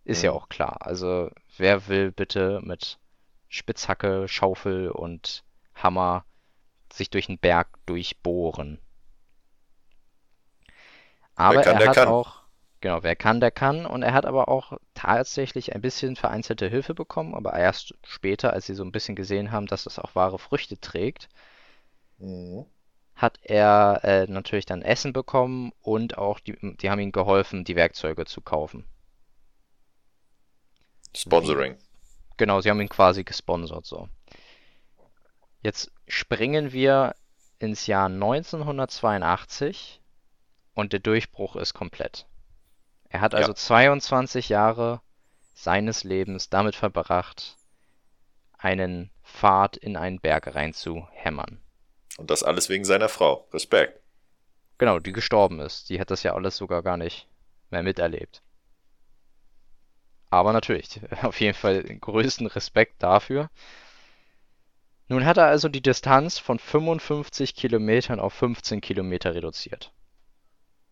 Ist 0.06 0.24
ja 0.24 0.32
Mhm. 0.32 0.34
auch 0.34 0.50
klar. 0.50 0.78
Also 0.86 1.32
wer 1.58 1.88
will 1.88 2.12
bitte 2.12 2.62
mit 2.64 3.00
Spitzhacke, 3.50 4.28
Schaufel 4.30 4.90
und 4.92 5.44
Hammer 5.76 6.26
sich 6.94 7.10
durch 7.12 7.30
einen 7.30 7.40
Berg 7.40 7.70
durchbohren. 7.88 8.80
Aber 11.36 11.64
er 11.66 11.76
der 11.78 11.88
hat 11.88 11.90
kann. 11.90 12.04
auch, 12.04 12.42
genau, 12.82 13.04
wer 13.04 13.16
kann, 13.16 13.40
der 13.42 13.52
kann. 13.52 13.86
Und 13.86 14.04
er 14.04 14.14
hat 14.14 14.26
aber 14.26 14.48
auch 14.50 14.74
tatsächlich 14.94 15.76
ein 15.76 15.82
bisschen 15.82 16.16
vereinzelte 16.16 16.68
Hilfe 16.70 16.94
bekommen, 16.94 17.36
aber 17.36 17.54
erst 17.54 17.94
später, 18.04 18.54
als 18.54 18.66
sie 18.68 18.76
so 18.76 18.84
ein 18.84 18.92
bisschen 18.92 19.16
gesehen 19.16 19.52
haben, 19.52 19.68
dass 19.68 19.84
das 19.86 20.00
auch 20.00 20.16
wahre 20.16 20.40
Früchte 20.40 20.80
trägt, 20.80 21.30
Mhm. 22.18 22.66
hat 23.16 23.40
er 23.42 24.02
äh, 24.04 24.26
natürlich 24.28 24.66
dann 24.66 24.82
Essen 24.82 25.12
bekommen 25.12 25.72
und 25.82 26.18
auch 26.18 26.40
die, 26.40 26.56
die 26.78 26.90
haben 26.90 27.00
ihm 27.00 27.12
geholfen, 27.12 27.64
die 27.66 27.76
Werkzeuge 27.76 28.26
zu 28.26 28.42
kaufen. 28.42 28.86
Sponsoring. 31.16 31.78
Genau, 32.38 32.62
sie 32.62 32.70
haben 32.70 32.82
ihn 32.82 32.90
quasi 32.90 33.24
gesponsert 33.24 33.86
so. 33.86 34.10
Jetzt 35.62 35.92
springen 36.08 36.72
wir 36.72 37.16
ins 37.60 37.88
Jahr 37.88 38.08
1982 38.08 40.02
und 40.74 40.94
der 40.94 41.00
Durchbruch 41.02 41.56
ist 41.58 41.74
komplett. 41.74 42.26
Er 43.16 43.22
hat 43.22 43.34
also 43.34 43.52
Ja. 43.52 43.56
22 43.56 44.50
Jahre 44.50 45.00
seines 45.54 46.04
Lebens 46.04 46.50
damit 46.50 46.76
verbracht, 46.76 47.56
einen 48.58 49.10
Pfad 49.24 49.78
in 49.78 49.96
einen 49.96 50.20
Berg 50.20 50.54
reinzuhämmern. 50.54 51.62
Und 52.18 52.30
das 52.30 52.44
alles 52.44 52.68
wegen 52.68 52.84
seiner 52.84 53.08
Frau. 53.08 53.48
Respekt. 53.54 54.02
Genau, 54.80 55.00
die 55.00 55.14
gestorben 55.14 55.62
ist. 55.62 55.88
Die 55.90 56.02
hat 56.02 56.12
das 56.12 56.24
ja 56.24 56.34
alles 56.34 56.58
sogar 56.58 56.84
gar 56.84 56.98
nicht 56.98 57.30
mehr 57.70 57.84
miterlebt. 57.84 58.44
Aber 60.30 60.52
natürlich, 60.52 61.00
auf 61.24 61.40
jeden 61.40 61.56
Fall 61.58 61.84
den 61.84 62.02
größten 62.02 62.48
Respekt 62.48 63.02
dafür. 63.02 63.50
Nun 65.08 65.24
hat 65.26 65.38
er 65.38 65.46
also 65.46 65.70
die 65.70 65.82
Distanz 65.82 66.38
von 66.38 66.60
55 66.60 67.56
Kilometern 67.56 68.20
auf 68.20 68.34
15 68.34 68.82
Kilometer 68.82 69.34
reduziert, 69.34 69.94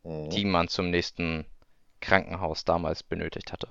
Mhm. 0.03 0.30
die 0.30 0.45
man 0.45 0.69
zum 0.69 0.89
nächsten 0.89 1.45
Krankenhaus 2.04 2.66
damals 2.66 3.01
benötigt 3.01 3.51
hatte. 3.51 3.70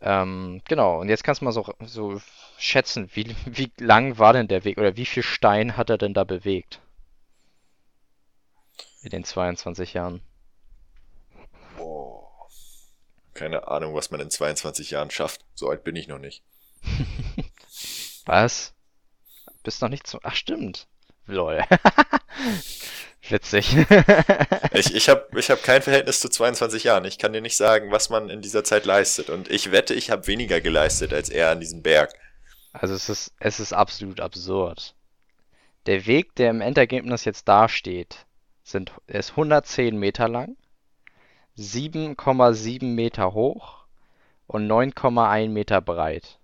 Ähm, 0.00 0.60
genau, 0.68 1.00
und 1.00 1.08
jetzt 1.08 1.24
kannst 1.24 1.40
du 1.40 1.46
mal 1.46 1.52
so, 1.52 1.72
so 1.80 2.20
schätzen, 2.58 3.08
wie, 3.14 3.34
wie 3.46 3.72
lang 3.78 4.18
war 4.18 4.34
denn 4.34 4.48
der 4.48 4.64
Weg 4.64 4.76
oder 4.76 4.96
wie 4.96 5.06
viel 5.06 5.22
Stein 5.22 5.78
hat 5.78 5.88
er 5.88 5.96
denn 5.96 6.12
da 6.12 6.24
bewegt? 6.24 6.82
In 9.02 9.10
den 9.10 9.24
22 9.24 9.94
Jahren. 9.94 10.20
Boah. 11.78 12.48
Keine 13.32 13.68
Ahnung, 13.68 13.94
was 13.94 14.10
man 14.10 14.20
in 14.20 14.30
22 14.30 14.90
Jahren 14.90 15.10
schafft. 15.10 15.44
So 15.54 15.70
alt 15.70 15.84
bin 15.84 15.96
ich 15.96 16.08
noch 16.08 16.18
nicht. 16.18 16.42
Was? 18.26 18.74
Bist 19.62 19.80
noch 19.80 19.88
nicht 19.88 20.06
so. 20.06 20.18
Ach, 20.22 20.34
stimmt. 20.34 20.86
Lol. 21.26 21.62
Witzig. 23.28 23.76
Ich, 24.76 24.92
ich 24.92 25.08
habe 25.08 25.28
ich 25.38 25.52
hab 25.52 25.62
kein 25.62 25.82
Verhältnis 25.82 26.18
zu 26.18 26.28
22 26.28 26.82
Jahren. 26.82 27.04
Ich 27.04 27.16
kann 27.16 27.32
dir 27.32 27.40
nicht 27.40 27.56
sagen, 27.56 27.92
was 27.92 28.10
man 28.10 28.28
in 28.28 28.42
dieser 28.42 28.64
Zeit 28.64 28.86
leistet. 28.86 29.30
Und 29.30 29.48
ich 29.48 29.70
wette, 29.70 29.94
ich 29.94 30.10
habe 30.10 30.26
weniger 30.26 30.60
geleistet 30.60 31.14
als 31.14 31.28
er 31.28 31.50
an 31.50 31.60
diesem 31.60 31.80
Berg. 31.80 32.12
Also 32.72 32.92
es 32.92 33.08
ist, 33.08 33.32
es 33.38 33.60
ist 33.60 33.72
absolut 33.72 34.18
absurd. 34.18 34.96
Der 35.86 36.06
Weg, 36.06 36.34
der 36.34 36.50
im 36.50 36.60
Endergebnis 36.60 37.24
jetzt 37.24 37.46
dasteht, 37.46 38.26
sind, 38.64 38.90
ist 39.06 39.30
110 39.30 39.96
Meter 39.96 40.28
lang, 40.28 40.56
7,7 41.56 42.84
Meter 42.84 43.32
hoch 43.32 43.84
und 44.48 44.66
9,1 44.66 45.50
Meter 45.50 45.80
breit. 45.80 46.40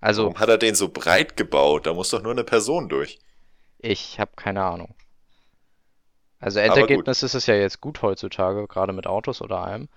Also 0.00 0.22
Warum 0.22 0.38
hat 0.38 0.48
er 0.48 0.58
den 0.58 0.74
so 0.74 0.88
breit 0.88 1.36
gebaut? 1.36 1.86
Da 1.86 1.92
muss 1.92 2.08
doch 2.08 2.22
nur 2.22 2.32
eine 2.32 2.44
Person 2.44 2.88
durch. 2.88 3.18
ich 3.78 4.18
habe 4.18 4.32
keine 4.34 4.62
Ahnung. 4.64 4.94
Also. 6.40 6.60
Endergebnis 6.60 7.22
ist 7.22 7.34
es 7.34 7.46
ja 7.46 7.54
jetzt 7.54 7.80
gut 7.80 8.02
heutzutage, 8.02 8.66
gerade 8.68 8.92
mit 8.92 9.06
Autos 9.06 9.40
oder 9.40 9.58
allem. 9.58 9.88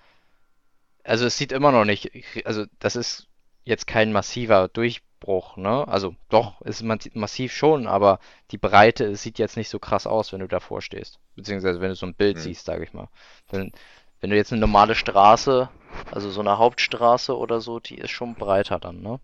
Also 1.04 1.26
es 1.26 1.38
sieht 1.38 1.52
immer 1.52 1.72
noch 1.72 1.86
nicht, 1.86 2.12
also 2.46 2.66
das 2.80 2.96
ist 2.96 3.28
jetzt 3.64 3.88
kein 3.88 4.12
massiver 4.12 4.68
Durchbruch, 4.68 5.56
ne? 5.58 5.88
Also 5.88 6.16
doch, 6.30 6.62
ist 6.62 6.84
ma- 6.84 6.98
massiv 7.14 7.54
schon, 7.54 7.88
aber 7.88 8.20
die 8.52 8.58
Breite 8.58 9.06
es 9.06 9.22
sieht 9.22 9.40
jetzt 9.40 9.58
nicht 9.58 9.70
so 9.70 9.80
krass 9.80 10.06
aus, 10.08 10.32
wenn 10.34 10.40
du 10.42 10.48
davor 10.48 10.82
stehst. 10.82 11.20
Beziehungsweise 11.36 11.80
wenn 11.82 11.90
du 11.90 11.96
so 11.96 12.06
ein 12.06 12.14
Bild 12.14 12.38
Hm. 12.38 12.44
siehst, 12.44 12.66
sage 12.66 12.84
ich 12.84 12.94
mal. 12.94 13.08
Wenn, 13.50 13.72
wenn 14.20 14.30
du 14.32 14.36
jetzt 14.36 14.52
eine 14.52 14.62
normale 14.62 14.96
Straße, 14.96 15.70
also 16.12 16.30
so 16.30 16.42
eine 16.42 16.58
Hauptstraße 16.58 17.38
oder 17.38 17.62
so, 17.62 17.80
die 17.80 17.96
ist 17.98 18.12
schon 18.12 18.36
breiter 18.36 18.80
dann, 18.80 19.02
ne? 19.02 19.20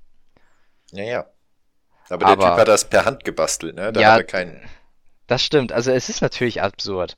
Ja, 0.91 1.03
ja. 1.03 1.25
Aber 2.09 2.25
der 2.25 2.27
Aber- 2.33 2.49
Typ 2.49 2.57
hat 2.59 2.67
das 2.67 2.89
per 2.89 3.05
Hand 3.05 3.23
gebastelt, 3.25 3.75
ne? 3.75 3.91
Da 3.91 3.99
Ja, 4.01 4.11
hat 4.13 4.19
er 4.19 4.23
keinen. 4.25 4.61
Das 5.27 5.43
stimmt, 5.43 5.71
also 5.71 5.91
es 5.91 6.09
ist 6.09 6.21
natürlich 6.21 6.61
absurd. 6.61 7.17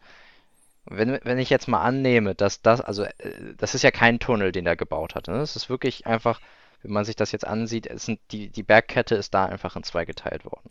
Wenn, 0.85 1.19
wenn 1.23 1.39
ich 1.39 1.49
jetzt 1.49 1.67
mal 1.67 1.81
annehme, 1.81 2.35
dass 2.35 2.61
das, 2.61 2.79
also 2.81 3.03
äh, 3.03 3.55
das 3.57 3.73
ist 3.73 3.81
ja 3.81 3.91
kein 3.91 4.19
Tunnel, 4.19 4.51
den 4.51 4.67
er 4.67 4.75
gebaut 4.75 5.15
hat. 5.15 5.27
Ne? 5.27 5.37
Es 5.37 5.55
ist 5.55 5.69
wirklich 5.69 6.05
einfach, 6.05 6.39
wenn 6.83 6.91
man 6.91 7.05
sich 7.05 7.15
das 7.15 7.31
jetzt 7.31 7.47
ansieht, 7.47 7.89
sind 7.99 8.19
die, 8.31 8.49
die 8.49 8.63
Bergkette 8.63 9.15
ist 9.15 9.33
da 9.33 9.45
einfach 9.45 9.75
in 9.75 9.83
zwei 9.83 10.05
geteilt 10.05 10.45
worden. 10.45 10.69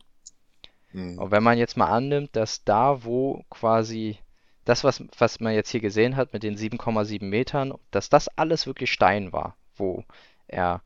Hm. 0.92 1.18
Und 1.18 1.30
wenn 1.32 1.42
man 1.42 1.58
jetzt 1.58 1.76
mal 1.76 1.88
annimmt, 1.88 2.36
dass 2.36 2.62
da, 2.64 3.04
wo 3.04 3.44
quasi 3.50 4.18
das, 4.64 4.84
was, 4.84 5.02
was 5.18 5.40
man 5.40 5.54
jetzt 5.54 5.70
hier 5.70 5.80
gesehen 5.80 6.16
hat 6.16 6.32
mit 6.32 6.42
den 6.42 6.56
7,7 6.56 7.24
Metern, 7.24 7.74
dass 7.90 8.08
das 8.08 8.28
alles 8.28 8.66
wirklich 8.66 8.92
Stein 8.92 9.32
war, 9.32 9.56
wo 9.76 10.04
er 10.46 10.82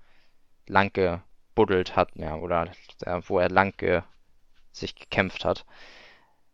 lang 0.67 0.93
gebuddelt 0.93 1.95
hat, 1.97 2.11
ja, 2.17 2.37
oder 2.37 2.71
äh, 3.05 3.21
wo 3.27 3.39
er 3.39 3.51
lang 3.51 3.75
ge, 3.77 4.03
sich 4.73 4.95
gekämpft 4.95 5.45
hat. 5.45 5.65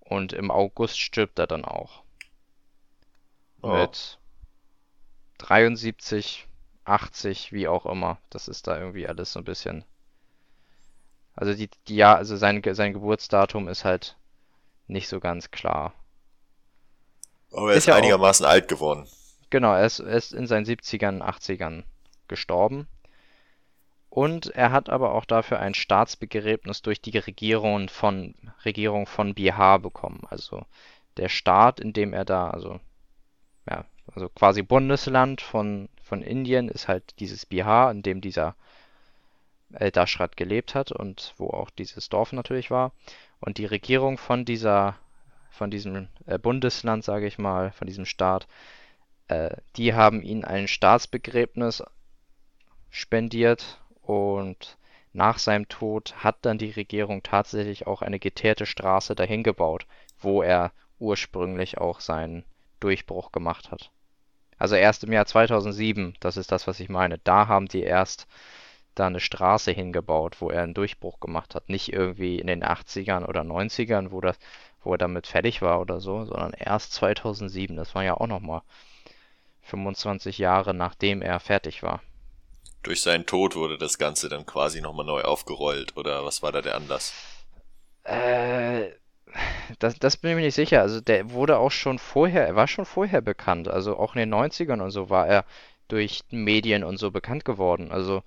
Und 0.00 0.32
im 0.32 0.50
August 0.50 1.00
stirbt 1.00 1.38
er 1.38 1.46
dann 1.46 1.64
auch. 1.64 2.02
Oh. 3.62 3.72
Mit 3.72 4.18
73 5.38 6.46
80, 6.84 7.52
wie 7.52 7.68
auch 7.68 7.86
immer. 7.86 8.18
Das 8.30 8.48
ist 8.48 8.66
da 8.66 8.78
irgendwie 8.78 9.06
alles 9.06 9.32
so 9.32 9.40
ein 9.40 9.44
bisschen. 9.44 9.84
Also 11.34 11.54
die, 11.54 11.70
die 11.88 11.96
ja, 11.96 12.14
also 12.14 12.36
sein, 12.36 12.62
sein 12.72 12.92
Geburtsdatum 12.92 13.68
ist 13.68 13.84
halt 13.84 14.16
nicht 14.86 15.08
so 15.08 15.20
ganz 15.20 15.50
klar. 15.50 15.94
Aber 17.52 17.70
er 17.70 17.76
ist, 17.76 17.84
ist 17.84 17.86
ja 17.86 17.96
einigermaßen 17.96 18.46
auch, 18.46 18.50
alt 18.50 18.68
geworden. 18.68 19.06
Genau, 19.50 19.74
er 19.74 19.86
ist, 19.86 20.00
er 20.00 20.16
ist 20.16 20.32
in 20.32 20.46
seinen 20.46 20.66
70ern, 20.66 21.22
80ern 21.22 21.84
gestorben. 22.28 22.86
Und 24.08 24.48
er 24.48 24.72
hat 24.72 24.90
aber 24.90 25.14
auch 25.14 25.24
dafür 25.24 25.58
ein 25.58 25.72
Staatsbegräbnis 25.72 26.82
durch 26.82 27.00
die 27.00 27.16
Regierung 27.16 27.88
von, 27.88 28.34
Regierung 28.64 29.06
von 29.06 29.34
Bihar 29.34 29.78
bekommen. 29.78 30.22
Also 30.28 30.66
der 31.16 31.30
Staat, 31.30 31.80
in 31.80 31.94
dem 31.94 32.12
er 32.12 32.26
da, 32.26 32.50
also, 32.50 32.78
ja, 33.68 33.86
also 34.14 34.28
quasi 34.28 34.62
Bundesland 34.62 35.40
von, 35.40 35.88
von 36.02 36.20
Indien 36.20 36.68
ist 36.68 36.88
halt 36.88 37.18
dieses 37.20 37.46
Bihar, 37.46 37.90
in 37.90 38.02
dem 38.02 38.20
dieser 38.20 38.54
El 39.74 39.90
Dashrat 39.90 40.36
gelebt 40.36 40.74
hat 40.74 40.92
und 40.92 41.34
wo 41.36 41.48
auch 41.48 41.70
dieses 41.70 42.08
Dorf 42.08 42.32
natürlich 42.32 42.70
war. 42.70 42.92
Und 43.40 43.58
die 43.58 43.66
Regierung 43.66 44.18
von 44.18 44.44
dieser, 44.44 44.96
von 45.50 45.70
diesem 45.70 46.08
äh, 46.26 46.38
Bundesland, 46.38 47.04
sage 47.04 47.26
ich 47.26 47.38
mal, 47.38 47.72
von 47.72 47.86
diesem 47.86 48.06
Staat, 48.06 48.46
äh, 49.28 49.56
die 49.76 49.94
haben 49.94 50.22
ihm 50.22 50.44
ein 50.44 50.68
Staatsbegräbnis 50.68 51.82
spendiert 52.90 53.80
und 54.02 54.76
nach 55.12 55.38
seinem 55.38 55.68
Tod 55.68 56.14
hat 56.16 56.38
dann 56.42 56.58
die 56.58 56.70
Regierung 56.70 57.22
tatsächlich 57.22 57.86
auch 57.86 58.02
eine 58.02 58.18
geteerte 58.18 58.66
Straße 58.66 59.14
dahin 59.14 59.42
gebaut, 59.42 59.86
wo 60.18 60.42
er 60.42 60.72
ursprünglich 60.98 61.78
auch 61.78 62.00
seinen 62.00 62.44
Durchbruch 62.80 63.32
gemacht 63.32 63.70
hat. 63.70 63.90
Also 64.58 64.76
erst 64.76 65.04
im 65.04 65.12
Jahr 65.12 65.26
2007, 65.26 66.14
das 66.20 66.36
ist 66.36 66.52
das, 66.52 66.66
was 66.66 66.80
ich 66.80 66.88
meine. 66.88 67.18
Da 67.18 67.48
haben 67.48 67.66
die 67.66 67.82
erst 67.82 68.26
da 68.94 69.06
eine 69.06 69.20
Straße 69.20 69.72
hingebaut, 69.72 70.40
wo 70.40 70.50
er 70.50 70.62
einen 70.62 70.74
Durchbruch 70.74 71.20
gemacht 71.20 71.54
hat. 71.54 71.68
Nicht 71.68 71.92
irgendwie 71.92 72.38
in 72.38 72.46
den 72.46 72.64
80ern 72.64 73.26
oder 73.26 73.42
90ern, 73.42 74.10
wo, 74.10 74.20
das, 74.20 74.38
wo 74.82 74.92
er 74.92 74.98
damit 74.98 75.26
fertig 75.26 75.62
war 75.62 75.80
oder 75.80 76.00
so, 76.00 76.24
sondern 76.24 76.52
erst 76.52 76.92
2007. 76.92 77.76
Das 77.76 77.94
war 77.94 78.04
ja 78.04 78.14
auch 78.14 78.26
nochmal 78.26 78.62
25 79.62 80.38
Jahre 80.38 80.74
nachdem 80.74 81.22
er 81.22 81.40
fertig 81.40 81.82
war. 81.82 82.02
Durch 82.82 83.00
seinen 83.00 83.26
Tod 83.26 83.54
wurde 83.54 83.78
das 83.78 83.96
Ganze 83.96 84.28
dann 84.28 84.44
quasi 84.44 84.80
nochmal 84.80 85.06
neu 85.06 85.22
aufgerollt, 85.22 85.96
oder 85.96 86.24
was 86.24 86.42
war 86.42 86.50
da 86.50 86.62
der 86.62 86.74
Anlass? 86.74 87.14
Äh, 88.02 88.90
das, 89.78 89.98
das 89.98 90.16
bin 90.16 90.32
ich 90.32 90.36
mir 90.36 90.42
nicht 90.42 90.54
sicher. 90.54 90.80
Also 90.82 91.00
der 91.00 91.30
wurde 91.30 91.58
auch 91.58 91.70
schon 91.70 91.98
vorher, 91.98 92.46
er 92.46 92.56
war 92.56 92.66
schon 92.68 92.84
vorher 92.84 93.20
bekannt. 93.20 93.68
Also 93.68 93.96
auch 93.96 94.14
in 94.14 94.20
den 94.20 94.34
90ern 94.34 94.80
und 94.80 94.90
so 94.90 95.10
war 95.10 95.28
er 95.28 95.44
durch 95.88 96.22
Medien 96.30 96.84
und 96.84 96.98
so 96.98 97.10
bekannt 97.10 97.44
geworden. 97.44 97.92
Also 97.92 98.22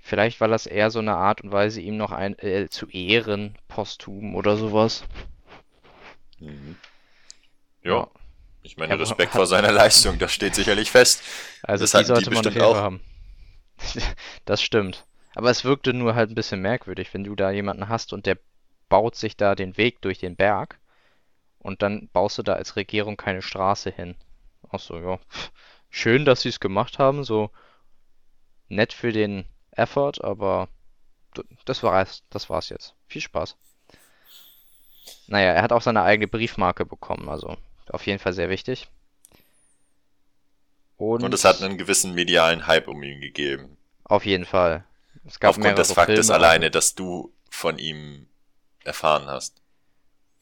vielleicht 0.00 0.40
war 0.40 0.48
das 0.48 0.66
eher 0.66 0.90
so 0.90 0.98
eine 0.98 1.14
Art 1.14 1.42
und 1.42 1.52
Weise, 1.52 1.80
ihm 1.80 1.96
noch 1.96 2.12
ein, 2.12 2.38
äh, 2.38 2.68
zu 2.68 2.88
ehren, 2.88 3.56
posthum 3.68 4.34
oder 4.34 4.56
sowas. 4.56 5.04
Mhm. 6.38 6.76
Ja. 7.82 7.90
ja. 7.92 8.08
Ich 8.62 8.76
meine, 8.76 8.98
Respekt 8.98 9.32
vor 9.32 9.46
seiner 9.46 9.72
Leistung, 9.72 10.18
das 10.18 10.32
steht 10.32 10.54
sicherlich 10.54 10.90
fest. 10.90 11.22
Also 11.62 11.84
das 11.84 11.92
die 11.92 12.04
sollte 12.04 12.28
die 12.28 12.34
man 12.34 12.44
jeden 12.44 12.60
auch. 12.60 12.76
haben. 12.76 13.00
das 14.44 14.62
stimmt. 14.62 15.06
Aber 15.34 15.50
es 15.50 15.64
wirkte 15.64 15.94
nur 15.94 16.14
halt 16.14 16.30
ein 16.30 16.34
bisschen 16.34 16.60
merkwürdig, 16.60 17.14
wenn 17.14 17.24
du 17.24 17.34
da 17.34 17.50
jemanden 17.50 17.88
hast 17.88 18.12
und 18.12 18.26
der 18.26 18.36
baut 18.88 19.16
sich 19.16 19.36
da 19.36 19.54
den 19.54 19.76
Weg 19.78 20.02
durch 20.02 20.18
den 20.18 20.36
Berg 20.36 20.78
und 21.58 21.82
dann 21.82 22.08
baust 22.12 22.36
du 22.38 22.42
da 22.42 22.54
als 22.54 22.76
Regierung 22.76 23.16
keine 23.16 23.40
Straße 23.40 23.90
hin. 23.90 24.16
Ach 24.70 24.80
so, 24.80 24.98
ja. 24.98 25.18
Schön, 25.88 26.24
dass 26.24 26.42
sie 26.42 26.50
es 26.50 26.60
gemacht 26.60 26.98
haben, 26.98 27.24
so 27.24 27.50
nett 28.68 28.92
für 28.92 29.12
den 29.12 29.44
Effort, 29.72 30.22
aber 30.22 30.68
das 31.64 31.82
war's, 31.82 32.22
das 32.30 32.50
war's 32.50 32.68
jetzt. 32.68 32.94
Viel 33.06 33.22
Spaß. 33.22 33.56
Naja, 35.28 35.52
er 35.52 35.62
hat 35.62 35.72
auch 35.72 35.82
seine 35.82 36.02
eigene 36.02 36.28
Briefmarke 36.28 36.84
bekommen, 36.84 37.28
also 37.28 37.56
auf 37.88 38.06
jeden 38.06 38.18
Fall 38.18 38.32
sehr 38.32 38.50
wichtig. 38.50 38.88
Und, 40.96 41.22
und 41.22 41.32
es 41.32 41.44
hat 41.44 41.62
einen 41.62 41.78
gewissen 41.78 42.14
medialen 42.14 42.66
Hype 42.66 42.88
um 42.88 43.02
ihn 43.02 43.20
gegeben. 43.20 43.78
Auf 44.04 44.26
jeden 44.26 44.44
Fall. 44.44 44.84
Es 45.24 45.40
gab 45.40 45.50
Aufgrund 45.50 45.78
des 45.78 45.92
Faktes 45.92 46.26
Filme, 46.26 46.34
alleine, 46.34 46.70
dass 46.70 46.94
du 46.94 47.32
von 47.48 47.78
ihm 47.78 48.28
erfahren 48.84 49.26
hast. 49.26 49.62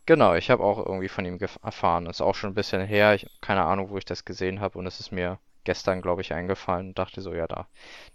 Genau, 0.06 0.34
ich 0.34 0.50
habe 0.50 0.64
auch 0.64 0.78
irgendwie 0.78 1.08
von 1.08 1.24
ihm 1.24 1.38
erfahren. 1.62 2.06
Ist 2.06 2.20
auch 2.20 2.34
schon 2.34 2.50
ein 2.50 2.54
bisschen 2.54 2.84
her. 2.86 3.14
Ich 3.14 3.26
keine 3.40 3.64
Ahnung, 3.64 3.90
wo 3.90 3.98
ich 3.98 4.04
das 4.04 4.24
gesehen 4.24 4.60
habe 4.60 4.78
und 4.78 4.86
es 4.86 5.00
ist 5.00 5.12
mir 5.12 5.38
gestern, 5.68 6.00
glaube 6.00 6.22
ich, 6.22 6.32
eingefallen 6.32 6.88
und 6.88 6.98
dachte 6.98 7.20
so, 7.20 7.34
ja, 7.34 7.46
da, 7.46 7.68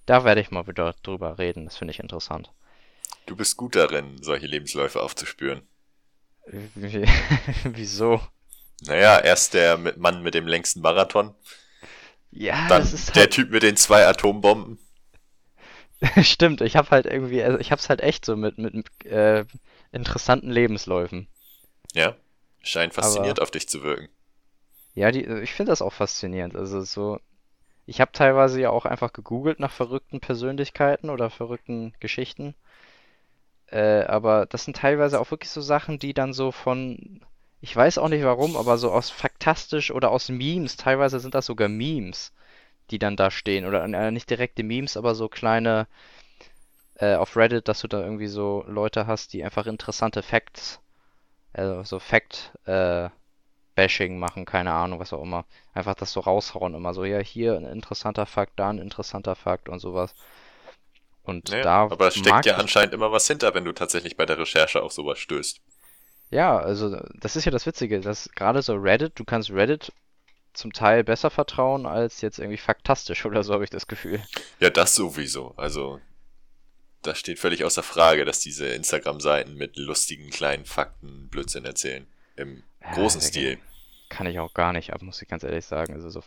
da 0.07 0.23
werde 0.25 0.41
ich 0.41 0.49
mal 0.49 0.65
wieder 0.65 0.95
drüber 1.03 1.37
reden. 1.37 1.65
Das 1.65 1.77
finde 1.77 1.91
ich 1.91 1.99
interessant. 1.99 2.51
Du 3.27 3.35
bist 3.35 3.57
gut 3.57 3.75
darin, 3.75 4.17
solche 4.23 4.47
Lebensläufe 4.47 4.99
aufzuspüren. 5.03 5.61
Wieso? 7.63 8.19
Naja, 8.81 9.19
erst 9.19 9.53
der 9.53 9.77
Mann 9.77 10.23
mit 10.23 10.33
dem 10.33 10.47
längsten 10.47 10.81
Marathon. 10.81 11.35
Ja, 12.31 12.67
Dann 12.67 12.81
das 12.81 12.91
ist 12.91 13.15
der 13.15 13.21
halt... 13.23 13.33
Typ 13.33 13.51
mit 13.51 13.61
den 13.61 13.77
zwei 13.77 14.07
Atombomben. 14.07 14.79
Stimmt, 16.23 16.61
ich 16.61 16.75
habe 16.75 16.89
halt 16.89 17.05
irgendwie, 17.05 17.43
also 17.43 17.59
ich 17.59 17.71
hab's 17.71 17.87
halt 17.87 18.01
echt 18.01 18.25
so 18.25 18.35
mit, 18.35 18.57
mit, 18.57 18.73
mit 18.73 19.05
äh, 19.05 19.45
interessanten 19.91 20.49
Lebensläufen. 20.49 21.27
Ja, 21.93 22.15
scheint 22.63 22.95
fasziniert 22.95 23.37
Aber, 23.37 23.43
auf 23.43 23.51
dich 23.51 23.69
zu 23.69 23.83
wirken. 23.83 24.09
Ja, 24.95 25.11
die, 25.11 25.23
ich 25.23 25.53
finde 25.53 25.71
das 25.71 25.83
auch 25.83 25.93
faszinierend. 25.93 26.55
Also 26.55 26.81
so, 26.81 27.19
ich 27.85 28.01
habe 28.01 28.11
teilweise 28.11 28.61
ja 28.61 28.69
auch 28.69 28.85
einfach 28.85 29.13
gegoogelt 29.13 29.59
nach 29.59 29.71
verrückten 29.71 30.19
Persönlichkeiten 30.19 31.09
oder 31.09 31.29
verrückten 31.29 31.93
Geschichten. 31.99 32.55
Äh, 33.67 34.03
aber 34.03 34.45
das 34.45 34.65
sind 34.65 34.77
teilweise 34.77 35.19
auch 35.19 35.31
wirklich 35.31 35.49
so 35.49 35.61
Sachen, 35.61 35.99
die 35.99 36.13
dann 36.13 36.33
so 36.33 36.51
von 36.51 37.21
ich 37.63 37.73
weiß 37.73 37.97
auch 37.97 38.09
nicht 38.09 38.25
warum, 38.25 38.57
aber 38.57 38.77
so 38.77 38.91
aus 38.91 39.09
faktastisch 39.09 39.91
oder 39.91 40.11
aus 40.11 40.27
Memes, 40.27 40.75
teilweise 40.75 41.21
sind 41.21 41.33
das 41.33 41.45
sogar 41.45 41.69
Memes, 41.69 42.33
die 42.91 42.99
dann 42.99 43.15
da 43.15 43.31
stehen. 43.31 43.65
Oder 43.65 43.85
äh, 43.85 44.11
nicht 44.11 44.29
direkte 44.29 44.63
Memes, 44.63 44.97
aber 44.97 45.15
so 45.15 45.29
kleine 45.29 45.87
äh, 46.95 47.15
auf 47.15 47.37
Reddit, 47.37 47.69
dass 47.69 47.79
du 47.79 47.87
da 47.87 48.01
irgendwie 48.01 48.27
so 48.27 48.65
Leute 48.67 49.07
hast, 49.07 49.31
die 49.31 49.45
einfach 49.45 49.65
interessante 49.65 50.23
Facts, 50.23 50.81
also 51.53 51.83
so 51.83 51.99
Fact 51.99 52.51
äh, 52.65 53.09
Bashing 53.75 54.19
machen, 54.19 54.45
keine 54.45 54.73
Ahnung, 54.73 54.99
was 54.99 55.13
auch 55.13 55.21
immer. 55.21 55.45
Einfach 55.73 55.95
das 55.95 56.11
so 56.11 56.19
raushauen, 56.19 56.75
immer 56.75 56.93
so, 56.93 57.05
ja, 57.05 57.19
hier 57.19 57.55
ein 57.55 57.65
interessanter 57.65 58.25
Fakt, 58.25 58.59
da 58.59 58.69
ein 58.69 58.79
interessanter 58.79 59.35
Fakt 59.35 59.69
und 59.69 59.79
sowas. 59.79 60.13
Und 61.23 61.49
naja, 61.49 61.63
da 61.63 61.81
aber 61.83 62.07
es 62.07 62.15
steckt 62.15 62.45
ja 62.45 62.57
anscheinend 62.57 62.93
immer 62.93 63.11
was 63.11 63.27
hinter, 63.27 63.53
wenn 63.53 63.65
du 63.65 63.71
tatsächlich 63.71 64.17
bei 64.17 64.25
der 64.25 64.37
Recherche 64.37 64.83
auf 64.83 64.91
sowas 64.91 65.19
stößt. 65.19 65.61
Ja, 66.29 66.57
also 66.57 66.99
das 67.13 67.35
ist 67.35 67.45
ja 67.45 67.51
das 67.51 67.65
Witzige, 67.65 68.01
dass 68.01 68.29
gerade 68.35 68.61
so 68.61 68.73
Reddit, 68.73 69.19
du 69.19 69.23
kannst 69.23 69.51
Reddit 69.51 69.91
zum 70.53 70.73
Teil 70.73 71.03
besser 71.03 71.29
vertrauen 71.29 71.85
als 71.85 72.21
jetzt 72.21 72.39
irgendwie 72.39 72.57
faktastisch 72.57 73.25
oder 73.25 73.43
so, 73.43 73.53
habe 73.53 73.63
ich 73.63 73.69
das 73.69 73.87
Gefühl. 73.87 74.21
Ja, 74.59 74.69
das 74.69 74.95
sowieso. 74.95 75.53
Also, 75.57 75.99
das 77.01 77.19
steht 77.19 77.39
völlig 77.39 77.63
außer 77.63 77.83
Frage, 77.83 78.25
dass 78.25 78.39
diese 78.39 78.67
Instagram-Seiten 78.67 79.55
mit 79.55 79.77
lustigen 79.77 80.29
kleinen 80.29 80.65
Fakten 80.65 81.29
Blödsinn 81.29 81.65
erzählen. 81.65 82.07
Im 82.35 82.63
großen 82.93 83.21
ja, 83.21 83.27
Stil. 83.27 83.59
Kann 84.09 84.27
ich 84.27 84.39
auch 84.39 84.53
gar 84.53 84.73
nicht 84.73 84.93
ab, 84.93 85.01
muss 85.01 85.21
ich 85.21 85.27
ganz 85.27 85.43
ehrlich 85.43 85.65
sagen. 85.65 85.93
Also 85.93 86.09
so. 86.09 86.23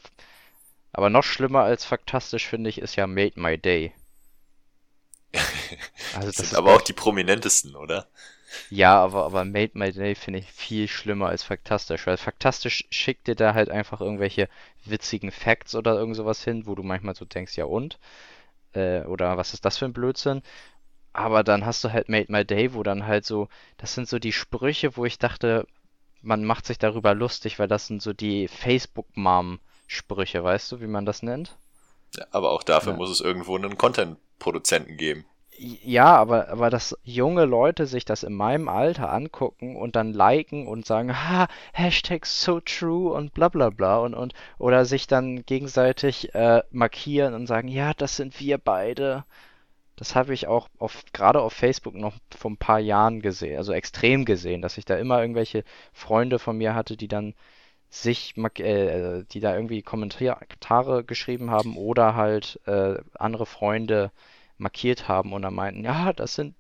Aber 0.93 1.11
noch 1.11 1.25
schlimmer 1.25 1.63
als 1.63 1.85
faktastisch, 1.85 2.47
finde 2.47 2.71
ich, 2.71 2.79
ist 2.79 2.97
ja 2.97 3.07
Made 3.07 3.39
My 3.39 3.59
Day. 3.59 3.93
also 6.15 6.27
das, 6.27 6.37
das 6.37 6.49
sind 6.51 6.59
aber 6.59 6.75
auch 6.75 6.83
die 6.83 6.93
prominentesten, 6.93 7.77
oder? 7.77 8.09
Ja, 8.71 9.03
aber, 9.03 9.25
aber 9.25 9.45
Made 9.45 9.73
My 9.75 9.93
Day 9.93 10.15
finde 10.15 10.39
ich 10.39 10.51
viel 10.51 10.89
schlimmer 10.89 11.29
als 11.29 11.43
Faktastisch, 11.43 12.07
weil 12.07 12.17
Faktastisch 12.17 12.85
schickt 12.91 13.27
dir 13.27 13.35
da 13.35 13.55
halt 13.55 13.71
einfach 13.71 14.01
irgendwelche 14.01 14.49
witzigen 14.85 15.31
Facts 15.31 15.75
oder 15.75 15.95
irgend 15.95 16.17
sowas 16.17 16.43
hin, 16.45 16.67
wo 16.67 16.75
du 16.75 16.83
manchmal 16.83 17.15
so 17.15 17.25
denkst, 17.25 17.57
ja 17.57 17.65
und? 17.65 17.99
Äh, 18.75 19.03
oder 19.03 19.37
was 19.37 19.55
ist 19.55 19.65
das 19.65 19.79
für 19.79 19.87
ein 19.87 19.93
Blödsinn? 19.93 20.43
Aber 21.13 21.45
dann 21.45 21.67
hast 21.67 21.83
du 21.85 21.93
halt 21.93 22.09
Made 22.09 22.31
My 22.31 22.45
Day, 22.45 22.75
wo 22.75 22.83
dann 22.83 23.07
halt 23.07 23.25
so, 23.25 23.49
das 23.79 23.95
sind 23.95 24.09
so 24.09 24.19
die 24.19 24.33
Sprüche, 24.33 24.97
wo 24.97 25.05
ich 25.07 25.19
dachte, 25.19 25.67
man 26.23 26.45
macht 26.45 26.67
sich 26.67 26.79
darüber 26.79 27.15
lustig, 27.15 27.59
weil 27.59 27.69
das 27.69 27.87
sind 27.87 28.03
so 28.03 28.13
die 28.13 28.49
Facebook-Mom-Sprüche, 28.49 30.43
weißt 30.43 30.73
du, 30.73 30.81
wie 30.81 30.87
man 30.87 31.07
das 31.07 31.23
nennt? 31.23 31.57
Ja, 32.17 32.27
aber 32.31 32.51
auch 32.53 32.63
dafür 32.63 32.93
ja. 32.93 32.99
muss 32.99 33.11
es 33.11 33.21
irgendwo 33.21 33.57
einen 33.57 33.79
Content-Produzenten 33.79 34.97
geben. 34.97 35.25
Ja, 35.59 36.17
aber, 36.17 36.49
aber 36.49 36.69
dass 36.69 36.99
junge 37.03 37.47
Leute 37.47 37.87
sich 37.87 38.05
das 38.05 38.25
in 38.25 38.35
meinem 38.35 38.69
Alter 38.69 39.11
angucken 39.11 39.77
und 39.77 39.97
dann 39.97 40.13
liken 40.13 40.67
und 40.67 40.85
sagen, 40.85 41.17
ha, 41.29 41.49
Hashtag 41.73 42.27
so 42.27 42.61
true 42.61 43.13
und 43.13 43.33
bla 43.33 43.49
bla 43.49 43.71
bla 43.71 43.99
und, 43.99 44.15
und 44.15 44.35
oder 44.59 44.85
sich 44.85 45.07
dann 45.07 45.47
gegenseitig 45.47 46.35
äh, 46.35 46.63
markieren 46.71 47.35
und 47.35 47.47
sagen, 47.47 47.69
ja, 47.69 47.95
das 47.95 48.17
sind 48.17 48.39
wir 48.41 48.59
beide. 48.59 49.25
Das 49.97 50.15
habe 50.15 50.35
ich 50.35 50.47
auch 50.47 50.69
auf, 50.79 51.05
gerade 51.13 51.41
auf 51.41 51.55
Facebook 51.55 51.95
noch 51.95 52.15
vor 52.37 52.51
ein 52.51 52.59
paar 52.59 52.79
Jahren 52.79 53.21
gesehen, 53.21 53.57
also 53.57 53.73
extrem 53.73 54.25
gesehen, 54.27 54.61
dass 54.63 54.77
ich 54.79 54.85
da 54.85 54.97
immer 54.97 55.21
irgendwelche 55.21 55.65
Freunde 55.93 56.39
von 56.39 56.59
mir 56.59 56.75
hatte, 56.75 56.97
die 56.97 57.09
dann 57.09 57.35
sich, 57.89 58.37
äh, 58.59 59.25
die 59.31 59.41
da 59.41 59.55
irgendwie 59.55 59.83
Kommentare 59.83 61.05
geschrieben 61.05 61.51
haben 61.51 61.77
oder 61.77 62.15
halt 62.15 62.61
äh, 62.67 62.97
andere 63.15 63.47
Freunde 63.47 64.13
markiert 64.59 65.09
haben 65.09 65.33
und 65.33 65.43
dann 65.43 65.55
meinten, 65.55 65.85
ja, 65.85 66.13
das 66.13 66.35
sind 66.35 66.55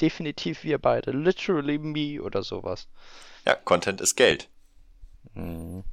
definitiv 0.00 0.64
wir 0.64 0.78
beide, 0.78 1.12
literally 1.12 1.78
me 1.78 2.20
oder 2.22 2.42
sowas. 2.42 2.88
Ja, 3.46 3.54
Content 3.54 4.00
ist 4.00 4.16
Geld. 4.16 4.48
Mhm. 5.34 5.84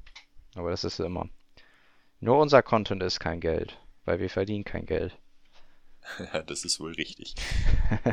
Aber 0.55 0.71
das 0.71 0.83
ist 0.83 0.99
immer. 0.99 1.29
Nur 2.19 2.39
unser 2.39 2.61
Content 2.63 3.03
ist 3.03 3.19
kein 3.19 3.39
Geld, 3.39 3.77
weil 4.05 4.19
wir 4.19 4.29
verdienen 4.29 4.65
kein 4.65 4.85
Geld. 4.85 5.17
Das 6.47 6.65
ist 6.65 6.79
wohl 6.79 6.93
richtig. 6.93 7.35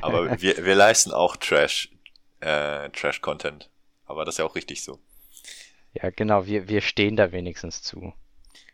Aber 0.02 0.40
wir, 0.40 0.64
wir 0.64 0.74
leisten 0.74 1.12
auch 1.12 1.36
Trash, 1.36 1.90
äh, 2.40 2.90
Trash-Content. 2.90 3.70
Aber 4.04 4.24
das 4.24 4.34
ist 4.34 4.38
ja 4.38 4.44
auch 4.44 4.54
richtig 4.54 4.82
so. 4.82 5.00
Ja, 5.94 6.10
genau, 6.10 6.46
wir, 6.46 6.68
wir 6.68 6.80
stehen 6.82 7.16
da 7.16 7.32
wenigstens 7.32 7.82
zu. 7.82 8.12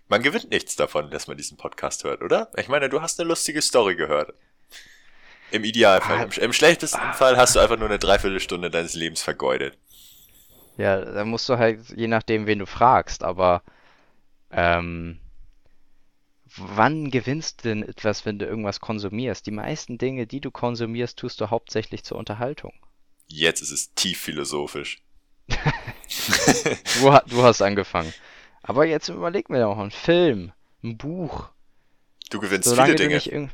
Man 0.09 0.23
gewinnt 0.23 0.51
nichts 0.51 0.77
davon, 0.77 1.11
dass 1.11 1.27
man 1.27 1.37
diesen 1.37 1.57
Podcast 1.57 2.05
hört, 2.05 2.21
oder? 2.21 2.51
Ich 2.57 2.69
meine, 2.69 2.89
du 2.89 3.01
hast 3.01 3.19
eine 3.19 3.29
lustige 3.29 3.63
Story 3.63 3.97
gehört. 3.97 4.35
Im 5.53 5.65
Idealfall. 5.65 6.19
Ah, 6.19 6.23
Im, 6.25 6.43
Im, 6.43 6.53
schlechtesten 6.53 7.01
ah, 7.01 7.13
Fall 7.13 7.37
hast 7.37 7.55
du 7.55 7.61
einfach 7.61 7.79
nur 7.79 7.89
eine 7.89 7.99
Dreiviertelstunde 7.99 8.71
deines 8.71 8.95
Lebens 8.95 9.23
vergeudet. 9.23 9.79
Ja, 10.77 11.01
da 11.03 11.25
musst 11.25 11.49
du 11.49 11.59
halt, 11.59 11.81
je 11.95 12.09
nachdem, 12.09 12.47
wen 12.47 12.59
du 12.59 12.67
fragst, 12.67 13.23
aber 13.23 13.63
ähm, 14.51 15.19
wann 16.57 17.11
gewinnst 17.11 17.65
du 17.65 17.69
denn 17.69 17.83
etwas, 17.83 18.25
wenn 18.27 18.39
du 18.39 18.47
irgendwas 18.47 18.81
konsumierst? 18.81 19.47
Die 19.47 19.53
meisten 19.53 19.99
Dinge, 19.99 20.27
die 20.27 20.41
du 20.41 20.51
konsumierst, 20.51 21.19
tust 21.19 21.41
du 21.41 21.51
hauptsächlich 21.51 22.05
zur 22.05 22.19
Unterhaltung. 22.19 22.73
Jetzt 23.27 23.63
ist 23.63 23.71
es 23.71 23.95
tief 23.95 24.21
philosophisch. 24.21 25.03
du, 25.49 27.21
du, 27.27 27.43
hast 27.43 27.63
angefangen. 27.63 28.13
Aber 28.63 28.85
jetzt 28.87 29.09
überleg 29.09 29.51
mir 29.51 29.61
doch 29.61 29.79
einen 29.79 29.91
Film, 29.91 30.53
ein 30.83 30.97
Buch. 30.97 31.49
Du 32.31 32.39
gewinnst 32.41 32.69
Solange 32.69 32.97
viele 32.97 33.19
Dinge. 33.21 33.51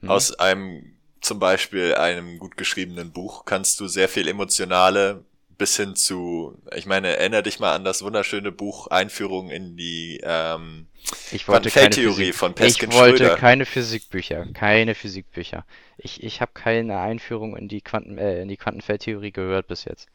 Hm? 0.00 0.10
Aus 0.10 0.38
einem, 0.38 0.96
zum 1.20 1.38
Beispiel 1.38 1.94
einem 1.94 2.38
gut 2.38 2.56
geschriebenen 2.56 3.12
Buch, 3.12 3.44
kannst 3.44 3.80
du 3.80 3.88
sehr 3.88 4.08
viel 4.08 4.28
emotionale 4.28 5.24
bis 5.60 5.76
hin 5.76 5.94
zu, 5.94 6.58
ich 6.74 6.86
meine, 6.86 7.18
erinnere 7.18 7.42
dich 7.42 7.60
mal 7.60 7.74
an 7.74 7.84
das 7.84 8.00
wunderschöne 8.00 8.50
Buch 8.50 8.86
Einführung 8.86 9.50
in 9.50 9.76
die 9.76 10.18
ähm, 10.22 10.86
ich 11.32 11.46
wollte 11.48 11.68
Feldtheorie 11.68 12.32
von 12.32 12.54
Peskin 12.54 12.90
Ich 12.90 12.96
wollte 12.96 13.26
Schröder. 13.26 13.36
keine 13.36 13.66
Physikbücher, 13.66 14.46
keine 14.54 14.94
Physikbücher. 14.94 15.66
Ich, 15.98 16.22
ich 16.22 16.40
habe 16.40 16.52
keine 16.54 16.98
Einführung 16.98 17.58
in 17.58 17.68
die 17.68 17.82
Quanten 17.82 18.16
äh, 18.16 18.40
in 18.40 18.48
die 18.48 18.56
Quantenfeldtheorie 18.56 19.32
gehört 19.32 19.68
bis 19.68 19.84
jetzt. 19.84 20.08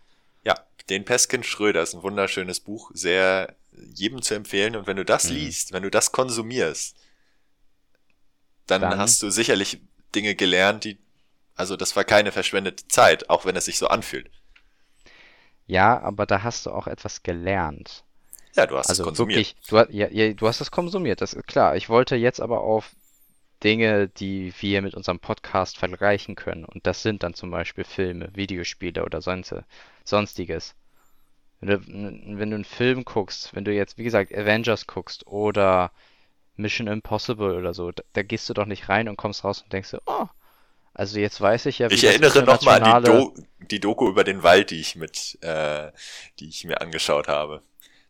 Ja, 0.43 0.55
den 0.89 1.05
Peskin 1.05 1.43
Schröder 1.43 1.83
ist 1.83 1.93
ein 1.93 2.01
wunderschönes 2.01 2.59
Buch, 2.59 2.89
sehr 2.95 3.53
jedem 3.93 4.23
zu 4.23 4.33
empfehlen 4.33 4.75
und 4.75 4.87
wenn 4.87 4.97
du 4.97 5.05
das 5.05 5.29
mhm. 5.29 5.35
liest, 5.35 5.73
wenn 5.73 5.83
du 5.83 5.91
das 5.91 6.11
konsumierst, 6.11 6.97
dann, 8.65 8.81
dann 8.81 8.97
hast 8.97 9.21
du 9.21 9.29
sicherlich 9.29 9.79
Dinge 10.15 10.33
gelernt, 10.33 10.85
die 10.85 10.97
also 11.53 11.77
das 11.77 11.95
war 11.95 12.03
keine 12.03 12.31
verschwendete 12.31 12.87
Zeit, 12.87 13.29
auch 13.29 13.45
wenn 13.45 13.55
es 13.55 13.65
sich 13.65 13.77
so 13.77 13.87
anfühlt. 13.87 14.31
Ja, 15.67 15.99
aber 16.01 16.25
da 16.25 16.43
hast 16.43 16.65
du 16.65 16.71
auch 16.71 16.87
etwas 16.87 17.23
gelernt. 17.23 18.03
Ja, 18.55 18.65
du 18.67 18.77
hast 18.77 18.89
also 18.89 19.03
es 19.03 19.07
konsumiert. 19.07 19.37
Wirklich, 19.37 19.55
du, 19.67 19.97
ja, 19.97 20.07
ja, 20.09 20.33
du 20.33 20.47
hast 20.47 20.61
es 20.61 20.71
konsumiert, 20.71 21.21
das 21.21 21.33
ist 21.33 21.47
klar. 21.47 21.75
Ich 21.75 21.89
wollte 21.89 22.15
jetzt 22.15 22.39
aber 22.39 22.61
auf 22.61 22.91
Dinge, 23.63 24.07
die 24.07 24.53
wir 24.59 24.81
mit 24.81 24.93
unserem 24.95 25.19
Podcast 25.19 25.77
vergleichen 25.77 26.35
können. 26.35 26.65
Und 26.65 26.85
das 26.85 27.01
sind 27.01 27.23
dann 27.23 27.33
zum 27.33 27.51
Beispiel 27.51 27.83
Filme, 27.83 28.29
Videospiele 28.33 29.03
oder 29.03 29.21
sonst, 29.21 29.55
sonstiges. 30.03 30.75
Wenn 31.59 31.69
du, 31.69 32.39
wenn 32.39 32.49
du 32.51 32.55
einen 32.55 32.65
Film 32.65 33.05
guckst, 33.05 33.55
wenn 33.55 33.65
du 33.65 33.73
jetzt, 33.73 33.97
wie 33.97 34.03
gesagt, 34.03 34.33
Avengers 34.33 34.87
guckst 34.87 35.25
oder 35.27 35.91
Mission 36.57 36.87
Impossible 36.87 37.55
oder 37.55 37.73
so, 37.73 37.91
da, 37.91 38.03
da 38.13 38.23
gehst 38.23 38.47
du 38.49 38.53
doch 38.53 38.65
nicht 38.65 38.87
rein 38.87 39.09
und 39.09 39.17
kommst 39.17 39.43
raus 39.43 39.61
und 39.61 39.73
denkst 39.73 39.89
so, 39.89 39.99
oh, 40.05 40.27
also 40.95 41.19
jetzt 41.19 41.39
weiß 41.41 41.65
ich 41.67 41.79
ja, 41.79 41.89
wie 41.89 41.93
Ich 41.93 42.05
erinnere 42.05 42.41
nochmal 42.43 42.81
an 42.81 43.03
die, 43.03 43.09
Do 43.09 43.33
die 43.69 43.79
Doku 43.81 44.07
über 44.07 44.23
den 44.23 44.43
Wald, 44.43 44.71
die 44.71 44.79
ich 44.79 44.95
mit, 44.95 45.37
äh, 45.41 45.91
die 46.39 46.47
ich 46.47 46.63
mir 46.63 46.79
angeschaut 46.79 47.27
habe. 47.27 47.61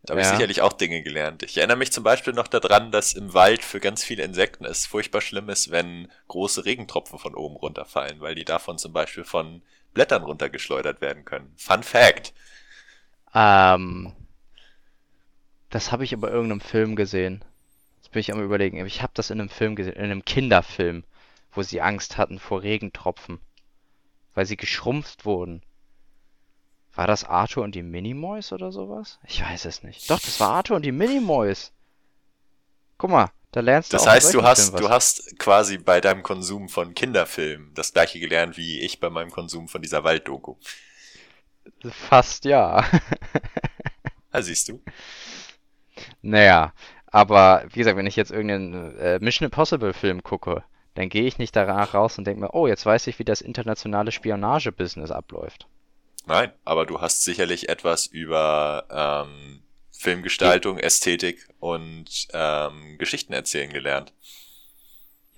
Da 0.03 0.11
habe 0.11 0.21
ja. 0.21 0.27
ich 0.27 0.33
sicherlich 0.33 0.61
auch 0.61 0.73
Dinge 0.73 1.01
gelernt. 1.01 1.41
Ich 1.41 1.57
erinnere 1.57 1.77
mich 1.77 1.91
zum 1.91 2.03
Beispiel 2.03 2.33
noch 2.33 2.47
daran, 2.47 2.91
dass 2.91 3.13
im 3.13 3.33
Wald 3.33 3.63
für 3.63 3.79
ganz 3.79 4.03
viele 4.03 4.23
Insekten 4.23 4.65
es 4.65 4.85
furchtbar 4.85 5.21
schlimm 5.21 5.49
ist, 5.49 5.71
wenn 5.71 6.11
große 6.27 6.65
Regentropfen 6.65 7.17
von 7.17 7.33
oben 7.33 7.55
runterfallen, 7.55 8.21
weil 8.21 8.35
die 8.35 8.45
davon 8.45 8.77
zum 8.77 8.93
Beispiel 8.93 9.23
von 9.23 9.63
Blättern 9.95 10.21
runtergeschleudert 10.21 11.01
werden 11.01 11.25
können. 11.25 11.51
Fun 11.57 11.81
Fact. 11.81 12.33
Ähm, 13.33 14.13
das 15.71 15.91
habe 15.91 16.03
ich 16.03 16.13
aber 16.13 16.27
in 16.27 16.35
irgendeinem 16.35 16.61
Film 16.61 16.95
gesehen. 16.95 17.43
Jetzt 17.97 18.11
bin 18.11 18.19
ich 18.19 18.31
am 18.31 18.43
überlegen. 18.43 18.85
Ich 18.85 19.01
habe 19.01 19.13
das 19.15 19.31
in 19.31 19.39
einem 19.39 19.49
Film 19.49 19.75
gesehen, 19.75 19.95
in 19.95 20.03
einem 20.03 20.23
Kinderfilm 20.23 21.03
wo 21.55 21.63
sie 21.63 21.81
Angst 21.81 22.17
hatten 22.17 22.39
vor 22.39 22.61
Regentropfen, 22.61 23.39
weil 24.33 24.45
sie 24.45 24.57
geschrumpft 24.57 25.25
wurden. 25.25 25.61
War 26.93 27.07
das 27.07 27.25
Arthur 27.25 27.63
und 27.63 27.75
die 27.75 27.83
Minimoys 27.83 28.53
oder 28.53 28.71
sowas? 28.71 29.19
Ich 29.27 29.41
weiß 29.41 29.65
es 29.65 29.83
nicht. 29.83 30.09
Doch, 30.09 30.19
das 30.19 30.39
war 30.39 30.51
Arthur 30.51 30.77
und 30.77 30.85
die 30.85 30.93
Minimoys. 30.93 31.73
Guck 32.97 33.09
mal, 33.09 33.31
da 33.51 33.59
lernst 33.59 33.91
du 33.91 33.97
Das 33.97 34.07
heißt, 34.07 34.33
du 34.33 34.43
hast, 34.43 34.79
du 34.79 34.89
hast 34.89 35.37
quasi 35.37 35.77
bei 35.77 35.99
deinem 35.99 36.23
Konsum 36.23 36.69
von 36.69 36.93
Kinderfilmen 36.93 37.73
das 37.73 37.93
gleiche 37.93 38.19
gelernt 38.19 38.57
wie 38.57 38.79
ich 38.79 38.99
bei 38.99 39.09
meinem 39.09 39.31
Konsum 39.31 39.67
von 39.67 39.81
dieser 39.81 40.03
Walddoku. 40.03 40.55
Fast 41.89 42.45
ja. 42.45 42.85
da 44.31 44.41
siehst 44.41 44.69
du. 44.69 44.81
Naja, 46.21 46.73
aber 47.07 47.65
wie 47.69 47.79
gesagt, 47.79 47.97
wenn 47.97 48.07
ich 48.07 48.15
jetzt 48.15 48.31
irgendeinen 48.31 48.97
äh, 48.97 49.19
Mission 49.19 49.45
Impossible 49.45 49.93
Film 49.93 50.23
gucke, 50.23 50.63
dann 50.95 51.09
gehe 51.09 51.25
ich 51.25 51.37
nicht 51.37 51.55
danach 51.55 51.93
raus 51.93 52.17
und 52.17 52.25
denke 52.25 52.41
mir, 52.41 52.53
oh, 52.53 52.67
jetzt 52.67 52.85
weiß 52.85 53.07
ich, 53.07 53.19
wie 53.19 53.25
das 53.25 53.41
internationale 53.41 54.11
Spionage-Business 54.11 55.11
abläuft. 55.11 55.67
Nein, 56.25 56.51
aber 56.63 56.85
du 56.85 57.01
hast 57.01 57.23
sicherlich 57.23 57.69
etwas 57.69 58.07
über 58.07 58.85
ähm, 58.89 59.61
Filmgestaltung, 59.91 60.79
Ästhetik 60.79 61.47
und 61.59 62.27
ähm, 62.33 62.97
Geschichten 62.97 63.33
erzählen 63.33 63.71
gelernt. 63.71 64.13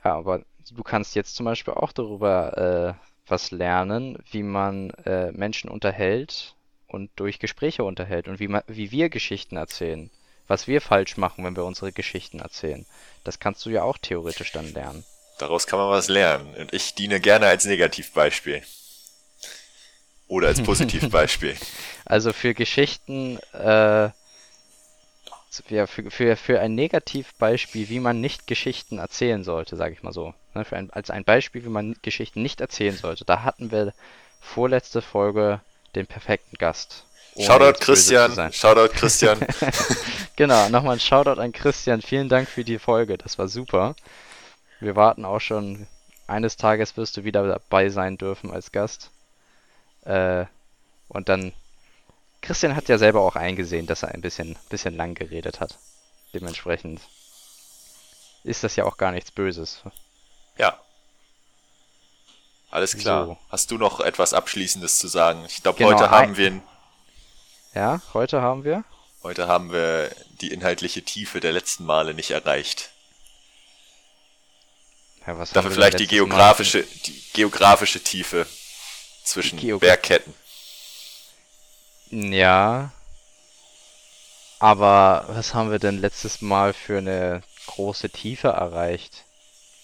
Ja, 0.04 0.16
aber 0.16 0.44
du 0.72 0.84
kannst 0.84 1.16
jetzt 1.16 1.36
zum 1.36 1.46
Beispiel 1.46 1.74
auch 1.74 1.92
darüber 1.92 2.98
äh, 2.98 3.08
was 3.28 3.52
lernen, 3.52 4.18
wie 4.32 4.44
man 4.44 4.92
äh, 5.06 5.32
Menschen 5.32 5.70
unterhält 5.70 6.56
und 6.88 7.10
durch 7.18 7.40
Gespräche 7.40 7.84
unterhält 7.84 8.28
und 8.28 8.40
wie, 8.40 8.48
man, 8.48 8.62
wie 8.68 8.92
wir 8.92 9.10
Geschichten 9.10 9.58
erzählen. 9.58 10.10
Was 10.48 10.68
wir 10.68 10.80
falsch 10.80 11.18
machen, 11.18 11.44
wenn 11.44 11.58
wir 11.58 11.66
unsere 11.66 11.92
Geschichten 11.92 12.40
erzählen. 12.40 12.86
Das 13.26 13.40
kannst 13.40 13.66
du 13.66 13.70
ja 13.70 13.84
auch 13.84 13.98
theoretisch 13.98 14.54
dann 14.54 14.72
lernen. 14.72 15.04
Daraus 15.38 15.68
kann 15.68 15.80
man 15.80 15.90
was 15.90 16.08
lernen. 16.08 16.54
Und 16.56 16.74
ich 16.74 16.96
diene 16.96 17.20
gerne 17.20 17.48
als 17.48 17.66
Negativbeispiel. 17.66 18.64
Oder 20.28 20.48
als 20.48 20.62
Positivbeispiel. 20.62 21.56
also 22.06 22.34
für 22.34 22.54
Geschichten, 22.54 23.40
äh, 23.54 24.10
ja, 25.70 25.88
für, 25.88 26.12
für, 26.12 26.36
für 26.36 26.60
ein 26.60 26.76
Negativbeispiel, 26.76 27.90
wie 27.90 28.00
man 28.00 28.20
nicht 28.20 28.48
Geschichten 28.48 29.00
erzählen 29.00 29.44
sollte, 29.44 29.76
sage 29.78 29.94
ich 29.94 30.04
mal 30.04 30.14
so. 30.14 30.34
Ne, 30.54 30.66
für 30.66 30.76
ein, 30.76 30.92
als 30.92 31.10
ein 31.10 31.24
Beispiel, 31.24 31.64
wie 31.64 31.70
man 31.70 31.96
Geschichten 32.02 32.42
nicht 32.42 32.62
erzählen 32.62 32.98
sollte. 32.98 33.26
Da 33.26 33.44
hatten 33.44 33.72
wir 33.72 33.94
vorletzte 34.42 35.02
Folge 35.02 35.62
den 35.96 36.08
perfekten 36.08 36.58
Gast. 36.58 37.06
Shoutout 37.40 37.80
Christian, 37.80 38.52
Shoutout 38.52 38.90
Christian. 38.94 39.40
genau, 40.36 40.70
nochmal 40.70 40.94
ein 40.94 41.00
Shoutout 41.00 41.40
an 41.40 41.52
Christian. 41.52 42.02
Vielen 42.02 42.30
Dank 42.30 42.50
für 42.50 42.64
die 42.64 42.80
Folge, 42.80 43.18
das 43.18 43.38
war 43.38 43.48
super. 43.48 43.96
Wir 44.80 44.96
warten 44.96 45.26
auch 45.26 45.40
schon. 45.40 45.88
Eines 46.28 46.58
Tages 46.58 46.98
wirst 46.98 47.16
du 47.16 47.24
wieder 47.24 47.48
dabei 47.48 47.88
sein 47.90 48.18
dürfen 48.18 48.52
als 48.52 48.72
Gast. 48.72 49.12
Äh, 50.04 50.46
und 51.08 51.30
dann. 51.30 51.54
Christian 52.42 52.76
hat 52.76 52.88
ja 52.88 52.98
selber 52.98 53.22
auch 53.22 53.36
eingesehen, 53.36 53.88
dass 53.88 54.04
er 54.04 54.10
ein 54.10 54.22
bisschen, 54.22 54.58
bisschen 54.70 54.96
lang 54.96 55.16
geredet 55.16 55.60
hat. 55.60 55.80
Dementsprechend 56.34 57.02
ist 58.44 58.64
das 58.64 58.76
ja 58.76 58.86
auch 58.86 58.98
gar 58.98 59.12
nichts 59.12 59.32
Böses. 59.32 59.82
Ja. 60.58 60.80
Alles 62.70 62.98
klar. 62.98 63.26
So. 63.26 63.38
Hast 63.50 63.72
du 63.72 63.78
noch 63.78 64.00
etwas 64.00 64.34
Abschließendes 64.34 65.00
zu 65.00 65.08
sagen? 65.08 65.44
Ich 65.48 65.64
glaube, 65.64 65.78
genau, 65.80 65.92
heute 65.92 66.12
haben 66.12 66.38
wir. 66.38 66.62
Ja, 67.74 68.02
heute 68.14 68.42
haben 68.42 68.64
wir. 68.64 68.84
Heute 69.24 69.48
haben 69.48 69.72
wir 69.72 70.12
die 70.42 70.52
inhaltliche 70.52 71.04
Tiefe 71.04 71.40
der 71.40 71.54
letzten 71.54 71.86
Male 71.86 72.14
nicht 72.14 72.32
erreicht. 72.32 72.92
Ja, 75.28 75.34
Dafür 75.34 75.72
vielleicht 75.72 76.00
die 76.00 76.08
geografische, 76.08 76.84
die 76.84 77.22
geografische 77.34 78.00
Tiefe 78.00 78.48
zwischen 79.24 79.60
Geog 79.60 79.82
Bergketten. 79.82 80.34
Ja. 82.10 82.92
Aber 84.60 85.26
was 85.28 85.54
haben 85.54 85.70
wir 85.70 85.80
denn 85.80 86.00
letztes 86.00 86.42
Mal 86.42 86.74
für 86.74 87.00
eine 87.00 87.44
große 87.68 88.10
Tiefe 88.10 88.48
erreicht? 88.48 89.26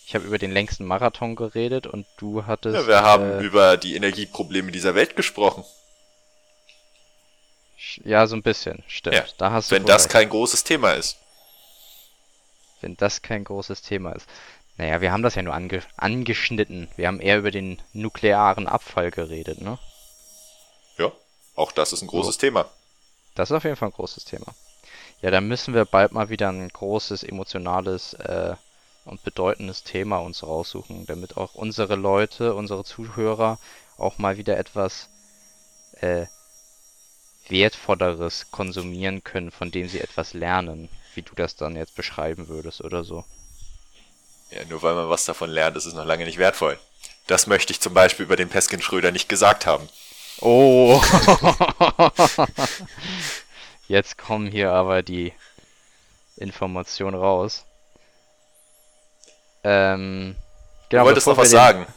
Ich 0.07 0.15
habe 0.15 0.25
über 0.25 0.37
den 0.37 0.51
längsten 0.51 0.85
Marathon 0.85 1.35
geredet 1.35 1.87
und 1.87 2.07
du 2.17 2.45
hattest. 2.45 2.75
Ja, 2.75 2.87
wir 2.87 3.01
haben 3.01 3.39
äh, 3.39 3.41
über 3.41 3.77
die 3.77 3.95
Energieprobleme 3.95 4.71
dieser 4.71 4.95
Welt 4.95 5.15
gesprochen. 5.15 5.65
Ja, 8.03 8.27
so 8.27 8.35
ein 8.35 8.43
bisschen, 8.43 8.83
stimmt. 8.87 9.15
Ja, 9.15 9.25
Da 9.37 9.51
hast 9.51 9.71
Wenn 9.71 9.85
das 9.85 10.05
recht. 10.05 10.13
kein 10.13 10.29
großes 10.29 10.63
Thema 10.63 10.93
ist. 10.93 11.17
Wenn 12.81 12.95
das 12.97 13.21
kein 13.21 13.43
großes 13.43 13.81
Thema 13.81 14.13
ist. 14.13 14.27
Naja, 14.77 15.01
wir 15.01 15.11
haben 15.11 15.23
das 15.23 15.35
ja 15.35 15.41
nur 15.41 15.53
ange 15.53 15.83
angeschnitten. 15.97 16.89
Wir 16.95 17.07
haben 17.07 17.19
eher 17.19 17.37
über 17.37 17.51
den 17.51 17.81
nuklearen 17.93 18.67
Abfall 18.67 19.11
geredet, 19.11 19.61
ne? 19.61 19.77
Ja, 20.97 21.11
auch 21.55 21.71
das 21.71 21.93
ist 21.93 22.01
ein 22.01 22.07
großes 22.07 22.37
Thema. 22.37 22.65
Das 23.35 23.51
ist 23.51 23.55
auf 23.55 23.63
jeden 23.63 23.75
Fall 23.75 23.89
ein 23.89 23.93
großes 23.93 24.25
Thema. 24.25 24.47
Ja, 25.21 25.31
dann 25.31 25.47
müssen 25.47 25.73
wir 25.73 25.85
bald 25.85 26.11
mal 26.11 26.29
wieder 26.29 26.49
ein 26.49 26.67
großes, 26.67 27.23
emotionales 27.23 28.13
äh, 28.15 28.55
und 29.05 29.23
bedeutendes 29.23 29.83
Thema 29.83 30.17
uns 30.17 30.43
raussuchen, 30.43 31.05
damit 31.05 31.37
auch 31.37 31.55
unsere 31.55 31.95
Leute, 31.95 32.55
unsere 32.55 32.83
Zuhörer 32.83 33.59
auch 33.97 34.17
mal 34.17 34.37
wieder 34.37 34.57
etwas 34.57 35.09
äh, 36.01 36.25
Wertvolleres 37.47 38.51
konsumieren 38.51 39.23
können, 39.23 39.51
von 39.51 39.71
dem 39.71 39.87
sie 39.87 39.99
etwas 39.99 40.33
lernen, 40.33 40.89
wie 41.13 41.21
du 41.21 41.35
das 41.35 41.55
dann 41.55 41.75
jetzt 41.75 41.95
beschreiben 41.95 42.47
würdest 42.47 42.81
oder 42.81 43.03
so. 43.03 43.23
Ja, 44.53 44.65
nur 44.69 44.83
weil 44.83 44.93
man 44.93 45.09
was 45.09 45.25
davon 45.25 45.49
lernt, 45.49 45.77
ist 45.77 45.85
es 45.85 45.93
noch 45.93 46.05
lange 46.05 46.25
nicht 46.25 46.37
wertvoll. 46.37 46.77
Das 47.27 47.47
möchte 47.47 47.71
ich 47.71 47.79
zum 47.79 47.93
Beispiel 47.93 48.25
über 48.25 48.35
den 48.35 48.49
Peskin 48.49 48.81
Schröder 48.81 49.11
nicht 49.11 49.29
gesagt 49.29 49.65
haben. 49.65 49.87
Oh! 50.41 51.01
Jetzt 53.87 54.17
kommen 54.17 54.47
hier 54.47 54.71
aber 54.71 55.01
die 55.01 55.33
Informationen 56.37 57.15
raus. 57.15 57.65
Ähm, 59.63 60.35
Du 60.93 60.97
genau, 60.97 61.05
wolltest 61.05 61.25
bevor 61.25 61.33
noch 61.33 61.41
was 61.41 61.49
den, 61.49 61.57
sagen. 61.57 61.87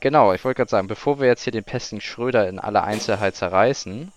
Genau, 0.00 0.32
ich 0.32 0.44
wollte 0.44 0.56
gerade 0.56 0.70
sagen, 0.70 0.88
bevor 0.88 1.20
wir 1.20 1.28
jetzt 1.28 1.44
hier 1.44 1.52
den 1.52 1.62
Pesting 1.62 2.00
Schröder 2.00 2.48
in 2.48 2.58
aller 2.58 2.82
Einzelheit 2.82 3.36
zerreißen, 3.36 4.12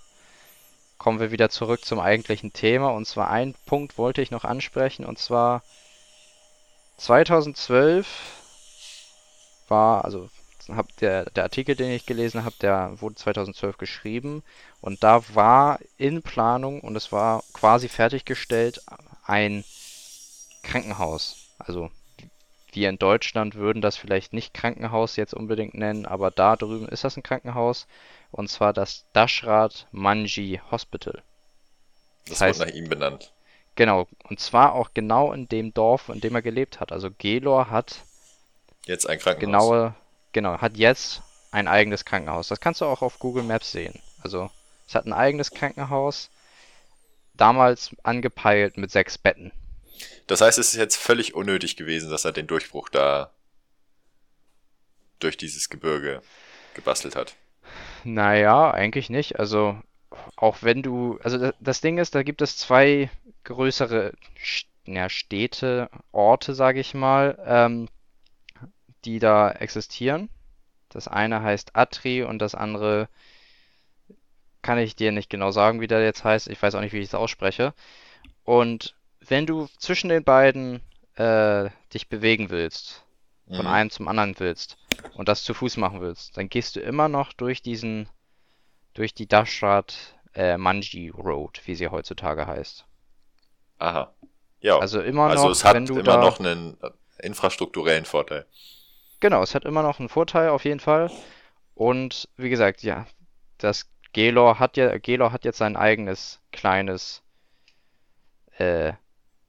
kommen 0.98 1.20
wir 1.20 1.32
wieder 1.32 1.50
zurück 1.50 1.86
zum 1.86 2.00
eigentlichen 2.00 2.52
Thema. 2.52 2.90
Und 2.90 3.06
zwar 3.06 3.30
ein 3.30 3.54
Punkt 3.68 4.00
wollte 4.00 4.24
ich 4.24 4.32
noch 4.32 4.44
ansprechen, 4.44 5.06
und 5.06 5.20
zwar 5.20 5.62
2012 6.98 8.08
war, 9.68 10.06
also 10.06 10.30
hab 10.70 10.96
der, 10.98 11.26
der 11.26 11.44
Artikel, 11.44 11.76
den 11.76 11.92
ich 11.92 12.06
gelesen 12.06 12.44
habe, 12.44 12.56
der 12.62 13.00
wurde 13.00 13.16
2012 13.16 13.78
geschrieben 13.78 14.44
und 14.82 15.04
da 15.04 15.24
war 15.36 15.80
in 15.98 16.22
Planung 16.22 16.82
und 16.82 16.96
es 16.96 17.12
war 17.12 17.44
quasi 17.54 17.88
fertiggestellt 17.88 18.82
ein 19.26 19.64
Krankenhaus. 20.64 21.38
Also 21.60 21.92
wir 22.72 22.90
in 22.90 22.98
Deutschland 22.98 23.56
würden 23.56 23.82
das 23.82 23.96
vielleicht 23.96 24.34
nicht 24.34 24.54
Krankenhaus 24.54 25.16
jetzt 25.16 25.34
unbedingt 25.34 25.76
nennen, 25.76 26.06
aber 26.06 26.32
da 26.32 26.56
drüben 26.56 26.88
ist 26.90 27.04
das 27.04 27.16
ein 27.16 27.24
Krankenhaus 27.24 27.88
und 28.32 28.50
zwar 28.50 28.74
das 28.74 29.06
Dashrath 29.14 29.88
Manji 29.92 30.60
Hospital. 30.72 31.22
Das 32.28 32.42
heißt- 32.42 32.60
wurde 32.60 32.70
nach 32.72 32.76
ihm 32.76 32.90
benannt. 32.90 33.32
Genau, 33.76 34.08
und 34.30 34.40
zwar 34.40 34.74
auch 34.74 34.92
genau 34.94 35.34
in 35.34 35.48
dem 35.50 35.74
Dorf, 35.74 36.10
in 36.10 36.22
dem 36.22 36.36
er 36.36 36.42
gelebt 36.42 36.80
hat. 36.80 36.92
Also 36.92 37.10
Gelor 37.18 37.70
hat 37.70 38.04
Jetzt 38.86 39.08
ein 39.08 39.20
Krankenhaus. 39.20 39.42
genaue, 39.70 39.96
genau, 40.32 40.60
hat 40.62 40.78
jetzt 40.78 41.22
ein 41.52 41.68
eigenes 41.68 42.06
Krankenhaus. 42.06 42.48
Das 42.48 42.60
kannst 42.60 42.82
du 42.82 42.86
auch 42.86 43.02
auf 43.02 43.20
Google 43.20 43.44
Maps 43.44 43.72
sehen. 43.72 44.00
Also 44.22 44.50
es 44.88 44.96
hat 44.96 45.06
ein 45.06 45.14
eigenes 45.14 45.52
Krankenhaus, 45.52 46.30
damals 47.34 47.96
angepeilt 48.04 48.78
mit 48.78 48.92
sechs 48.92 49.18
Betten. 49.18 49.52
Das 50.28 50.42
heißt, 50.42 50.58
es 50.58 50.70
ist 50.70 50.76
jetzt 50.80 50.96
völlig 50.98 51.36
unnötig 51.36 51.76
gewesen, 51.76 52.10
dass 52.10 52.26
er 52.26 52.32
den 52.32 52.48
Durchbruch 52.48 52.90
da 52.90 53.32
durch 55.20 55.38
dieses 55.38 55.70
Gebirge 55.70 56.22
gebastelt 56.74 57.16
hat. 57.16 57.36
Naja, 58.04 58.72
eigentlich 58.72 59.10
nicht. 59.10 59.40
Also 59.40 59.78
auch 60.36 60.58
wenn 60.62 60.84
du, 60.84 61.20
also 61.24 61.38
da- 61.38 61.54
das 61.60 61.82
Ding 61.82 61.98
ist, 61.98 62.16
da 62.16 62.24
gibt 62.24 62.42
es 62.42 62.58
zwei 62.58 63.10
größere 63.46 64.14
ja, 64.86 65.10
Städte, 65.10 65.90
Orte, 66.12 66.54
sage 66.56 66.82
ich 66.82 66.94
mal, 66.94 67.38
ähm, 67.46 67.88
die 69.06 69.20
da 69.20 69.52
existieren. 69.52 70.30
Das 70.90 71.08
eine 71.08 71.42
heißt 71.42 71.76
Atri 71.76 72.24
und 72.24 72.40
das 72.40 72.56
andere 72.56 73.10
kann 74.62 74.78
ich 74.80 74.96
dir 74.96 75.12
nicht 75.12 75.30
genau 75.30 75.52
sagen, 75.52 75.82
wie 75.82 75.88
der 75.88 76.04
jetzt 76.04 76.24
heißt. 76.24 76.48
Ich 76.50 76.62
weiß 76.62 76.76
auch 76.76 76.82
nicht, 76.82 76.94
wie 76.94 77.00
ich 77.00 77.06
es 77.08 77.16
ausspreche. 77.16 77.74
Und 78.44 78.96
wenn 79.22 79.46
du 79.48 79.68
zwischen 79.80 80.10
den 80.10 80.24
beiden 80.24 80.82
äh, 81.16 81.70
dich 81.94 82.10
bewegen 82.10 82.50
willst, 82.52 83.06
von 83.52 83.68
Mhm. 83.68 83.74
einem 83.74 83.90
zum 83.92 84.08
anderen 84.08 84.40
willst 84.40 84.78
und 85.14 85.30
das 85.30 85.44
zu 85.44 85.54
Fuß 85.54 85.78
machen 85.78 86.02
willst, 86.02 86.38
dann 86.38 86.50
gehst 86.50 86.76
du 86.76 86.82
immer 86.82 87.10
noch 87.10 87.34
durch 87.34 87.62
diesen, 87.62 88.10
durch 88.96 89.14
die 89.14 89.28
Dashrath 89.28 90.16
äh, 90.36 90.58
Manji 90.58 91.10
Road, 91.10 91.62
wie 91.66 91.76
sie 91.76 91.90
heutzutage 91.90 92.48
heißt. 92.48 92.86
Aha. 93.80 94.14
Ja, 94.60 94.78
Also 94.80 95.02
immer 95.02 95.30
also 95.30 95.46
noch, 95.46 95.52
es 95.52 95.64
hat 95.64 95.74
wenn 95.74 95.88
du 95.88 95.98
immer 96.00 96.18
da, 96.18 96.18
noch 96.18 96.40
einen 96.40 96.78
infrastrukturellen 97.20 98.06
Vorteil. 98.06 98.46
genau, 99.20 99.42
es 99.44 99.56
hat 99.56 99.66
immer 99.66 99.84
noch 99.84 100.00
einen 100.00 100.10
Vorteil 100.10 100.50
auf 100.50 100.66
jeden 100.66 100.80
Fall. 100.80 101.12
Und 101.74 102.30
wie 102.38 102.50
gesagt, 102.50 102.84
ja, 102.84 103.06
das 103.58 103.90
Gelor 104.14 104.60
hat 104.60 104.78
ja, 104.78 104.98
Gelor 104.98 105.32
hat 105.32 105.46
jetzt 105.46 105.58
sein 105.58 105.76
eigenes 105.76 106.42
kleines 106.52 107.24
äh, 108.58 108.94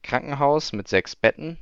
Krankenhaus 0.03 0.73
mit 0.73 0.87
sechs 0.87 1.15
Betten. 1.15 1.57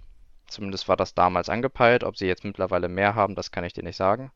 Zumindest 0.48 0.88
war 0.88 0.98
das 0.98 1.14
damals 1.14 1.50
angepeilt. 1.50 2.04
Ob 2.04 2.18
sie 2.18 2.28
jetzt 2.28 2.44
mittlerweile 2.44 2.88
mehr 2.90 3.16
haben, 3.16 3.36
das 3.36 3.52
kann 3.52 3.64
ich 3.64 3.74
dir 3.74 3.84
nicht 3.84 3.98
sagen. 3.98 4.32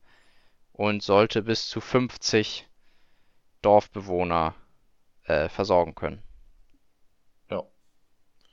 Und 0.72 1.02
sollte 1.02 1.42
bis 1.42 1.68
zu 1.68 1.80
50 1.80 2.68
Dorfbewohner 3.62 4.54
äh, 5.24 5.48
versorgen 5.48 5.94
können. 5.94 6.22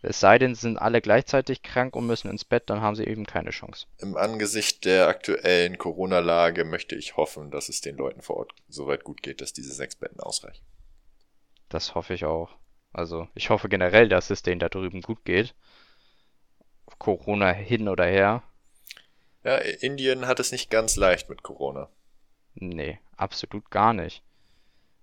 Es 0.02 0.20
sei 0.20 0.38
denn, 0.38 0.54
sie 0.54 0.62
sind 0.62 0.78
alle 0.78 1.02
gleichzeitig 1.02 1.64
krank 1.64 1.96
und 1.96 2.06
müssen 2.06 2.30
ins 2.30 2.46
Bett, 2.46 2.70
dann 2.70 2.82
haben 2.82 2.96
sie 2.96 3.06
eben 3.06 3.26
keine 3.26 3.50
Chance. 3.50 3.88
Im 3.98 4.16
Angesicht 4.16 4.86
der 4.86 5.08
aktuellen 5.08 5.78
Corona-Lage 5.78 6.66
möchte 6.66 6.96
ich 6.96 7.18
hoffen, 7.18 7.50
dass 7.50 7.68
es 7.68 7.82
den 7.82 7.98
Leuten 7.98 8.22
vor 8.22 8.38
Ort 8.38 8.54
soweit 8.68 9.04
gut 9.04 9.24
geht, 9.24 9.42
dass 9.42 9.54
diese 9.54 9.74
sechs 9.74 9.96
Betten 9.96 10.20
ausreichen. 10.20 10.64
Das 11.70 11.96
hoffe 11.96 12.14
ich 12.14 12.26
auch. 12.26 12.56
Also, 12.94 13.28
ich 13.34 13.50
hoffe 13.50 13.70
generell, 13.70 14.08
dass 14.08 14.30
es 14.30 14.44
denen 14.44 14.60
da 14.60 14.70
drüben 14.70 15.02
gut 15.02 15.26
geht. 15.26 15.56
Corona 17.00 17.52
hin 17.52 17.90
oder 17.90 18.06
her. 18.06 18.44
Ja, 19.44 19.58
Indien 19.58 20.28
hat 20.28 20.40
es 20.40 20.52
nicht 20.52 20.70
ganz 20.70 20.96
leicht 20.96 21.30
mit 21.30 21.44
Corona. 21.44 21.90
Nee, 22.54 23.00
absolut 23.16 23.70
gar 23.72 23.94
nicht. 23.94 24.24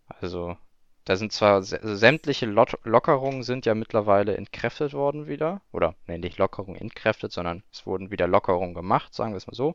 Also, 0.06 0.56
da 1.04 1.16
sind 1.16 1.32
zwar 1.32 1.60
sä- 1.60 1.96
sämtliche 1.96 2.46
Lot 2.46 2.78
Lockerungen 2.84 3.42
sind 3.42 3.66
ja 3.66 3.74
mittlerweile 3.74 4.36
entkräftet 4.36 4.92
worden 4.92 5.26
wieder. 5.26 5.60
Oder, 5.72 5.94
nee, 6.06 6.18
nicht 6.18 6.38
Lockerungen 6.38 6.80
entkräftet, 6.80 7.32
sondern 7.32 7.62
es 7.72 7.86
wurden 7.86 8.10
wieder 8.10 8.26
Lockerungen 8.26 8.74
gemacht, 8.74 9.14
sagen 9.14 9.32
wir 9.32 9.38
es 9.38 9.46
mal 9.46 9.54
so. 9.54 9.74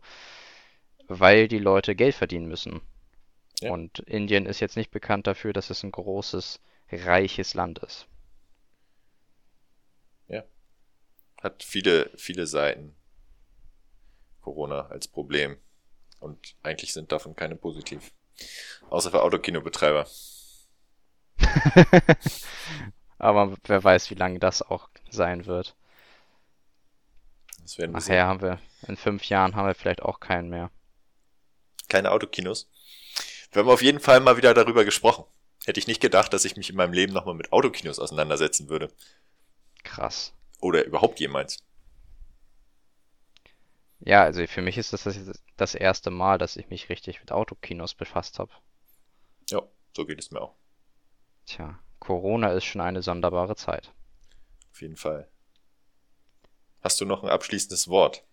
Weil 1.07 1.47
die 1.47 1.59
Leute 1.59 1.95
Geld 1.95 2.15
verdienen 2.15 2.47
müssen. 2.47 2.81
Ja. 3.61 3.71
Und 3.71 3.99
Indien 3.99 4.45
ist 4.45 4.59
jetzt 4.59 4.77
nicht 4.77 4.91
bekannt 4.91 5.27
dafür, 5.27 5.53
dass 5.53 5.69
es 5.69 5.83
ein 5.83 5.91
großes, 5.91 6.59
reiches 6.91 7.53
Land 7.53 7.79
ist. 7.79 8.07
Hat 11.41 11.63
viele, 11.63 12.11
viele 12.17 12.47
Seiten. 12.47 12.95
Corona 14.41 14.87
als 14.87 15.07
Problem. 15.07 15.57
Und 16.19 16.55
eigentlich 16.63 16.91
sind 16.91 17.11
davon 17.11 17.35
keine 17.35 17.55
positiv. 17.55 18.11
Außer 18.89 19.11
für 19.11 19.23
Autokinobetreiber. 19.23 20.05
Aber 23.17 23.57
wer 23.65 23.83
weiß, 23.83 24.09
wie 24.11 24.15
lange 24.15 24.39
das 24.39 24.61
auch 24.61 24.89
sein 25.09 25.45
wird. 25.45 25.75
Das 27.61 27.77
werden 27.77 27.91
wir 27.93 27.99
Nachher 27.99 28.25
haben 28.27 28.41
wir, 28.41 28.59
in 28.87 28.97
fünf 28.97 29.25
Jahren 29.29 29.55
haben 29.55 29.67
wir 29.67 29.75
vielleicht 29.75 30.01
auch 30.01 30.19
keinen 30.19 30.49
mehr. 30.49 30.71
keine 31.89 32.11
Autokinos. 32.11 32.69
Wir 33.51 33.61
haben 33.63 33.69
auf 33.69 33.81
jeden 33.81 33.99
Fall 33.99 34.19
mal 34.19 34.37
wieder 34.37 34.53
darüber 34.53 34.85
gesprochen. 34.85 35.25
Hätte 35.65 35.79
ich 35.79 35.87
nicht 35.87 36.01
gedacht, 36.01 36.33
dass 36.33 36.45
ich 36.45 36.55
mich 36.55 36.69
in 36.69 36.75
meinem 36.75 36.93
Leben 36.93 37.13
nochmal 37.13 37.35
mit 37.35 37.51
Autokinos 37.51 37.99
auseinandersetzen 37.99 38.69
würde. 38.69 38.91
Krass. 39.83 40.33
Oder 40.61 40.85
überhaupt 40.85 41.19
jemals. 41.19 41.57
Ja, 44.01 44.23
also 44.23 44.45
für 44.47 44.61
mich 44.61 44.77
ist 44.77 44.93
das 44.93 45.03
das 45.57 45.75
erste 45.75 46.09
Mal, 46.11 46.37
dass 46.37 46.55
ich 46.57 46.69
mich 46.69 46.89
richtig 46.89 47.19
mit 47.21 47.31
Autokinos 47.31 47.93
befasst 47.93 48.39
habe. 48.39 48.51
Ja, 49.49 49.61
so 49.95 50.05
geht 50.05 50.19
es 50.19 50.31
mir 50.31 50.41
auch. 50.41 50.55
Tja, 51.49 51.79
Corona 51.99 52.51
ist 52.51 52.65
schon 52.65 52.79
eine 52.79 53.01
sonderbare 53.01 53.55
Zeit. 53.55 53.91
Auf 54.69 54.81
jeden 54.81 54.95
Fall. 54.95 55.27
Hast 56.81 57.01
du 57.01 57.05
noch 57.05 57.23
ein 57.23 57.29
abschließendes 57.29 57.87
Wort? 57.87 58.23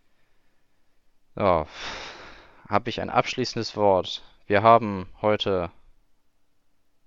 So, 1.34 1.66
habe 2.68 2.90
ich 2.90 3.00
ein 3.00 3.08
abschließendes 3.08 3.74
Wort. 3.74 4.22
Wir 4.46 4.62
haben 4.62 5.08
heute 5.22 5.72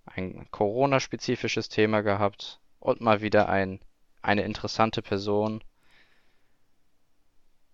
ein 0.05 0.49
Corona-spezifisches 0.49 1.69
Thema 1.69 2.01
gehabt 2.01 2.59
und 2.79 3.01
mal 3.01 3.21
wieder 3.21 3.47
ein, 3.47 3.79
eine 4.23 4.41
interessante 4.41 5.03
Person. 5.03 5.63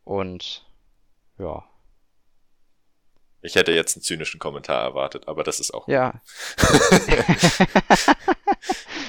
Und 0.03 0.69
ja, 1.37 1.63
Ich 3.45 3.55
hätte 3.55 3.71
jetzt 3.71 3.95
einen 3.95 4.03
zynischen 4.03 4.39
Kommentar 4.39 4.81
erwartet, 4.83 5.27
aber 5.27 5.43
das 5.43 5.59
ist 5.59 5.73
auch. 5.73 5.87
ja. 5.87 6.21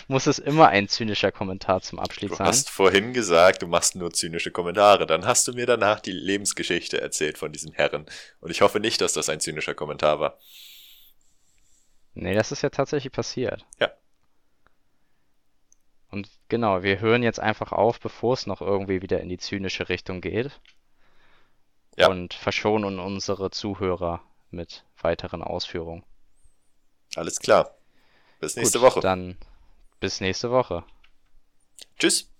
Muss 0.09 0.27
es 0.27 0.39
immer 0.39 0.69
ein 0.69 0.89
zynischer 0.89 1.33
Kommentar 1.33 1.81
zum 1.81 1.99
Abschluss 1.99 2.31
Du 2.31 2.37
sein? 2.37 2.47
hast 2.47 2.71
vorhin 2.71 3.13
gesagt, 3.13 3.63
du 3.63 3.67
machst 3.67 3.97
nur 3.97 4.13
zynische 4.13 4.53
Kommentare. 4.53 5.07
Dann 5.07 5.27
hast 5.27 5.49
du 5.49 5.53
mir 5.53 5.67
danach 5.67 5.99
die 6.01 6.13
Lebensgeschichte 6.13 7.01
erzählt 7.01 7.39
von 7.39 7.51
diesem 7.51 7.73
Herren. 7.73 8.07
Und 8.41 8.51
ich 8.51 8.61
hoffe 8.61 8.79
nicht, 8.79 9.01
dass 9.01 9.15
das 9.15 9.29
ein 9.29 9.41
zynischer 9.41 9.75
Kommentar 9.75 10.21
war. 10.21 10.39
Nee, 12.15 12.35
das 12.35 12.53
ist 12.53 12.63
ja 12.63 12.71
tatsächlich 12.71 13.13
passiert. 13.13 13.65
Ja. 13.81 13.91
Und 16.11 16.31
genau, 16.49 16.83
wir 16.83 17.01
hören 17.01 17.23
jetzt 17.23 17.41
einfach 17.41 17.73
auf, 17.73 17.99
bevor 17.99 18.35
es 18.35 18.47
noch 18.47 18.61
irgendwie 18.61 19.03
wieder 19.03 19.21
in 19.21 19.29
die 19.29 19.39
zynische 19.39 19.89
Richtung 19.89 20.21
geht. 20.21 20.61
Ja. 21.97 22.09
Und 22.09 22.35
verschonen 22.35 23.01
unsere 23.01 23.51
Zuhörer 23.51 24.23
mit 24.51 24.85
weiteren 25.01 25.43
Ausführungen. 25.43 26.05
Alles 27.15 27.39
klar. 27.39 27.77
Bis 28.41 28.57
nächste 28.57 28.79
Gut, 28.79 28.89
Woche. 28.89 29.01
Dann 29.01 29.37
bis 30.01 30.21
nächste 30.21 30.51
Woche. 30.51 30.85
Tschüss. 31.99 32.31